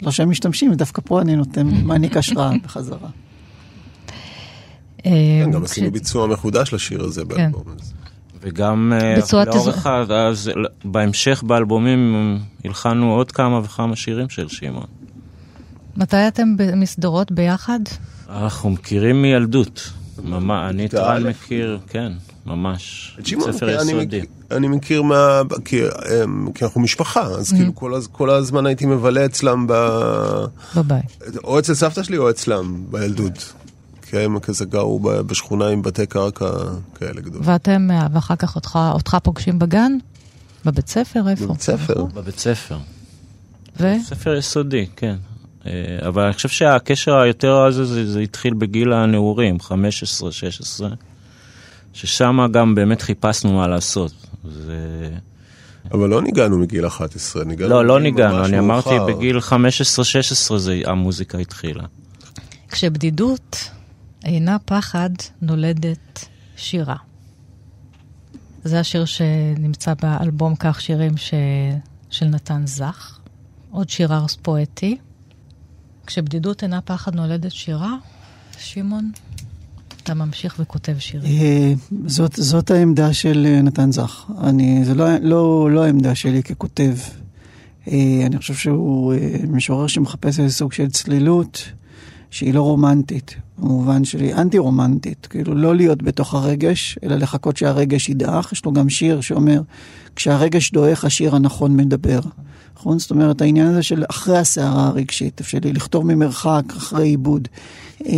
לא 0.01 0.11
שהם 0.11 0.29
משתמשים, 0.29 0.73
דווקא 0.73 1.01
פה 1.05 1.21
אני 1.21 1.35
נותן, 1.35 1.67
מעניק 1.67 2.17
השראה 2.17 2.51
בחזרה. 2.63 3.09
אה, 5.05 5.11
כן, 5.43 5.51
גם 5.51 5.63
עשינו 5.63 5.91
ביצוע 5.91 6.27
מחודש 6.27 6.73
לשיר 6.73 7.03
הזה 7.03 7.25
באלבום 7.25 7.63
הזה. 7.79 7.93
וגם 8.41 8.93
אה, 8.95 9.43
לאורך 9.45 9.85
ה... 9.85 10.03
אז, 10.09 10.51
בהמשך 10.85 11.43
באלבומים 11.47 12.37
הלחנו 12.65 13.13
עוד 13.13 13.31
כמה 13.31 13.59
וכמה 13.59 13.95
שירים 13.95 14.29
של 14.29 14.47
שמעון. 14.47 14.85
מתי 15.97 16.27
אתם 16.27 16.57
במסדרות 16.57 17.31
ביחד? 17.31 17.79
אנחנו 18.29 18.69
מכירים 18.69 19.21
מילדות. 19.21 19.91
ממש, 20.23 20.69
אני 20.69 20.85
את 20.85 20.93
רן? 20.93 21.27
מכיר, 21.27 21.79
כן, 21.87 22.11
ממש. 22.45 23.17
את 23.19 23.25
שמעון 23.25 23.49
מכיר, 23.49 23.81
אני 23.81 24.21
אני 24.51 24.67
מכיר 24.67 25.01
מה... 25.01 25.41
כי 25.65 25.81
אמ, 25.83 26.51
כי 26.51 26.65
אנחנו 26.65 26.81
משפחה, 26.81 27.23
אז 27.23 27.53
כאילו 27.53 27.75
כל 27.75 27.99
כל 28.11 28.29
הזמן 28.29 28.65
הייתי 28.65 28.85
מבלה 28.85 29.25
אצלם 29.25 29.67
ב... 29.67 29.73
בבית. 30.75 31.17
או 31.43 31.59
אצל 31.59 31.73
סבתא 31.73 32.03
שלי 32.03 32.17
או 32.17 32.29
אצלם 32.29 32.83
בילדות. 32.89 33.53
כי 34.09 34.19
הם 34.19 34.39
כזה 34.39 34.65
גרו 34.65 34.99
ב- 34.99 35.09
בשכונה 35.09 35.67
עם 35.67 35.81
בתי 35.81 36.05
קרקע 36.05 36.45
כאלה 36.95 37.21
גדולים. 37.21 37.41
ואתם, 37.49 37.87
אה, 37.91 38.07
ואחר 38.13 38.35
כך 38.35 38.55
אותך, 38.55 38.79
אותך 38.93 39.17
פוגשים 39.23 39.59
בגן? 39.59 39.91
בבית 40.65 40.87
ספר? 40.87 41.29
איפה? 41.29 41.45
בבית 41.45 41.61
ספר. 41.61 42.03
בבית 42.05 42.39
ספר. 42.39 42.77
ו? 43.79 43.93
ספר 44.05 44.35
יסודי, 44.35 44.85
כן. 44.95 45.15
אה, 45.65 45.71
אבל 46.07 46.23
אני 46.23 46.33
חושב 46.33 46.49
שהקשר 46.49 47.15
היותר 47.15 47.55
הזה, 47.61 47.85
זה, 47.85 48.11
זה 48.11 48.19
התחיל 48.19 48.53
בגיל 48.53 48.93
הנעורים, 48.93 49.57
15-16, 49.61 50.83
ששם 51.93 52.39
גם 52.51 52.75
באמת 52.75 53.01
חיפשנו 53.01 53.53
מה 53.53 53.67
לעשות. 53.67 54.11
זה... 54.51 55.09
אבל 55.91 56.09
לא 56.09 56.21
ניגענו 56.21 56.57
מגיל 56.57 56.87
11, 56.87 57.43
ניגענו 57.43 57.69
לא, 57.69 57.85
לא 57.85 57.99
ניגענו, 57.99 58.45
אני 58.45 58.59
אמרתי 58.59 58.89
מאוחר. 58.97 59.05
בגיל 59.15 59.37
15-16 59.39 59.51
זה- 60.57 60.81
המוזיקה 60.85 61.37
התחילה. 61.37 61.83
כשבדידות 62.71 63.69
אינה 64.25 64.57
פחד, 64.65 65.09
נולדת 65.41 66.25
שירה. 66.57 66.95
זה 68.63 68.79
השיר 68.79 69.05
שנמצא 69.05 69.93
באלבום 70.01 70.55
כך 70.55 70.81
שירים 70.81 71.17
ש... 71.17 71.33
של 72.09 72.25
נתן 72.25 72.61
זך. 72.65 73.19
עוד 73.71 73.89
שיר 73.89 74.13
ארס 74.13 74.35
פואטי. 74.35 74.97
כשבדידות 76.07 76.63
אינה 76.63 76.81
פחד, 76.81 77.15
נולדת 77.15 77.51
שירה. 77.51 77.95
שמעון, 78.57 79.11
אתה 80.03 80.13
ממשיך 80.13 80.55
וכותב 80.59 80.95
שירים. 80.99 81.41
אה, 81.41 81.73
זאת, 82.05 82.33
זאת 82.35 82.71
העמדה 82.71 83.13
של 83.13 83.45
אה, 83.45 83.61
נתן 83.61 83.91
זך. 83.91 84.25
אני, 84.43 84.85
זה 84.85 84.95
לא, 84.95 85.17
לא, 85.21 85.71
לא 85.71 85.83
העמדה 85.85 86.15
שלי 86.15 86.43
ככותב. 86.43 86.95
אה, 87.87 88.23
אני 88.25 88.37
חושב 88.37 88.53
שהוא 88.53 89.13
משורר 89.47 89.87
שמחפש 89.87 90.39
איזה 90.39 90.53
סוג 90.53 90.73
של 90.73 90.89
צלילות 90.89 91.71
שהיא 92.31 92.53
לא 92.53 92.61
רומנטית, 92.61 93.35
במובן 93.57 94.05
שלי 94.05 94.33
אנטי-רומנטית. 94.33 95.27
כאילו 95.29 95.55
לא 95.55 95.75
להיות 95.75 96.03
בתוך 96.03 96.33
הרגש, 96.33 96.99
אלא 97.03 97.15
לחכות 97.15 97.57
שהרגש 97.57 98.09
ידעך. 98.09 98.51
יש 98.51 98.65
לו 98.65 98.73
גם 98.73 98.89
שיר 98.89 99.21
שאומר, 99.21 99.61
כשהרגש 100.15 100.71
דועך, 100.71 101.05
השיר 101.05 101.35
הנכון 101.35 101.77
מדבר. 101.77 102.19
נכון? 102.75 102.99
זאת 102.99 103.11
אומרת, 103.11 103.41
העניין 103.41 103.67
הזה 103.67 103.83
של 103.83 104.03
אחרי 104.09 104.37
הסערה 104.37 104.87
הרגשית, 104.87 105.41
שלי 105.43 105.73
לכתוב 105.73 106.05
ממרחק, 106.05 106.63
אחרי 106.77 107.07
עיבוד. 107.07 107.47
אה, 108.05 108.13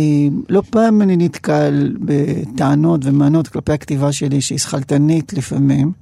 לא 0.48 0.62
פעם 0.70 1.02
אני 1.02 1.16
נתקל 1.16 1.96
בטענות 2.00 3.00
ומענות 3.04 3.48
כלפי 3.48 3.72
הכתיבה 3.72 4.12
שלי 4.12 4.40
שהיא 4.40 4.58
שכלתנית 4.58 5.32
לפעמים, 5.32 5.92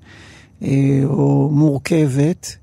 אה, 0.63 1.01
או 1.05 1.51
מורכבת, 1.53 2.57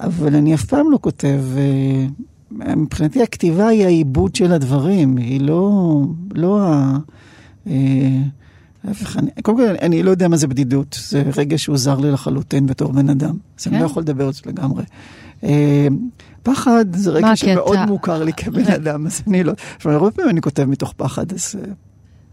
אבל 0.00 0.36
אני 0.36 0.54
אף 0.54 0.64
פעם 0.64 0.90
לא 0.90 0.98
כותב, 1.00 1.40
אה, 1.56 2.06
מבחינתי 2.50 3.22
הכתיבה 3.22 3.68
היא 3.68 3.84
העיבוד 3.84 4.34
של 4.34 4.52
הדברים, 4.52 5.16
היא 5.16 5.40
לא, 5.40 6.00
לא 6.34 6.60
ה... 6.62 6.96
אה, 7.66 7.72
ההפך, 8.84 9.16
אני- 9.16 9.30
קודם 9.42 9.58
כל, 9.58 9.74
אני 9.82 10.02
לא 10.02 10.10
יודע 10.10 10.28
מה 10.28 10.36
זה 10.36 10.46
בדידות, 10.46 10.98
זה 11.08 11.22
רגע 11.36 11.58
שהוא 11.58 11.76
זר 11.76 11.98
לי 11.98 12.10
לחלוטין 12.10 12.66
בתור 12.66 12.92
בן 12.92 13.10
אדם, 13.10 13.36
אז 13.60 13.66
אני 13.66 13.74
כן? 13.76 13.80
לא 13.80 13.86
יכול 13.86 14.02
לדבר 14.02 14.26
על 14.26 14.32
זה 14.32 14.40
לגמרי. 14.46 14.84
אה, 15.44 15.86
פחד 16.42 16.84
זה 16.96 17.10
רגע 17.10 17.36
שמאוד 17.36 17.76
אתה- 17.76 17.86
מוכר 17.86 18.22
לי 18.24 18.32
כבן 18.32 18.64
אדם, 18.72 19.06
אז 19.06 19.22
אני 19.26 19.44
לא... 19.44 19.52
עכשיו, 19.76 19.92
הרבה 19.92 20.10
פעמים 20.10 20.30
אני 20.30 20.40
כותב 20.40 20.64
מתוך 20.64 20.94
פחד, 20.96 21.32
אז... 21.32 21.54
אה, 21.58 21.72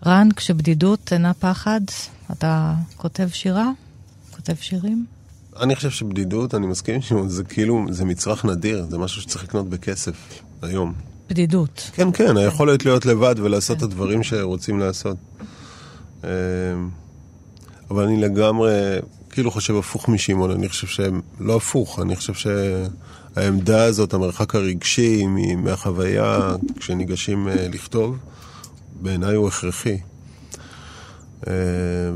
רן, 0.06 0.30
כשבדידות 0.36 1.14
אינה 1.14 1.34
פחד, 1.34 1.82
אתה 2.32 2.74
כותב 2.98 3.28
שירה? 3.32 3.72
כותב 4.36 4.54
שירים? 4.56 5.06
אני 5.62 5.76
חושב 5.76 5.90
שבדידות, 5.90 6.56
אני 6.56 6.68
מסכים 6.68 6.96
עם 6.96 7.02
שמעון, 7.02 7.30
זה 7.30 7.44
כאילו, 7.44 7.86
זה 7.90 8.06
מצרך 8.06 8.46
נדיר, 8.46 8.86
זה 8.90 8.98
משהו 8.98 9.22
שצריך 9.22 9.44
לקנות 9.44 9.70
בכסף 9.70 10.16
היום. 10.62 10.94
בדידות. 11.30 11.90
כן, 11.94 12.12
כן, 12.12 12.38
היכולת 12.38 12.86
להיות 12.86 13.06
לבד 13.06 13.36
ולעשות 13.38 13.78
את 13.78 13.84
הדברים 13.84 14.24
שרוצים 14.24 14.80
לעשות. 14.80 15.18
אמ, 16.24 16.30
אבל 17.92 18.04
אני 18.04 18.22
לגמרי, 18.22 19.00
כאילו 19.30 19.52
חושב 19.52 19.76
הפוך 19.76 20.10
משמעון, 20.10 20.52
אני 20.52 20.70
חושב 20.70 20.88
שהם 20.88 21.22
לא 21.40 21.56
הפוך, 21.56 22.00
אני 22.00 22.16
חושב 22.16 22.34
שהעמדה 22.34 23.84
הזאת, 23.84 24.14
המרחק 24.14 24.56
הרגשי 24.56 25.26
מהחוויה, 25.58 26.56
כשניגשים 26.80 27.48
אה, 27.48 27.68
לכתוב, 27.70 28.18
בעיניי 29.02 29.36
הוא 29.36 29.48
הכרחי. 29.48 29.98
אה, 31.48 31.54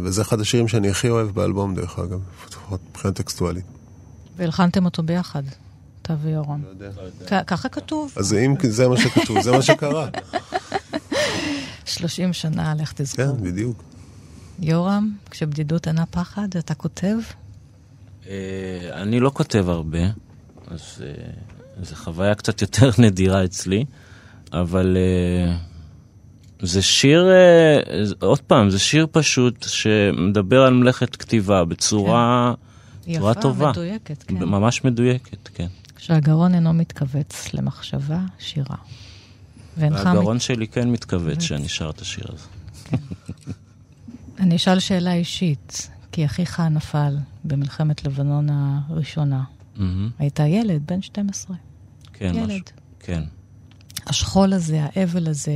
וזה 0.02 0.22
אחד 0.22 0.42
השירים 0.42 0.68
שאני 0.68 0.90
הכי 0.90 1.10
אוהב 1.10 1.28
באלבום, 1.28 1.76
דרך 1.76 2.00
אגב, 2.00 2.20
לפחות 2.68 2.82
מבחינה 2.90 3.14
טקסטואלית. 3.14 3.66
והלחנתם 4.38 4.86
אותו 4.86 5.04
ביחד, 5.04 5.44
אתה 6.02 6.16
ויורון. 6.22 6.64
כ- 7.28 7.44
ככה 7.48 7.70
כתוב. 7.70 8.14
אז 8.16 8.34
אם 8.34 8.56
זה 8.70 8.88
מה 8.88 8.98
שכתוב, 8.98 9.42
זה 9.42 9.52
מה 9.52 9.62
שקרה. 9.62 10.08
30 11.86 12.34
שנה, 12.34 12.74
לך 12.76 12.94
תזכור. 12.96 13.26
כן, 13.26 13.44
בדיוק. 13.44 13.84
יורם, 14.60 15.14
כשבדידות 15.32 15.88
אינה 15.88 16.06
פחד, 16.06 16.48
אתה 16.60 16.74
כותב? 16.74 17.18
אה, 18.28 18.34
אני 18.94 19.20
לא 19.20 19.32
כותב 19.34 19.66
הרבה, 19.70 20.00
אז 20.68 20.82
אה, 21.04 21.14
זו 21.84 21.96
חוויה 21.96 22.36
קצת 22.36 22.62
יותר 22.62 22.90
נדירה 23.06 23.46
אצלי, 23.46 23.86
אבל 24.54 24.98
אה, 24.98 25.58
זה 26.62 26.82
שיר, 26.82 27.30
אה, 27.32 28.04
עוד 28.20 28.40
פעם, 28.40 28.70
זה 28.70 28.80
שיר 28.80 29.08
פשוט 29.12 29.66
שמדבר 29.68 30.62
על 30.62 30.74
מלאכת 30.74 31.16
כתיבה 31.16 31.66
בצורה, 31.66 32.54
בצורה 33.08 33.32
יפה, 33.32 33.42
טובה. 33.42 33.72
מדויקת, 33.72 34.24
כן. 34.24 34.36
ממש 34.36 34.84
מדויקת, 34.84 35.48
כן. 35.48 35.68
כשהגרון 35.96 36.56
אינו 36.56 36.74
מתכווץ 36.74 37.54
למחשבה, 37.54 38.20
שירה. 38.40 38.76
הגרון 39.78 40.40
שלי 40.40 40.68
כן 40.68 40.90
מתכווץ 40.90 41.42
שאני 41.42 41.70
שר 41.70 41.90
את 41.90 42.02
השיר 42.02 42.26
הזה. 42.34 42.48
אני 44.40 44.56
אשאל 44.56 44.80
שאלה 44.80 45.14
אישית, 45.14 45.90
כי 46.12 46.26
אחיך 46.26 46.60
נפל 46.60 47.18
במלחמת 47.44 48.04
לבנון 48.06 48.48
הראשונה. 48.50 49.44
מהמם. 49.76 50.10
היית 50.20 50.40
ילד, 50.40 50.82
בן 50.86 51.02
12. 51.02 51.56
כן, 52.14 52.32
ילד. 52.36 52.46
משהו. 52.46 52.60
כן. 53.00 53.24
השכול 54.08 54.54
הזה, 54.54 54.86
האבל 54.96 55.28
הזה, 55.28 55.52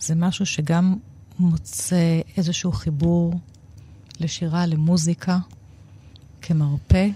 זה 0.00 0.14
משהו 0.14 0.46
שגם 0.46 0.96
מוצא 1.38 2.20
איזשהו 2.36 2.72
חיבור 2.72 3.34
לשירה, 4.20 4.66
למוזיקה, 4.66 5.38
כמרפא. 6.42 7.08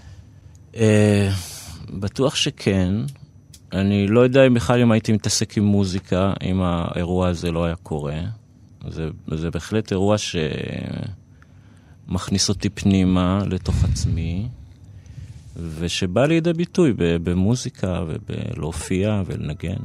אה, 0.75 1.31
בטוח 1.89 2.35
שכן. 2.35 2.93
אני 3.73 4.07
לא 4.07 4.19
יודע 4.19 4.47
אם 4.47 4.53
בכלל 4.53 4.81
אם 4.81 4.91
הייתי 4.91 5.11
מתעסק 5.11 5.57
עם 5.57 5.63
מוזיקה, 5.63 6.33
אם 6.43 6.61
האירוע 6.61 7.27
הזה 7.27 7.51
לא 7.51 7.65
היה 7.65 7.75
קורה. 7.75 8.21
זה, 8.87 9.09
זה 9.35 9.51
בהחלט 9.51 9.91
אירוע 9.91 10.15
שמכניס 12.07 12.49
אותי 12.49 12.69
פנימה 12.69 13.39
לתוך 13.45 13.83
עצמי, 13.83 14.47
ושבא 15.79 16.25
לידי 16.25 16.53
ביטוי 16.53 16.93
במוזיקה 16.97 18.03
ובלהופיע 18.07 19.21
ולנגן, 19.25 19.79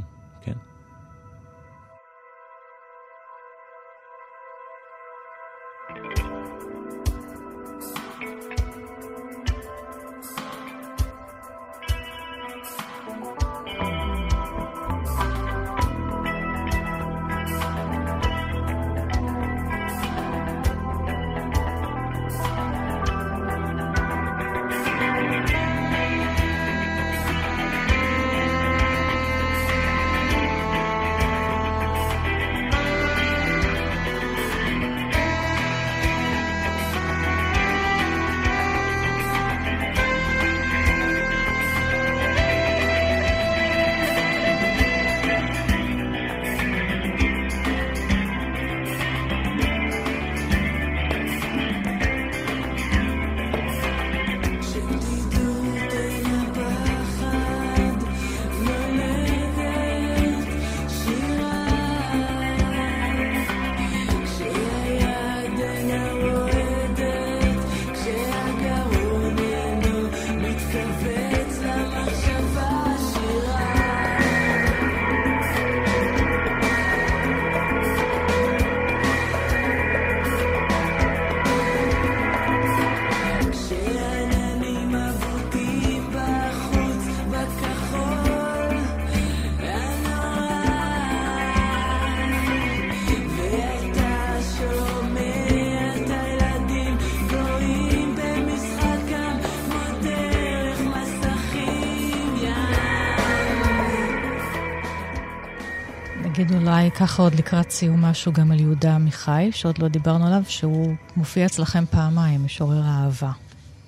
נגיד 106.41 106.57
אולי 106.57 106.91
ככה 106.91 107.23
עוד 107.23 107.35
לקראת 107.35 107.71
סיום 107.71 108.01
משהו 108.05 108.33
גם 108.33 108.53
על 108.53 108.61
יהודה 108.61 108.95
עמיחי, 108.95 109.49
שעוד 109.53 109.79
לא 109.79 109.89
דיברנו 109.89 110.27
עליו, 110.27 110.43
שהוא 110.49 110.95
מופיע 111.17 111.47
אצלכם 111.47 111.85
פעמיים, 111.91 112.45
משורר 112.45 112.83
האהבה. 112.85 113.33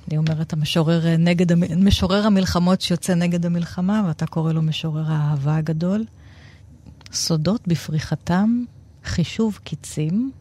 אני 0.08 0.18
אומרת, 0.18 0.52
המשורר, 0.52 1.16
נגד, 1.18 1.52
המ- 1.52 1.86
משורר 1.86 2.26
המלחמות 2.26 2.80
שיוצא 2.80 3.14
נגד 3.14 3.46
המלחמה, 3.46 4.02
ואתה 4.06 4.26
קורא 4.26 4.52
לו 4.52 4.62
משורר 4.62 5.12
האהבה 5.12 5.56
הגדול. 5.56 6.04
סודות 7.12 7.68
בפריחתם, 7.68 8.64
חישוב 9.04 9.58
קיצים, 9.64 10.32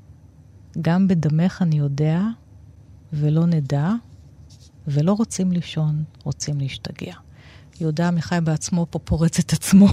גם 0.81 1.07
בדמך 1.07 1.61
אני 1.61 1.79
יודע, 1.79 2.21
ולא 3.13 3.45
נדע, 3.45 3.91
ולא 4.87 5.13
רוצים 5.13 5.51
לישון, 5.51 6.03
רוצים 6.23 6.59
להשתגע. 6.59 7.13
יהודה 7.81 8.07
עמיחי 8.07 8.37
בעצמו 8.43 8.87
פה 8.89 8.99
פורץ 8.99 9.39
את 9.39 9.53
עצמו. 9.53 9.87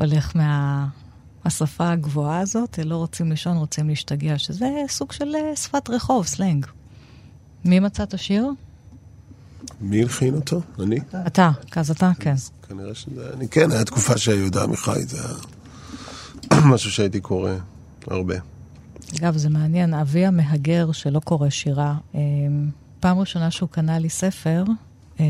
הולך 0.00 0.36
מהשפה 1.44 1.90
הגבוהה 1.90 2.40
הזאת, 2.40 2.78
לא 2.84 2.96
רוצים 2.96 3.30
לישון, 3.30 3.56
רוצים 3.56 3.88
להשתגע, 3.88 4.38
שזה 4.38 4.68
סוג 4.88 5.12
של 5.12 5.34
אה, 5.34 5.56
שפת 5.56 5.90
רחוב, 5.90 6.26
סלנג. 6.26 6.66
מי 7.64 7.80
מצא 7.80 8.02
את 8.02 8.14
השיר? 8.14 8.50
מי 9.80 10.02
הלחין 10.02 10.34
אותו? 10.34 10.60
אני? 10.80 10.98
אתה, 11.26 11.50
אז 11.76 11.90
אתה, 11.90 12.10
כן. 12.20 12.34
כנראה 12.68 12.94
שזה... 12.94 13.30
אני 13.34 13.48
כן, 13.48 13.70
היה 13.70 13.84
תקופה 13.84 14.18
שיהודה 14.18 14.64
עמיחי, 14.64 15.04
זה 15.06 15.18
היה 15.24 16.66
משהו 16.72 16.90
שהייתי 16.90 17.20
קורא 17.20 17.52
הרבה. 18.06 18.34
אגב, 19.18 19.36
זה 19.36 19.48
מעניין, 19.48 19.94
אבי 19.94 20.26
המהגר 20.26 20.92
שלא 20.92 21.20
קורא 21.20 21.50
שירה, 21.50 21.94
אה, 22.14 22.20
פעם 23.00 23.18
ראשונה 23.18 23.50
שהוא 23.50 23.68
קנה 23.68 23.98
לי 23.98 24.08
ספר, 24.08 24.64
אה, 25.20 25.24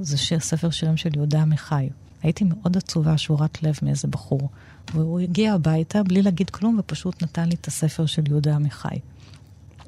זה 0.00 0.18
שיר, 0.18 0.40
ספר 0.40 0.70
שירים 0.70 0.96
של 0.96 1.10
יהודה 1.16 1.42
עמיחי. 1.42 1.88
הייתי 2.22 2.44
מאוד 2.44 2.76
עצובה, 2.76 3.18
שורת 3.18 3.62
לב 3.62 3.78
מאיזה 3.82 4.08
בחור. 4.08 4.48
והוא 4.94 5.20
הגיע 5.20 5.54
הביתה 5.54 6.02
בלי 6.02 6.22
להגיד 6.22 6.50
כלום, 6.50 6.76
ופשוט 6.78 7.22
נתן 7.22 7.48
לי 7.48 7.54
את 7.60 7.66
הספר 7.66 8.06
של 8.06 8.22
יהודה 8.28 8.54
עמיחי. 8.54 8.98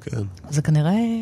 כן. 0.01 0.21
זה 0.49 0.61
כנראה 0.61 1.21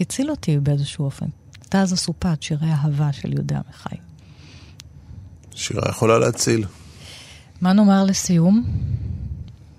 הציל 0.00 0.30
אותי 0.30 0.58
באיזשהו 0.58 1.04
אופן. 1.04 1.26
הייתה 1.60 1.82
אז 1.82 1.94
אסופת 1.94 2.42
שירי 2.42 2.70
אהבה 2.70 3.12
של 3.12 3.32
יהודה 3.32 3.60
עמיחי. 3.66 3.96
שירה 5.54 5.82
יכולה 5.88 6.18
להציל. 6.18 6.64
מה 7.60 7.72
נאמר 7.72 8.04
לסיום? 8.04 8.64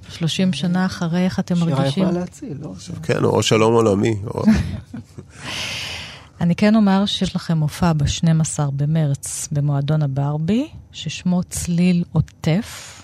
30 0.10 0.54
שנה 0.54 0.86
אחרי, 0.86 1.26
איך 1.26 1.40
אתם 1.40 1.56
שירה 1.56 1.70
מרגישים? 1.70 2.04
יכולה 2.04 2.20
להציל, 2.20 2.58
לא? 2.62 2.74
כן, 3.04 3.24
או 3.24 3.44
שלום 3.44 3.74
עולמי. 3.74 4.16
או... 4.26 4.44
אני 6.42 6.56
כן 6.56 6.76
אומר 6.76 7.06
שיש 7.06 7.36
לכם 7.36 7.58
מופע 7.58 7.94
ב-12 7.94 8.60
במרץ 8.76 9.48
במועדון 9.52 10.02
הברבי, 10.02 10.68
ששמו 10.92 11.44
צליל 11.44 12.04
עוטף, 12.12 13.02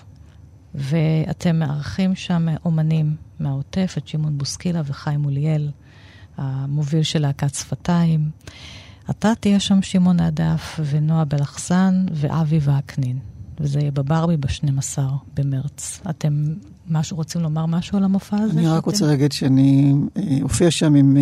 ואתם 0.74 1.58
מארחים 1.58 2.14
שם 2.14 2.46
אומנים 2.64 3.16
מהעוטף, 3.40 3.94
את 3.98 4.08
שמעון 4.08 4.38
בוסקילה 4.38 4.82
וחיים 4.84 5.20
מוליאל, 5.20 5.70
המוביל 6.36 7.02
של 7.02 7.18
להקת 7.22 7.54
שפתיים. 7.54 8.30
אתה 9.10 9.32
תהיה 9.40 9.60
שם 9.60 9.82
שמעון 9.82 10.20
הדף, 10.20 10.80
ונועה 10.90 11.24
בלחסן, 11.24 12.06
ואבי 12.12 12.58
וקנין. 12.62 13.18
וזה 13.60 13.80
יהיה 13.80 13.90
בברבי 13.90 14.36
ב-12 14.36 14.98
במרץ. 15.34 16.00
אתם 16.10 16.44
משהו, 16.90 17.16
רוצים 17.16 17.40
לומר 17.40 17.66
משהו 17.66 17.98
על 17.98 18.04
המופע 18.04 18.36
הזה? 18.36 18.58
אני 18.58 18.68
רק 18.68 18.76
שאתם- 18.76 18.90
רוצה 18.90 19.06
להגיד 19.06 19.32
שאני 19.32 19.94
אה, 20.16 20.38
הופיע 20.42 20.70
שם 20.70 20.94
עם... 20.94 21.16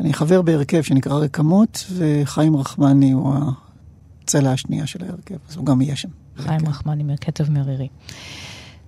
אה, 0.00 0.04
אני 0.04 0.14
חבר 0.14 0.42
בהרכב 0.42 0.82
שנקרא 0.82 1.14
רקמות, 1.14 1.84
וחיים 1.96 2.56
רחמני 2.56 3.12
הוא 3.12 3.34
הצלע 4.22 4.52
השנייה 4.52 4.86
של 4.86 5.04
ההרכב, 5.04 5.36
אז 5.50 5.56
הוא 5.56 5.66
גם 5.66 5.80
יהיה 5.80 5.96
שם. 5.96 6.08
חיים 6.38 6.68
רחמני 6.68 7.02
מכתב 7.02 7.50
מרירי. 7.50 7.88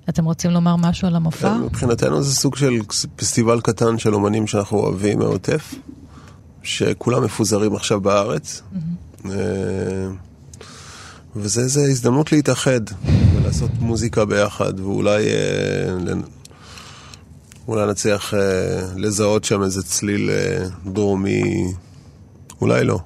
אתם 0.08 0.24
רוצים 0.24 0.50
לומר 0.50 0.76
משהו 0.76 1.08
על 1.08 1.16
המופע? 1.16 1.48
כן, 1.48 1.62
מבחינתנו 1.64 2.22
זה 2.22 2.34
סוג 2.34 2.56
של 2.56 2.80
פסטיבל 3.16 3.60
קטן 3.60 3.98
של 3.98 4.14
אומנים 4.14 4.46
שאנחנו 4.46 4.78
אוהבים 4.78 5.18
מהעוטף, 5.18 5.74
שכולם 6.62 7.24
מפוזרים 7.24 7.74
עכשיו 7.74 8.00
בארץ. 8.00 8.62
אה, 9.24 9.30
וזה 11.36 11.68
זה 11.68 11.80
הזדמנות 11.80 12.32
להתאחד 12.32 12.80
ולעשות 13.34 13.70
מוזיקה 13.80 14.24
ביחד, 14.24 14.80
ואולי 14.80 15.26
אה, 15.26 16.14
אולי 17.68 17.90
נצליח 17.90 18.34
אה, 18.34 18.40
לזהות 18.96 19.44
שם 19.44 19.62
איזה 19.62 19.82
צליל 19.82 20.30
אה, 20.30 20.68
דרומי, 20.92 21.72
אולי 22.60 22.84
לא. 22.84 22.98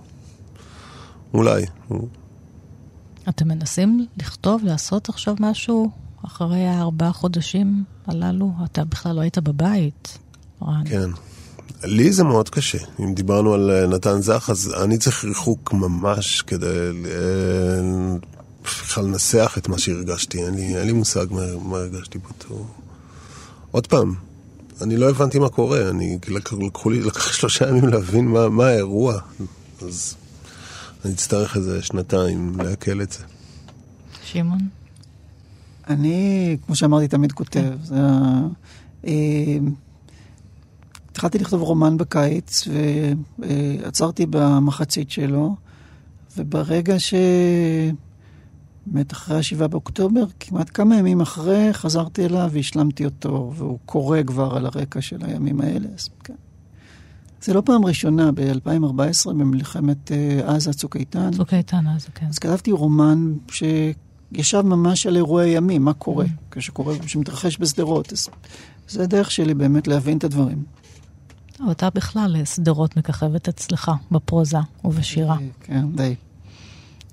אולי. 1.34 1.64
אתם 3.28 3.48
מנסים 3.48 4.06
לכתוב, 4.16 4.64
לעשות 4.64 5.08
עכשיו 5.08 5.34
משהו 5.40 5.90
אחרי 6.26 6.66
הארבעה 6.66 7.12
חודשים 7.12 7.84
הללו? 8.06 8.52
אתה 8.64 8.84
בכלל 8.84 9.16
לא 9.16 9.20
היית 9.20 9.38
בבית, 9.38 10.18
רן. 10.62 10.84
כן. 10.88 11.10
לי 11.84 12.12
זה 12.12 12.24
מאוד 12.24 12.48
קשה. 12.48 12.78
אם 13.00 13.14
דיברנו 13.14 13.54
על 13.54 13.70
אה, 13.70 13.86
נתן 13.86 14.20
זך, 14.20 14.48
אז 14.50 14.74
אני 14.82 14.98
צריך 14.98 15.24
ריחוק 15.24 15.72
ממש 15.72 16.42
כדי 16.42 16.66
אה, 16.66 18.16
בכלל 18.64 19.04
לנסח 19.04 19.54
את 19.58 19.68
מה 19.68 19.78
שהרגשתי. 19.78 20.44
אין 20.44 20.54
לי, 20.54 20.76
אין 20.76 20.86
לי 20.86 20.92
מושג 20.92 21.26
מה, 21.30 21.42
מה 21.62 21.76
הרגשתי 21.76 22.18
באותו... 22.18 22.66
עוד 23.70 23.86
פעם, 23.86 24.14
אני 24.82 24.96
לא 24.96 25.10
הבנתי 25.10 25.38
מה 25.38 25.48
קורה. 25.48 25.90
אני, 25.90 26.18
לקח, 26.28 26.52
לקחו 26.52 26.90
לי, 26.90 27.00
לקח 27.00 27.32
שלושה 27.32 27.68
ימים 27.68 27.88
להבין 27.88 28.28
מה, 28.28 28.48
מה 28.48 28.66
האירוע. 28.66 29.20
אז 29.82 30.16
אני 31.04 31.12
אצטרך 31.12 31.56
איזה 31.56 31.82
שנתיים 31.82 32.52
לעכל 32.58 33.02
את 33.02 33.12
זה. 33.12 33.24
שמעון? 34.24 34.58
אני, 35.88 36.56
כמו 36.66 36.76
שאמרתי, 36.76 37.08
תמיד 37.08 37.32
כותב. 37.32 37.72
זה. 37.84 37.94
אה, 39.06 39.58
התחלתי 41.10 41.38
לכתוב 41.38 41.62
רומן 41.62 41.96
בקיץ, 41.96 42.68
ועצרתי 43.38 44.26
במחצית 44.30 45.10
שלו, 45.10 45.56
וברגע 46.36 46.98
ש... 46.98 47.14
באמת 48.86 49.12
אחרי 49.12 49.38
השבעה 49.38 49.68
באוקטובר, 49.68 50.24
כמעט 50.40 50.70
כמה 50.74 50.96
ימים 50.96 51.20
אחרי, 51.20 51.72
חזרתי 51.72 52.26
אליו 52.26 52.50
והשלמתי 52.52 53.04
אותו, 53.04 53.52
והוא 53.56 53.78
קורא 53.86 54.18
כבר 54.26 54.56
על 54.56 54.66
הרקע 54.66 55.00
של 55.00 55.18
הימים 55.24 55.60
האלה, 55.60 55.88
אז 55.98 56.08
כן. 56.24 56.34
זה 57.42 57.54
לא 57.54 57.62
פעם 57.64 57.84
ראשונה, 57.84 58.32
ב-2014, 58.32 59.28
במלחמת 59.28 60.12
אה, 60.12 60.54
עזה, 60.54 60.72
צוק 60.72 60.96
איתן. 60.96 61.30
צוק 61.30 61.54
איתן 61.54 61.84
אז, 61.96 62.06
כן. 62.14 62.26
אז 62.26 62.38
כתבתי 62.38 62.72
רומן 62.72 63.32
שישב 63.50 64.60
ממש 64.60 65.06
על 65.06 65.16
אירועי 65.16 65.50
ימים, 65.50 65.84
מה 65.84 65.92
קורה, 65.92 66.26
כשקורה, 66.50 66.98
כשמתרחש 66.98 67.58
בשדרות. 67.60 68.12
אז 68.12 68.28
זה 68.88 69.02
הדרך 69.02 69.30
שלי 69.30 69.54
באמת 69.54 69.88
להבין 69.88 70.18
את 70.18 70.24
הדברים. 70.24 70.64
אבל 71.60 71.70
אתה 71.70 71.90
בכלל 71.90 72.44
שדרות 72.44 72.96
מככבת 72.96 73.48
אצלך, 73.48 73.90
בפרוזה 74.10 74.58
ובשירה. 74.84 75.36
כן, 75.60 75.86
די. 75.94 76.14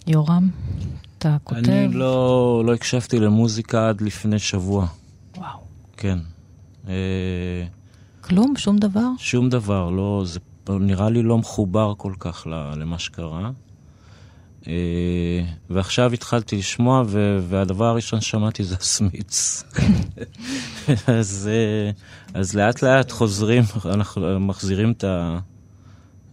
יורם, 0.08 0.50
אתה 1.20 1.38
כותב? 1.44 1.58
אני 1.70 1.94
לא, 1.94 2.64
לא 2.66 2.74
הקשבתי 2.74 3.20
למוזיקה 3.20 3.90
עד 3.90 4.02
לפני 4.02 4.40
שבוע. 4.40 4.88
וואו. 5.38 5.60
כן. 5.98 6.20
אה, 6.88 6.94
כלום? 8.22 8.54
שום 8.58 8.78
דבר? 8.78 9.08
שום 9.18 9.50
דבר, 9.50 9.90
לא, 9.90 10.24
זה 10.26 10.40
נראה 10.70 11.10
לי 11.10 11.24
לא 11.24 11.38
מחובר 11.38 11.94
כל 11.98 12.14
כך 12.20 12.48
למה 12.76 13.00
שקרה. 13.00 13.52
אה, 14.68 14.74
ועכשיו 15.70 16.14
התחלתי 16.14 16.56
לשמוע, 16.58 17.04
ו- 17.08 17.40
והדבר 17.50 17.86
הראשון 17.86 18.22
ששמעתי 18.22 18.64
זה 18.64 18.76
הסמיץ. 18.80 19.64
אז, 21.20 21.50
אה, 21.52 21.92
אז 22.40 22.54
לאט 22.56 22.82
לאט 22.84 23.12
חוזרים, 23.12 23.64
אנחנו 23.86 24.40
מחזירים 24.40 24.92
את, 24.92 25.04
ה- 25.04 25.40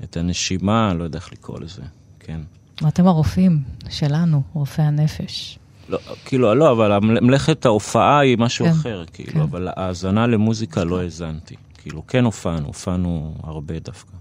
את 0.04 0.16
הנשימה, 0.16 0.94
לא 0.94 1.04
יודע 1.04 1.18
איך 1.18 1.32
לקרוא 1.32 1.60
לזה, 1.60 1.82
כן. 2.20 2.40
ואתם 2.82 3.06
הרופאים 3.06 3.62
שלנו, 3.90 4.42
רופאי 4.54 4.84
הנפש. 4.84 5.58
לא, 5.88 5.98
כאילו, 6.24 6.54
לא, 6.54 6.72
אבל 6.72 6.98
מלאכת 6.98 7.66
ההופעה 7.66 8.18
היא 8.18 8.38
משהו 8.38 8.66
כן, 8.66 8.72
אחר, 8.72 9.04
כאילו, 9.12 9.32
כן. 9.32 9.40
אבל 9.40 9.68
האזנה 9.76 10.26
למוזיקה 10.26 10.84
לא 10.84 11.00
האזנתי. 11.00 11.54
כאילו, 11.82 12.06
כן 12.06 12.24
הופענו, 12.24 12.66
הופענו 12.66 13.34
הרבה 13.42 13.74
דווקא. 13.78 14.12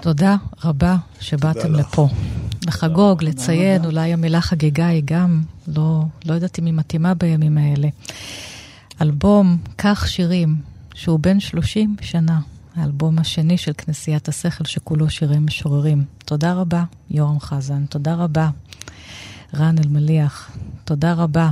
תודה 0.00 0.36
רבה 0.64 0.96
שבאתם 1.20 1.60
תודה 1.60 1.78
לך. 1.78 1.86
לפה. 1.88 2.08
לחגוג, 2.66 3.24
לציין, 3.24 3.84
אולי 3.84 4.12
המילה 4.12 4.40
חגיגה 4.40 4.86
היא 4.86 5.02
גם, 5.04 5.42
לא, 5.68 6.02
לא 6.24 6.34
יודעת 6.34 6.58
אם 6.58 6.66
היא 6.66 6.74
מתאימה 6.74 7.14
בימים 7.14 7.58
האלה. 7.58 7.88
אלבום 9.00 9.58
"כך 9.78 10.08
שירים", 10.08 10.56
שהוא 10.94 11.20
בן 11.20 11.40
30 11.40 11.96
שנה, 12.00 12.40
האלבום 12.76 13.18
השני 13.18 13.58
של 13.58 13.72
כנסיית 13.78 14.28
השכל, 14.28 14.64
שכולו 14.64 15.10
שירי 15.10 15.38
משוררים. 15.38 16.04
תודה 16.24 16.52
רבה, 16.52 16.84
יורם 17.10 17.40
חזן. 17.40 17.86
תודה 17.86 18.14
רבה, 18.14 18.50
רן 19.54 19.78
אלמליח. 19.78 20.50
תודה 20.84 21.12
רבה, 21.12 21.50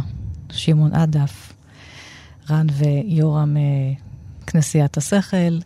שמעון 0.51 0.95
עדף. 0.95 1.53
רן 2.51 2.67
ויורם 2.73 3.57
אה, 3.57 3.63
כנסיית 4.47 4.97
השכל. 4.97 5.59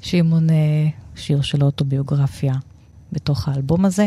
שמעון 0.00 0.50
אה, 0.50 0.88
שיר 1.16 1.40
של 1.40 1.64
אוטוביוגרפיה 1.64 2.54
בתוך 3.12 3.48
האלבום 3.48 3.84
הזה. 3.84 4.06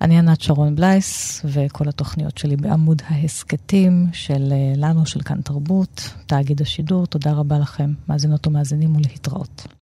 אני 0.00 0.18
ענת 0.18 0.40
שרון 0.40 0.76
בלייס, 0.76 1.40
וכל 1.44 1.88
התוכניות 1.88 2.38
שלי 2.38 2.56
בעמוד 2.56 3.02
ההסכתים 3.06 4.06
של 4.12 4.52
אה, 4.52 4.72
לנו, 4.76 5.06
של 5.06 5.20
כאן 5.22 5.40
תרבות, 5.40 6.14
תאגיד 6.26 6.62
השידור. 6.62 7.06
תודה 7.06 7.32
רבה 7.32 7.58
לכם, 7.58 7.92
מאזינות 8.08 8.46
ומאזינים, 8.46 8.96
ולהתראות. 8.96 9.72